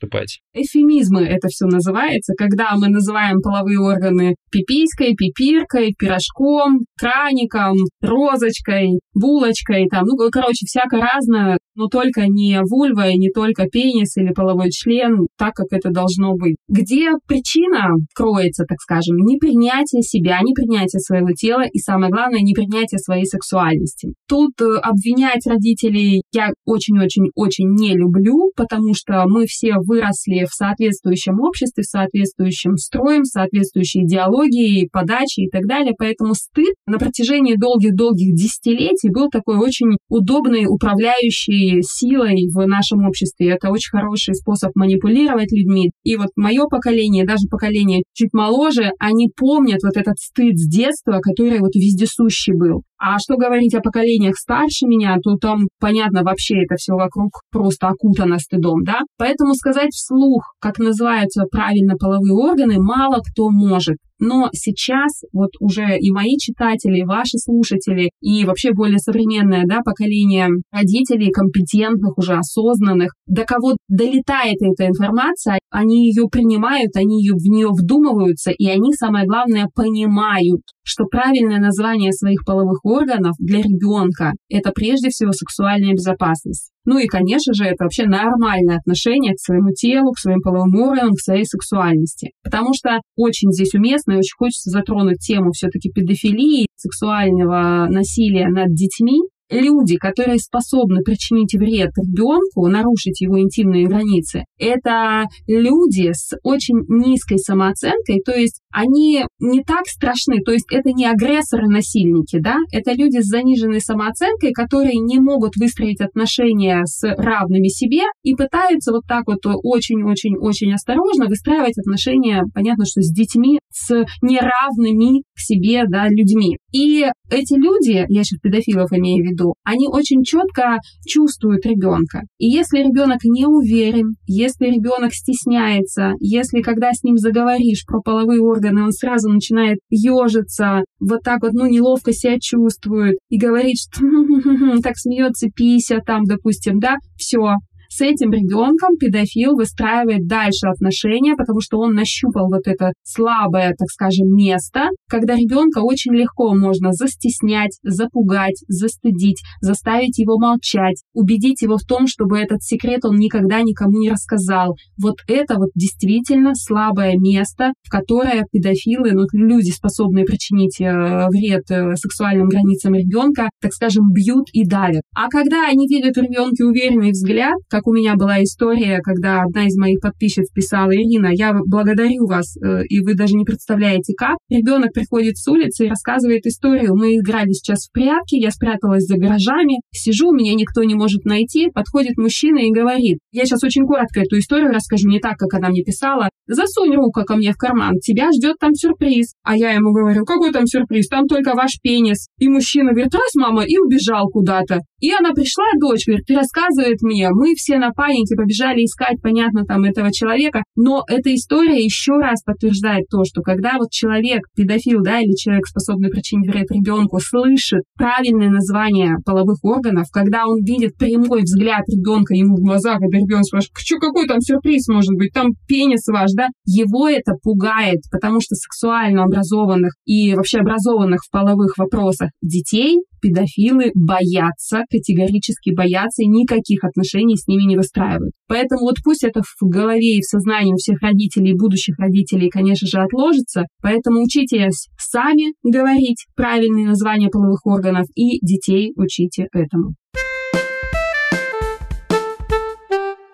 Эфемизмы 0.53 1.23
это 1.23 1.47
все 1.47 1.65
называется, 1.65 2.33
когда 2.37 2.75
мы 2.75 2.89
называем 2.89 3.41
половые 3.41 3.79
органы 3.79 4.35
пиписькой, 4.51 5.15
пипиркой, 5.15 5.93
пирожком, 5.97 6.81
краником, 6.99 7.75
розочкой, 8.01 8.99
булочкой, 9.13 9.87
там, 9.89 10.05
ну, 10.05 10.15
короче, 10.31 10.65
всяко 10.65 10.97
разное, 10.97 11.57
но 11.75 11.87
только 11.87 12.27
не 12.27 12.59
вульва 12.63 13.09
и 13.09 13.17
не 13.17 13.29
только 13.29 13.65
пенис 13.65 14.17
или 14.17 14.33
половой 14.33 14.57
половой 14.57 14.71
член 14.71 15.27
так, 15.37 15.53
как 15.53 15.67
это 15.71 15.89
должно 15.89 16.33
быть. 16.35 16.55
Где 16.67 17.11
причина 17.27 17.89
кроется, 18.15 18.65
так 18.67 18.79
скажем, 18.79 19.17
непринятие 19.17 20.01
себя, 20.01 20.39
непринятие 20.41 20.99
своего 20.99 21.29
тела 21.31 21.63
и, 21.71 21.79
самое 21.79 22.11
главное, 22.11 22.41
непринятие 22.41 22.99
своей 22.99 23.25
сексуальности. 23.25 24.13
Тут 24.27 24.51
э, 24.61 24.77
обвинять 24.81 25.45
родителей 25.45 26.23
я 26.33 26.49
очень-очень-очень 26.65 27.69
не 27.69 27.95
люблю, 27.95 28.51
потому 28.55 28.93
что 28.93 29.23
мы 29.27 29.45
все 29.45 29.75
выросли 29.87 30.45
в 30.45 30.53
соответствующем 30.53 31.39
обществе, 31.39 31.83
в 31.83 31.89
соответствующем 31.89 32.75
строем, 32.77 33.23
в 33.23 33.27
соответствующей 33.27 34.03
идеологии, 34.03 34.89
подаче 34.91 35.43
и 35.43 35.49
так 35.49 35.65
далее. 35.65 35.93
Поэтому 35.97 36.33
стыд 36.35 36.75
на 36.85 36.97
протяжении 36.97 37.55
долгих-долгих 37.55 38.35
десятилетий 38.35 39.09
был 39.09 39.29
такой 39.29 39.57
очень 39.57 39.97
удобной 40.09 40.65
управляющей 40.67 41.81
силой 41.81 42.47
в 42.53 42.67
нашем 42.67 43.07
обществе. 43.07 43.51
Это 43.51 43.69
очень 43.69 43.97
хороший 43.97 44.35
способ 44.35 44.71
манипулировать 44.75 45.51
людьми. 45.51 45.91
И 46.03 46.15
вот 46.17 46.29
мое 46.35 46.65
поколение, 46.67 47.25
даже 47.25 47.47
поколение 47.49 48.03
чуть 48.13 48.33
моложе, 48.33 48.91
они 48.99 49.29
помнят 49.35 49.79
вот 49.83 49.95
этот 49.95 50.17
стыд 50.17 50.57
с 50.57 50.67
детства, 50.67 51.19
который 51.21 51.59
вот 51.59 51.73
вездесущий 51.75 52.53
был. 52.53 52.83
А 52.99 53.19
что 53.19 53.37
говорить 53.37 53.75
о 53.75 53.81
поколениях 53.81 54.35
старше 54.37 54.87
меня, 54.87 55.17
то 55.21 55.35
там, 55.37 55.67
понятно, 55.79 56.23
вообще 56.23 56.63
это 56.63 56.75
все 56.77 56.93
вокруг 56.93 57.41
просто 57.51 57.89
окутано 57.89 58.39
стыдом, 58.39 58.83
да? 58.83 59.01
Поэтому 59.17 59.53
сказать 59.53 59.91
вслух, 59.93 60.53
как 60.59 60.79
называются 60.79 61.43
правильно 61.51 61.95
половые 61.95 62.33
органы, 62.33 62.77
мало 62.79 63.21
кто 63.21 63.49
может. 63.49 63.97
Но 64.19 64.49
сейчас 64.53 65.21
вот 65.31 65.51
уже 65.59 65.97
и 65.99 66.11
мои 66.11 66.37
читатели, 66.37 66.99
и 66.99 67.05
ваши 67.05 67.37
слушатели, 67.37 68.11
и 68.21 68.45
вообще 68.45 68.71
более 68.73 68.99
современное 68.99 69.63
да, 69.67 69.81
поколение 69.83 70.49
родителей, 70.71 71.31
компетентных, 71.31 72.17
уже 72.17 72.33
осознанных, 72.33 73.13
до 73.27 73.43
кого 73.43 73.75
долетает 73.87 74.57
эта 74.61 74.87
информация, 74.87 75.59
они 75.69 76.07
ее 76.07 76.27
принимают, 76.31 76.95
они 76.95 77.21
ее, 77.21 77.33
в 77.33 77.45
нее 77.47 77.69
вдумываются, 77.69 78.51
и 78.51 78.67
они, 78.67 78.93
самое 78.93 79.25
главное, 79.25 79.67
понимают, 79.75 80.61
что 80.83 81.05
правильное 81.05 81.59
название 81.59 82.11
своих 82.11 82.45
половых 82.45 82.83
органов 82.83 83.33
для 83.39 83.59
ребенка– 83.59 84.33
это 84.49 84.71
прежде 84.71 85.09
всего 85.09 85.31
сексуальная 85.31 85.93
безопасность. 85.93 86.71
Ну 86.87 86.97
и, 86.99 87.05
конечно 87.05 87.53
же, 87.53 87.65
это 87.65 87.83
вообще 87.83 88.05
нормальное 88.05 88.77
отношение 88.77 89.33
к 89.33 89.41
своему 89.41 89.71
телу, 89.73 90.13
к 90.13 90.19
своим 90.19 90.39
половым 90.39 90.73
органам, 90.75 91.15
к 91.15 91.19
своей 91.19 91.43
сексуальности. 91.43 92.31
Потому 92.41 92.73
что 92.73 93.01
очень 93.17 93.51
здесь 93.51 93.73
уместно 93.73 94.13
и 94.13 94.17
очень 94.19 94.37
хочется 94.37 94.69
затронуть 94.69 95.19
тему 95.19 95.51
все-таки 95.51 95.91
педофилии, 95.91 96.67
сексуального 96.77 97.87
насилия 97.89 98.47
над 98.47 98.73
детьми, 98.73 99.19
люди, 99.49 99.97
которые 99.97 100.39
способны 100.39 101.01
причинить 101.01 101.53
вред 101.53 101.91
ребенку, 101.97 102.67
нарушить 102.67 103.21
его 103.21 103.39
интимные 103.39 103.87
границы, 103.87 104.45
это 104.57 105.25
люди 105.47 106.11
с 106.13 106.35
очень 106.43 106.79
низкой 106.87 107.37
самооценкой, 107.37 108.21
то 108.25 108.33
есть 108.33 108.61
они 108.71 109.25
не 109.39 109.63
так 109.63 109.87
страшны, 109.87 110.41
то 110.45 110.51
есть 110.51 110.65
это 110.71 110.91
не 110.91 111.05
агрессоры-насильники, 111.05 112.39
да, 112.39 112.57
это 112.71 112.93
люди 112.93 113.21
с 113.21 113.25
заниженной 113.25 113.81
самооценкой, 113.81 114.51
которые 114.51 114.97
не 114.99 115.19
могут 115.19 115.55
выстроить 115.55 116.01
отношения 116.01 116.83
с 116.85 117.03
равными 117.03 117.67
себе 117.67 118.03
и 118.23 118.35
пытаются 118.35 118.91
вот 118.91 119.03
так 119.07 119.23
вот 119.27 119.39
очень-очень-очень 119.45 120.73
осторожно 120.73 121.25
выстраивать 121.27 121.77
отношения, 121.77 122.43
понятно, 122.53 122.85
что 122.85 123.01
с 123.01 123.11
детьми, 123.11 123.59
с 123.71 124.05
неравными 124.21 125.21
к 125.35 125.39
себе, 125.39 125.83
да, 125.87 126.07
людьми. 126.07 126.57
И 126.77 127.07
эти 127.31 127.55
люди, 127.55 128.05
я 128.07 128.23
сейчас 128.23 128.39
педофилов 128.39 128.91
имею 128.91 129.25
в 129.25 129.31
виду, 129.31 129.55
они 129.63 129.87
очень 129.87 130.23
четко 130.23 130.77
чувствуют 131.07 131.65
ребенка. 131.65 132.21
И 132.37 132.45
если 132.45 132.77
ребенок 132.79 133.23
не 133.23 133.47
уверен, 133.47 134.15
если 134.27 134.67
ребенок 134.67 135.11
стесняется, 135.11 136.13
если 136.19 136.61
когда 136.61 136.93
с 136.93 137.01
ним 137.01 137.17
заговоришь 137.17 137.83
про 137.87 138.01
половые 138.01 138.41
органы, 138.41 138.83
он 138.83 138.91
сразу 138.91 139.27
начинает 139.29 139.79
ежиться, 139.89 140.83
вот 140.99 141.21
так 141.23 141.41
вот, 141.41 141.53
ну, 141.53 141.65
неловко 141.65 142.13
себя 142.13 142.37
чувствует 142.39 143.17
и 143.29 143.39
говорит, 143.39 143.77
что 143.77 144.01
так 144.83 144.97
смеется 144.97 145.47
пися 145.49 145.99
там, 146.05 146.25
допустим, 146.25 146.79
да, 146.79 146.97
все, 147.15 147.55
с 147.89 148.01
этим 148.01 148.31
ребенком 148.31 148.97
педофил 148.97 149.55
выстраивает 149.55 150.27
дальше 150.27 150.67
отношения, 150.67 151.35
потому 151.35 151.61
что 151.61 151.79
он 151.79 151.93
нащупал 151.93 152.47
вот 152.47 152.67
это 152.67 152.93
слабое, 153.03 153.73
так 153.77 153.89
скажем, 153.89 154.27
место, 154.33 154.89
когда 155.09 155.35
ребенка 155.35 155.79
очень 155.79 156.13
легко 156.13 156.55
можно 156.55 156.91
застеснять, 156.91 157.77
запугать, 157.83 158.63
застыдить, 158.67 159.41
заставить 159.61 160.17
его 160.17 160.37
молчать, 160.37 161.01
убедить 161.13 161.61
его 161.61 161.77
в 161.77 161.83
том, 161.83 162.07
чтобы 162.07 162.37
этот 162.39 162.61
секрет 162.63 163.05
он 163.05 163.17
никогда 163.17 163.61
никому 163.61 163.99
не 163.99 164.09
рассказал. 164.09 164.75
Вот 165.01 165.17
это 165.27 165.55
вот 165.55 165.69
действительно 165.75 166.53
слабое 166.55 167.15
место, 167.17 167.73
в 167.83 167.89
которое 167.89 168.45
педофилы, 168.51 169.11
ну, 169.11 169.25
люди, 169.33 169.71
способные 169.71 170.25
причинить 170.25 170.79
э, 170.81 171.27
вред 171.29 171.69
э, 171.69 171.95
сексуальным 171.95 172.47
границам 172.47 172.93
ребенка, 172.93 173.49
так 173.61 173.73
скажем, 173.73 174.11
бьют 174.11 174.47
и 174.53 174.65
давят. 174.65 175.03
А 175.15 175.29
когда 175.29 175.67
они 175.67 175.87
видят 175.87 176.15
в 176.15 176.21
ребенке 176.21 176.63
уверенный 176.63 177.11
взгляд, 177.11 177.55
как 177.77 177.85
у 177.85 177.93
меня 177.93 178.15
была 178.15 178.41
история, 178.41 179.01
когда 179.03 179.43
одна 179.43 179.67
из 179.67 179.77
моих 179.77 179.99
подписчиц 179.99 180.49
писала, 180.51 180.89
Ирина, 180.95 181.29
я 181.31 181.53
благодарю 181.53 182.25
вас, 182.25 182.57
э, 182.57 182.85
и 182.89 183.01
вы 183.01 183.13
даже 183.13 183.35
не 183.35 183.45
представляете 183.45 184.15
как. 184.17 184.37
Ребенок 184.49 184.93
приходит 184.93 185.37
с 185.37 185.47
улицы 185.47 185.85
и 185.85 185.89
рассказывает 185.89 186.47
историю. 186.47 186.95
Мы 186.95 187.17
играли 187.17 187.51
сейчас 187.51 187.85
в 187.85 187.91
прятки, 187.91 188.33
я 188.33 188.49
спряталась 188.49 189.03
за 189.03 189.17
гаражами, 189.17 189.75
сижу, 189.93 190.31
меня 190.31 190.55
никто 190.55 190.83
не 190.83 190.95
может 190.95 191.25
найти, 191.25 191.69
подходит 191.69 192.17
мужчина 192.17 192.57
и 192.57 192.71
говорит, 192.71 193.19
я 193.31 193.45
сейчас 193.45 193.63
очень 193.63 193.85
коротко 193.85 194.21
эту 194.21 194.39
историю 194.39 194.71
расскажу, 194.73 195.07
не 195.07 195.19
так, 195.19 195.37
как 195.37 195.53
она 195.53 195.69
мне 195.69 195.83
писала, 195.83 196.29
засунь 196.47 196.95
руку 196.95 197.23
ко 197.25 197.35
мне 197.35 197.53
в 197.53 197.57
карман, 197.57 197.99
тебя 197.99 198.31
ждет 198.31 198.55
там 198.59 198.73
сюрприз. 198.73 199.33
А 199.43 199.55
я 199.55 199.71
ему 199.71 199.91
говорю, 199.91 200.25
какой 200.25 200.51
там 200.51 200.65
сюрприз, 200.65 201.09
там 201.09 201.27
только 201.27 201.53
ваш 201.53 201.79
пенис. 201.83 202.27
И 202.39 202.49
мужчина 202.49 202.93
говорит, 202.93 203.13
раз, 203.13 203.35
мама, 203.35 203.65
и 203.65 203.77
убежал 203.77 204.29
куда-то. 204.29 204.79
И 204.99 205.11
она 205.11 205.31
пришла, 205.33 205.65
дочь, 205.79 206.07
говорит, 206.07 206.25
ты 206.25 206.35
рассказывает 206.35 207.01
мне, 207.01 207.29
мы 207.29 207.53
все 207.53 207.66
все 207.67 207.79
на 207.79 207.91
панике 207.91 208.35
побежали 208.37 208.85
искать, 208.85 209.21
понятно, 209.21 209.65
там 209.65 209.83
этого 209.83 210.13
человека. 210.13 210.63
Но 210.77 211.03
эта 211.09 211.35
история 211.35 211.83
еще 211.83 212.13
раз 212.13 212.41
подтверждает 212.43 213.07
то, 213.09 213.25
что 213.25 213.41
когда 213.41 213.73
вот 213.77 213.91
человек, 213.91 214.43
педофил, 214.55 215.01
да, 215.01 215.19
или 215.19 215.35
человек, 215.35 215.67
способный 215.67 216.09
причинить 216.09 216.49
вред 216.49 216.71
ребенку, 216.71 217.19
слышит 217.19 217.81
правильное 217.97 218.49
название 218.49 219.17
половых 219.25 219.57
органов, 219.63 220.07
когда 220.13 220.47
он 220.47 220.63
видит 220.63 220.95
прямой 220.97 221.41
взгляд 221.41 221.83
ребенка 221.89 222.33
ему 222.33 222.55
в 222.55 222.61
глаза, 222.61 222.93
когда 222.99 223.17
ребенок 223.17 223.43
спрашивает, 223.43 223.77
что 223.77 223.97
какой 223.99 224.27
там 224.27 224.39
сюрприз 224.39 224.87
может 224.87 225.15
быть, 225.17 225.33
там 225.33 225.51
пенис 225.67 226.07
ваш, 226.07 226.31
да, 226.37 226.47
его 226.65 227.09
это 227.09 227.33
пугает, 227.43 227.99
потому 228.09 228.39
что 228.39 228.55
сексуально 228.55 229.23
образованных 229.23 229.93
и 230.05 230.35
вообще 230.35 230.59
образованных 230.59 231.19
в 231.21 231.31
половых 231.31 231.77
вопросах 231.77 232.29
детей 232.41 233.01
педофилы 233.27 233.91
боятся, 233.93 234.83
категорически 234.89 235.73
боятся 235.75 236.23
и 236.23 236.27
никаких 236.27 236.83
отношений 236.83 237.35
с 237.35 237.47
ними 237.47 237.63
не 237.63 237.75
выстраивают. 237.75 238.33
Поэтому 238.47 238.81
вот 238.81 238.95
пусть 239.03 239.23
это 239.23 239.41
в 239.41 239.67
голове 239.67 240.17
и 240.17 240.21
в 240.21 240.25
сознании 240.25 240.73
у 240.73 240.77
всех 240.77 241.01
родителей 241.01 241.51
и 241.51 241.57
будущих 241.57 241.99
родителей, 241.99 242.49
конечно 242.49 242.87
же, 242.87 242.99
отложится. 242.99 243.65
Поэтому 243.81 244.23
учитесь 244.23 244.87
сами 244.97 245.53
говорить 245.63 246.25
правильные 246.35 246.87
названия 246.87 247.29
половых 247.29 247.65
органов 247.65 248.05
и 248.15 248.39
детей 248.45 248.93
учите 248.95 249.47
этому. 249.51 249.95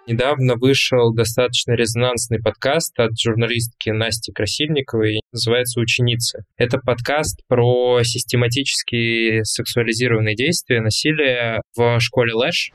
Недавно 0.05 0.55
вышел 0.55 1.13
достаточно 1.13 1.71
резонансный 1.73 2.41
подкаст 2.41 2.99
от 2.99 3.11
журналистки 3.17 3.89
Насти 3.89 4.33
Красильниковой, 4.33 5.21
называется 5.31 5.79
«Ученицы». 5.79 6.43
Это 6.57 6.77
подкаст 6.77 7.39
про 7.47 8.03
систематические 8.03 9.45
сексуализированные 9.45 10.35
действия, 10.35 10.81
насилие 10.81 11.61
в 11.77 12.01
школе 12.01 12.33
Лэш. 12.33 12.71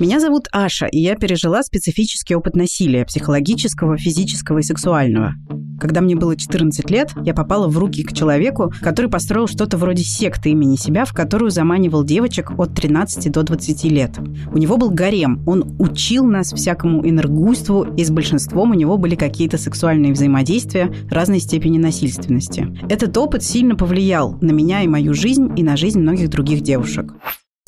Меня 0.00 0.20
зовут 0.20 0.46
Аша, 0.52 0.86
и 0.86 1.00
я 1.00 1.16
пережила 1.16 1.60
специфический 1.64 2.36
опыт 2.36 2.54
насилия, 2.54 3.04
психологического, 3.04 3.98
физического 3.98 4.58
и 4.58 4.62
сексуального. 4.62 5.34
Когда 5.80 6.00
мне 6.00 6.14
было 6.14 6.36
14 6.36 6.88
лет, 6.88 7.10
я 7.24 7.34
попала 7.34 7.66
в 7.66 7.76
руки 7.76 8.04
к 8.04 8.12
человеку, 8.12 8.72
который 8.80 9.10
построил 9.10 9.48
что-то 9.48 9.76
вроде 9.76 10.04
секты 10.04 10.50
имени 10.50 10.76
себя, 10.76 11.04
в 11.04 11.12
которую 11.12 11.50
заманивал 11.50 12.04
девочек 12.04 12.52
от 12.56 12.74
13 12.74 13.32
до 13.32 13.42
20 13.42 13.84
лет. 13.86 14.12
У 14.52 14.58
него 14.58 14.76
был 14.76 14.90
гарем, 14.90 15.42
он 15.48 15.74
учил 15.80 16.24
нас 16.24 16.52
всякому 16.52 17.04
энергуйству, 17.04 17.82
и 17.82 18.04
с 18.04 18.10
большинством 18.12 18.70
у 18.70 18.74
него 18.74 18.98
были 18.98 19.16
какие-то 19.16 19.58
сексуальные 19.58 20.12
взаимодействия 20.12 20.94
разной 21.10 21.40
степени 21.40 21.78
насильственности. 21.78 22.68
Этот 22.88 23.16
опыт 23.16 23.42
сильно 23.42 23.74
повлиял 23.74 24.38
на 24.40 24.52
меня 24.52 24.82
и 24.82 24.86
мою 24.86 25.12
жизнь, 25.12 25.50
и 25.56 25.64
на 25.64 25.76
жизнь 25.76 25.98
многих 25.98 26.30
других 26.30 26.60
девушек. 26.60 27.14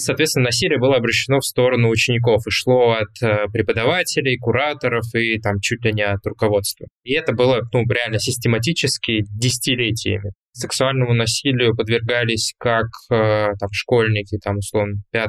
Соответственно, 0.00 0.46
насилие 0.46 0.78
было 0.78 0.96
обращено 0.96 1.38
в 1.38 1.44
сторону 1.44 1.88
учеников 1.88 2.46
и 2.46 2.50
шло 2.50 2.92
от 2.92 3.22
э, 3.22 3.46
преподавателей, 3.52 4.38
кураторов 4.38 5.04
и 5.14 5.38
там 5.38 5.60
чуть 5.60 5.84
ли 5.84 5.92
не 5.92 6.02
от 6.02 6.24
руководства. 6.26 6.86
И 7.04 7.12
это 7.12 7.32
было, 7.32 7.60
ну, 7.72 7.84
реально 7.88 8.18
систематически 8.18 9.24
десятилетиями. 9.30 10.32
Сексуальному 10.52 11.14
насилию 11.14 11.76
подвергались 11.76 12.54
как 12.58 12.86
э, 13.12 13.52
там 13.58 13.68
школьники, 13.72 14.38
там, 14.42 14.56
условно, 14.56 14.94
5-6 15.14 15.28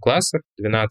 классах, 0.00 0.42
12-13 0.60 0.86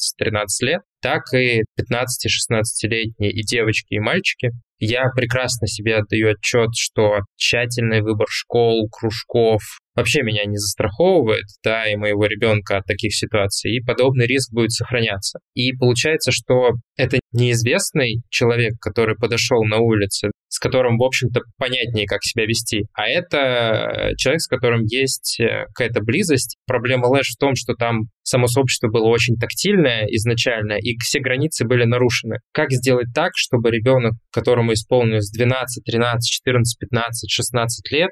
лет, 0.61 0.81
так 1.01 1.21
и 1.33 1.63
15-16-летние 1.79 3.31
и 3.31 3.43
девочки, 3.43 3.93
и 3.93 3.99
мальчики. 3.99 4.49
Я 4.79 5.09
прекрасно 5.15 5.67
себе 5.67 5.97
отдаю 5.97 6.31
отчет, 6.31 6.69
что 6.75 7.19
тщательный 7.35 8.01
выбор 8.01 8.27
школ, 8.29 8.87
кружков 8.89 9.61
вообще 9.97 10.21
меня 10.21 10.45
не 10.45 10.57
застраховывает, 10.57 11.45
да, 11.63 11.91
и 11.91 11.95
моего 11.95 12.25
ребенка 12.27 12.77
от 12.77 12.85
таких 12.85 13.13
ситуаций, 13.15 13.71
и 13.71 13.83
подобный 13.83 14.27
риск 14.27 14.53
будет 14.53 14.71
сохраняться. 14.71 15.39
И 15.55 15.73
получается, 15.73 16.31
что 16.31 16.73
это 16.95 17.19
неизвестный 17.31 18.21
человек, 18.29 18.73
который 18.79 19.15
подошел 19.15 19.63
на 19.63 19.77
улице, 19.77 20.29
с 20.49 20.59
которым, 20.59 20.97
в 20.97 21.03
общем-то, 21.03 21.41
понятнее, 21.57 22.05
как 22.05 22.23
себя 22.23 22.45
вести, 22.45 22.85
а 22.93 23.07
это 23.07 24.13
человек, 24.17 24.41
с 24.41 24.47
которым 24.47 24.83
есть 24.85 25.39
э, 25.39 25.65
какая-то 25.73 26.01
близость. 26.01 26.57
Проблема 26.65 27.07
Лэш 27.07 27.31
в 27.35 27.37
том, 27.37 27.55
что 27.55 27.73
там 27.73 28.03
само 28.23 28.47
сообщество 28.47 28.87
было 28.87 29.07
очень 29.07 29.35
тактильное 29.35 30.05
изначально, 30.11 30.73
и 30.73 30.97
все 30.99 31.19
границы 31.19 31.65
были 31.65 31.85
нарушены. 31.85 32.37
Как 32.53 32.71
сделать 32.71 33.07
так, 33.13 33.31
чтобы 33.35 33.71
ребенок, 33.71 34.13
которому 34.31 34.73
исполнилось 34.73 35.31
12, 35.31 35.83
13, 35.83 36.29
14, 36.29 36.79
15, 36.79 37.31
16 37.31 37.91
лет, 37.91 38.11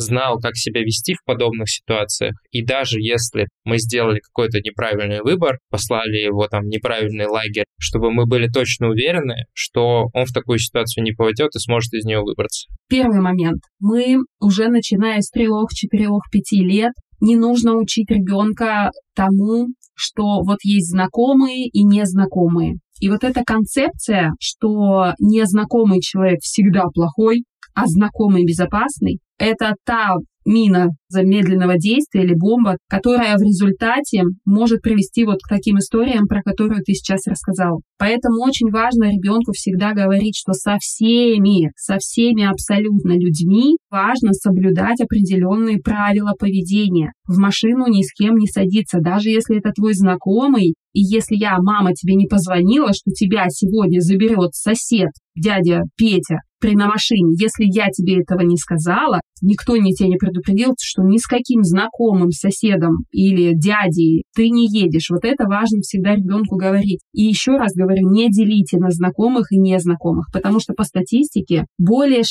знал, 0.00 0.38
как 0.38 0.56
себя 0.56 0.80
вести 0.82 1.14
в 1.14 1.24
подобных 1.24 1.68
ситуациях. 1.70 2.34
И 2.50 2.64
даже 2.64 3.00
если 3.00 3.48
мы 3.64 3.78
сделали 3.78 4.20
какой-то 4.20 4.58
неправильный 4.58 5.22
выбор, 5.22 5.58
послали 5.70 6.18
его 6.18 6.46
там 6.48 6.66
неправильный 6.66 7.26
лагерь, 7.26 7.64
чтобы 7.78 8.10
мы 8.10 8.26
были 8.26 8.48
точно 8.48 8.88
уверены, 8.88 9.44
что 9.52 10.08
он 10.12 10.24
в 10.24 10.32
такую 10.32 10.58
ситуацию 10.58 11.04
не 11.04 11.12
поведет 11.12 11.54
и 11.54 11.60
сможет 11.60 11.92
из 11.94 12.04
нее 12.04 12.20
выбраться. 12.20 12.68
Первый 12.88 13.20
момент. 13.20 13.62
Мы 13.78 14.16
уже 14.40 14.68
начиная 14.68 15.20
с 15.20 15.30
трех, 15.30 15.68
четырех, 15.74 16.22
пяти 16.32 16.64
лет 16.64 16.92
не 17.20 17.36
нужно 17.36 17.76
учить 17.76 18.10
ребенка 18.10 18.90
тому, 19.14 19.68
что 19.94 20.42
вот 20.42 20.58
есть 20.64 20.90
знакомые 20.90 21.66
и 21.66 21.84
незнакомые. 21.84 22.78
И 23.00 23.08
вот 23.08 23.24
эта 23.24 23.42
концепция, 23.44 24.32
что 24.40 25.12
незнакомый 25.18 26.00
человек 26.00 26.40
всегда 26.40 26.84
плохой, 26.94 27.44
а 27.74 27.86
знакомый 27.86 28.44
безопасный, 28.44 29.20
это 29.40 29.74
та 29.84 30.14
мина 30.44 30.88
замедленного 31.08 31.76
действия 31.76 32.22
или 32.22 32.34
бомба, 32.34 32.76
которая 32.88 33.36
в 33.36 33.42
результате 33.42 34.22
может 34.44 34.80
привести 34.80 35.24
вот 35.24 35.38
к 35.42 35.48
таким 35.48 35.78
историям, 35.78 36.26
про 36.26 36.42
которые 36.42 36.82
ты 36.82 36.94
сейчас 36.94 37.26
рассказал. 37.26 37.82
Поэтому 37.98 38.42
очень 38.42 38.70
важно 38.70 39.04
ребенку 39.04 39.52
всегда 39.52 39.92
говорить, 39.92 40.36
что 40.36 40.52
со 40.52 40.76
всеми, 40.80 41.70
со 41.76 41.98
всеми 41.98 42.44
абсолютно 42.44 43.12
людьми 43.12 43.76
важно 43.90 44.32
соблюдать 44.32 45.00
определенные 45.00 45.78
правила 45.78 46.32
поведения. 46.38 47.12
В 47.26 47.38
машину 47.38 47.86
ни 47.88 48.02
с 48.02 48.12
кем 48.12 48.36
не 48.36 48.46
садиться, 48.46 48.98
даже 49.00 49.30
если 49.30 49.58
это 49.58 49.72
твой 49.72 49.94
знакомый, 49.94 50.74
и 50.92 51.00
если 51.00 51.36
я, 51.36 51.58
мама, 51.60 51.92
тебе 51.92 52.14
не 52.14 52.26
позвонила, 52.26 52.92
что 52.92 53.12
тебя 53.12 53.46
сегодня 53.48 54.00
заберет 54.00 54.54
сосед, 54.54 55.10
дядя 55.36 55.82
Петя, 55.96 56.38
при 56.60 56.74
на 56.74 56.88
машине, 56.88 57.34
если 57.38 57.64
я 57.64 57.88
тебе 57.88 58.20
этого 58.20 58.40
не 58.40 58.56
сказала, 58.56 59.20
никто 59.42 59.76
не 59.76 59.92
тебя 59.92 60.08
не 60.08 60.16
предупредил, 60.16 60.74
что 60.80 61.02
ни 61.02 61.16
с 61.16 61.26
каким 61.26 61.62
знакомым 61.62 62.30
соседом 62.30 63.04
или 63.10 63.54
дядей 63.54 64.24
ты 64.34 64.50
не 64.50 64.66
едешь. 64.66 65.10
Вот 65.10 65.24
это 65.24 65.44
важно 65.46 65.80
всегда 65.80 66.14
ребенку 66.14 66.56
говорить. 66.56 67.00
И 67.14 67.22
еще 67.22 67.52
раз 67.52 67.72
говорю, 67.74 68.08
не 68.10 68.28
делите 68.28 68.78
на 68.78 68.90
знакомых 68.90 69.50
и 69.52 69.58
незнакомых, 69.58 70.26
потому 70.32 70.60
что 70.60 70.74
по 70.74 70.84
статистике 70.84 71.64
более 71.78 72.20
60% 72.20 72.24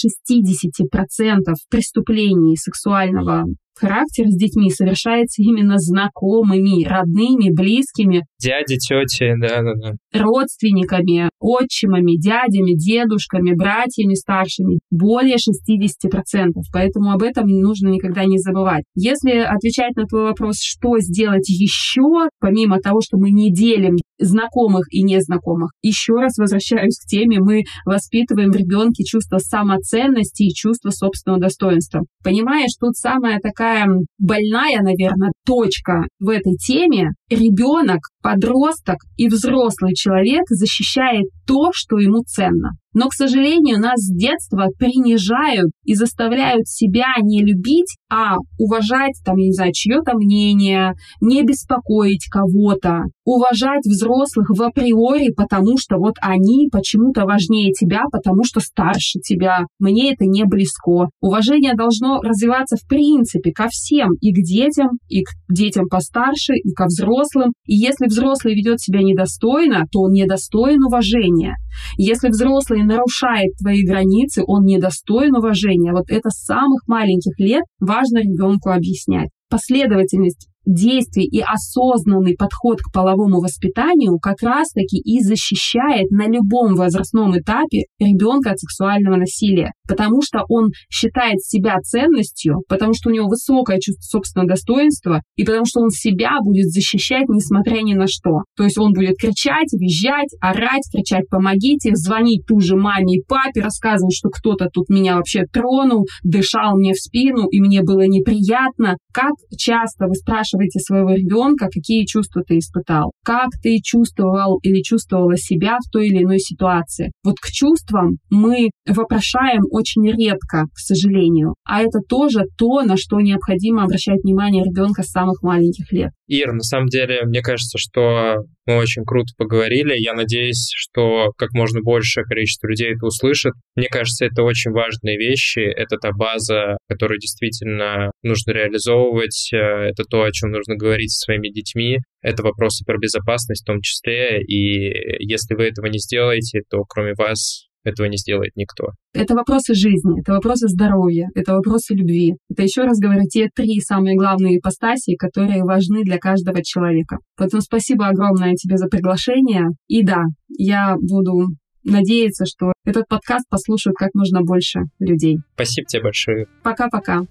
преступлений 1.69 2.55
сексуального 2.55 3.45
характер 3.79 4.25
с 4.27 4.35
детьми 4.35 4.69
совершается 4.69 5.41
именно 5.41 5.77
знакомыми, 5.77 6.85
родными, 6.85 7.53
близкими. 7.53 8.25
Дяди, 8.39 8.77
тети, 8.77 9.33
да-да-да. 9.39 9.93
Родственниками, 10.13 11.29
отчимами, 11.39 12.17
дядями, 12.17 12.75
дедушками, 12.75 13.53
братьями 13.53 14.13
старшими. 14.15 14.79
Более 14.91 15.35
60%. 15.37 16.49
Поэтому 16.73 17.11
об 17.11 17.23
этом 17.23 17.47
нужно 17.47 17.89
никогда 17.89 18.25
не 18.25 18.37
забывать. 18.37 18.83
Если 18.95 19.31
отвечать 19.31 19.95
на 19.95 20.05
твой 20.05 20.23
вопрос, 20.23 20.57
что 20.61 20.99
сделать 20.99 21.47
еще, 21.49 22.29
помимо 22.39 22.79
того, 22.79 22.99
что 23.01 23.17
мы 23.17 23.31
не 23.31 23.51
делим 23.51 23.95
знакомых 24.19 24.85
и 24.91 25.03
незнакомых, 25.03 25.71
еще 25.81 26.13
раз 26.13 26.37
возвращаюсь 26.37 26.99
к 26.99 27.07
теме, 27.07 27.39
мы 27.39 27.63
воспитываем 27.85 28.51
в 28.51 28.55
ребенке 28.55 29.03
чувство 29.03 29.37
самоценности 29.37 30.43
и 30.43 30.53
чувство 30.53 30.89
собственного 30.91 31.41
достоинства. 31.41 32.01
Понимаешь, 32.23 32.71
тут 32.79 32.95
самая 32.95 33.39
такая 33.39 33.87
больная, 34.17 34.81
наверное, 34.81 35.31
точка 35.45 36.03
в 36.19 36.29
этой 36.29 36.55
теме. 36.55 37.11
Ребенок, 37.29 37.99
подросток 38.21 38.97
и 39.17 39.27
взрослый 39.27 39.93
человек 39.93 40.43
защищает 40.49 41.25
то, 41.45 41.71
что 41.73 41.97
ему 41.97 42.19
ценно. 42.25 42.71
Но, 42.93 43.07
к 43.07 43.13
сожалению, 43.13 43.79
нас 43.79 43.99
с 43.99 44.11
детства 44.11 44.67
принижают 44.77 45.71
и 45.83 45.93
заставляют 45.93 46.67
себя 46.67 47.13
не 47.21 47.43
любить, 47.43 47.95
а 48.11 48.37
уважать, 48.57 49.13
там, 49.23 49.37
я 49.37 49.45
не 49.45 49.53
знаю, 49.53 49.71
чье-то 49.73 50.15
мнение, 50.15 50.93
не 51.21 51.43
беспокоить 51.43 52.27
кого-то, 52.31 53.03
уважать 53.25 53.85
взрослых 53.85 54.49
в 54.49 54.61
априори, 54.63 55.31
потому 55.35 55.77
что 55.77 55.97
вот 55.97 56.15
они 56.19 56.67
почему-то 56.71 57.25
важнее 57.25 57.71
тебя, 57.73 58.05
потому 58.11 58.43
что 58.43 58.59
старше 58.59 59.19
тебя. 59.19 59.65
Мне 59.77 60.13
это 60.13 60.25
не 60.25 60.45
близко. 60.45 61.09
Уважение 61.21 61.75
должно 61.75 62.21
развиваться 62.21 62.75
в 62.75 62.87
принципе 62.87 63.51
ко 63.51 63.67
всем, 63.69 64.09
и 64.19 64.33
к 64.33 64.43
детям, 64.43 64.97
и 65.07 65.23
к 65.23 65.29
детям 65.47 65.87
постарше, 65.87 66.53
и 66.55 66.73
ко 66.73 66.85
взрослым. 66.85 67.51
И 67.65 67.75
если 67.75 68.07
взрослый 68.09 68.55
ведет 68.55 68.81
себя 68.81 68.99
недостойно, 68.99 69.85
то 69.91 70.01
он 70.01 70.11
недостоин 70.11 70.83
уважения. 70.83 71.55
Если 71.97 72.29
взрослый 72.29 72.83
нарушает 72.83 73.55
твои 73.57 73.85
границы, 73.85 74.43
он 74.45 74.65
недостоин 74.65 75.35
уважения. 75.35 75.93
Вот 75.93 76.09
это 76.09 76.29
с 76.29 76.43
самых 76.43 76.87
маленьких 76.87 77.39
лет 77.39 77.63
важно 77.79 78.19
ребенку 78.19 78.69
объяснять. 78.69 79.29
Последовательность 79.49 80.48
действий 80.65 81.25
и 81.25 81.41
осознанный 81.41 82.35
подход 82.35 82.79
к 82.79 82.93
половому 82.93 83.39
воспитанию 83.39 84.17
как 84.19 84.41
раз-таки 84.41 84.97
и 84.97 85.21
защищает 85.21 86.11
на 86.11 86.27
любом 86.27 86.75
возрастном 86.75 87.37
этапе 87.37 87.85
ребенка 87.99 88.51
от 88.51 88.59
сексуального 88.59 89.15
насилия, 89.15 89.71
потому 89.87 90.21
что 90.21 90.43
он 90.49 90.69
считает 90.89 91.39
себя 91.41 91.77
ценностью, 91.81 92.61
потому 92.67 92.93
что 92.93 93.09
у 93.09 93.13
него 93.13 93.27
высокое 93.27 93.79
чувство 93.79 94.19
собственного 94.19 94.49
достоинства, 94.49 95.21
и 95.35 95.43
потому 95.43 95.65
что 95.65 95.81
он 95.81 95.89
себя 95.89 96.37
будет 96.43 96.67
защищать, 96.67 97.27
несмотря 97.29 97.81
ни 97.81 97.93
на 97.93 98.07
что. 98.07 98.43
То 98.55 98.63
есть 98.63 98.77
он 98.77 98.93
будет 98.93 99.17
кричать, 99.17 99.71
визжать, 99.73 100.29
орать, 100.41 100.83
кричать 100.91 101.27
«помогите», 101.29 101.91
звонить 101.95 102.45
ту 102.45 102.59
же 102.59 102.75
маме 102.75 103.15
и 103.15 103.23
папе, 103.27 103.61
рассказывать, 103.61 104.15
что 104.15 104.29
кто-то 104.29 104.67
тут 104.71 104.89
меня 104.89 105.15
вообще 105.15 105.45
тронул, 105.51 106.05
дышал 106.23 106.77
мне 106.77 106.93
в 106.93 106.99
спину, 106.99 107.47
и 107.49 107.59
мне 107.59 107.81
было 107.81 108.05
неприятно. 108.05 108.97
Как 109.13 109.33
часто 109.57 110.05
вы 110.07 110.15
спрашиваете 110.15 110.48
спрашиваете 110.49 110.79
своего 110.79 111.11
ребенка, 111.13 111.67
какие 111.71 112.05
чувства 112.05 112.43
ты 112.47 112.57
испытал, 112.57 113.11
как 113.23 113.49
ты 113.61 113.79
чувствовал 113.83 114.59
или 114.61 114.81
чувствовала 114.81 115.37
себя 115.37 115.77
в 115.85 115.89
той 115.91 116.07
или 116.07 116.23
иной 116.23 116.39
ситуации. 116.39 117.11
Вот 117.23 117.35
к 117.39 117.47
чувствам 117.47 118.17
мы 118.29 118.69
вопрошаем 118.87 119.61
очень 119.71 120.05
редко, 120.07 120.65
к 120.73 120.77
сожалению. 120.77 121.55
А 121.63 121.81
это 121.81 121.99
тоже 122.07 122.45
то, 122.57 122.81
на 122.83 122.97
что 122.97 123.19
необходимо 123.19 123.83
обращать 123.83 124.23
внимание 124.23 124.63
ребенка 124.63 125.03
с 125.03 125.11
самых 125.11 125.41
маленьких 125.43 125.91
лет. 125.91 126.11
Ир, 126.27 126.53
на 126.53 126.63
самом 126.63 126.87
деле, 126.87 127.23
мне 127.25 127.41
кажется, 127.41 127.77
что 127.77 128.43
мы 128.69 128.77
очень 128.77 129.03
круто 129.03 129.33
поговорили. 129.35 129.97
Я 129.97 130.13
надеюсь, 130.13 130.69
что 130.75 131.31
как 131.37 131.53
можно 131.53 131.81
большее 131.81 132.23
количество 132.23 132.67
людей 132.67 132.93
это 132.93 133.07
услышит. 133.07 133.53
Мне 133.75 133.87
кажется, 133.87 134.25
это 134.25 134.43
очень 134.43 134.69
важные 134.69 135.17
вещи. 135.17 135.59
Это 135.59 135.97
та 135.97 136.11
база, 136.11 136.77
которую 136.87 137.19
действительно 137.19 138.11
нужно 138.21 138.51
реализовывать. 138.51 139.49
Э, 139.51 139.89
это 139.89 140.03
то, 140.03 140.21
о 140.21 140.31
чем 140.31 140.51
нужно 140.51 140.75
говорить 140.75 141.11
со 141.11 141.25
своими 141.25 141.49
детьми. 141.49 141.97
Это 142.21 142.43
вопросы 142.43 142.85
про 142.85 142.99
безопасность 142.99 143.63
в 143.63 143.65
том 143.65 143.81
числе. 143.81 144.39
И 144.43 145.25
если 145.25 145.55
вы 145.55 145.63
этого 145.63 145.87
не 145.87 145.97
сделаете, 145.97 146.61
то 146.69 146.83
кроме 146.83 147.13
вас 147.15 147.68
этого 147.83 148.07
не 148.07 148.17
сделает 148.17 148.51
никто. 148.55 148.89
Это 149.13 149.35
вопросы 149.35 149.73
жизни, 149.73 150.19
это 150.19 150.33
вопросы 150.33 150.67
здоровья, 150.67 151.29
это 151.35 151.53
вопросы 151.53 151.93
любви. 151.93 152.35
Это 152.49 152.63
еще 152.63 152.83
раз 152.83 152.99
говорю, 152.99 153.23
те 153.29 153.49
три 153.53 153.79
самые 153.79 154.15
главные 154.15 154.57
ипостаси, 154.57 155.15
которые 155.15 155.63
важны 155.63 156.03
для 156.03 156.17
каждого 156.17 156.63
человека. 156.63 157.17
Поэтому 157.37 157.61
спасибо 157.61 158.07
огромное 158.07 158.53
тебе 158.53 158.77
за 158.77 158.87
приглашение. 158.87 159.67
И 159.87 160.03
да, 160.03 160.23
я 160.49 160.95
буду 160.99 161.47
надеяться, 161.83 162.45
что 162.45 162.73
этот 162.85 163.07
подкаст 163.07 163.45
послушают 163.49 163.97
как 163.97 164.09
можно 164.13 164.41
больше 164.41 164.81
людей. 164.99 165.37
Спасибо 165.55 165.87
тебе 165.87 166.03
большое. 166.03 166.45
Пока-пока. 166.63 167.21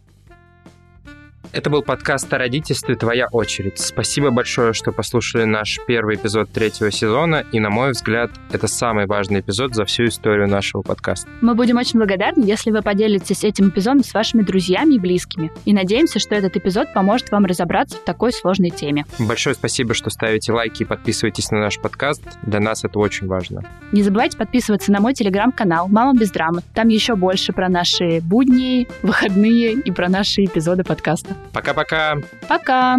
Это 1.50 1.70
был 1.70 1.82
подкаст 1.82 2.32
о 2.34 2.38
родительстве 2.38 2.94
«Твоя 2.94 3.26
очередь». 3.32 3.78
Спасибо 3.78 4.30
большое, 4.30 4.74
что 4.74 4.92
послушали 4.92 5.44
наш 5.44 5.78
первый 5.86 6.16
эпизод 6.16 6.50
третьего 6.50 6.90
сезона, 6.90 7.42
и, 7.52 7.58
на 7.58 7.70
мой 7.70 7.92
взгляд, 7.92 8.30
это 8.52 8.68
самый 8.68 9.06
важный 9.06 9.40
эпизод 9.40 9.74
за 9.74 9.86
всю 9.86 10.04
историю 10.04 10.46
нашего 10.46 10.82
подкаста. 10.82 11.26
Мы 11.40 11.54
будем 11.54 11.78
очень 11.78 11.98
благодарны, 11.98 12.44
если 12.44 12.70
вы 12.70 12.82
поделитесь 12.82 13.44
этим 13.44 13.70
эпизодом 13.70 14.04
с 14.04 14.12
вашими 14.12 14.42
друзьями 14.42 14.96
и 14.96 14.98
близкими, 14.98 15.50
и 15.64 15.72
надеемся, 15.72 16.18
что 16.18 16.34
этот 16.34 16.54
эпизод 16.56 16.92
поможет 16.92 17.30
вам 17.30 17.46
разобраться 17.46 17.96
в 17.96 18.04
такой 18.04 18.32
сложной 18.32 18.70
теме. 18.70 19.06
Большое 19.18 19.54
спасибо, 19.54 19.94
что 19.94 20.10
ставите 20.10 20.52
лайки 20.52 20.82
и 20.82 20.86
подписываетесь 20.86 21.50
на 21.50 21.60
наш 21.60 21.80
подкаст. 21.80 22.22
Для 22.42 22.60
нас 22.60 22.84
это 22.84 22.98
очень 22.98 23.26
важно. 23.26 23.62
Не 23.92 24.02
забывайте 24.02 24.36
подписываться 24.36 24.92
на 24.92 25.00
мой 25.00 25.14
телеграм-канал 25.14 25.88
«Мама 25.88 26.12
без 26.18 26.30
драмы». 26.30 26.60
Там 26.74 26.88
еще 26.88 27.16
больше 27.16 27.54
про 27.54 27.70
наши 27.70 28.20
будни, 28.20 28.86
выходные 29.02 29.72
и 29.72 29.90
про 29.90 30.10
наши 30.10 30.44
эпизоды 30.44 30.84
подкаста. 30.84 31.37
Пока-пока. 31.52 32.16
Пока. 32.48 32.98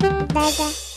Да-да. 0.00 0.89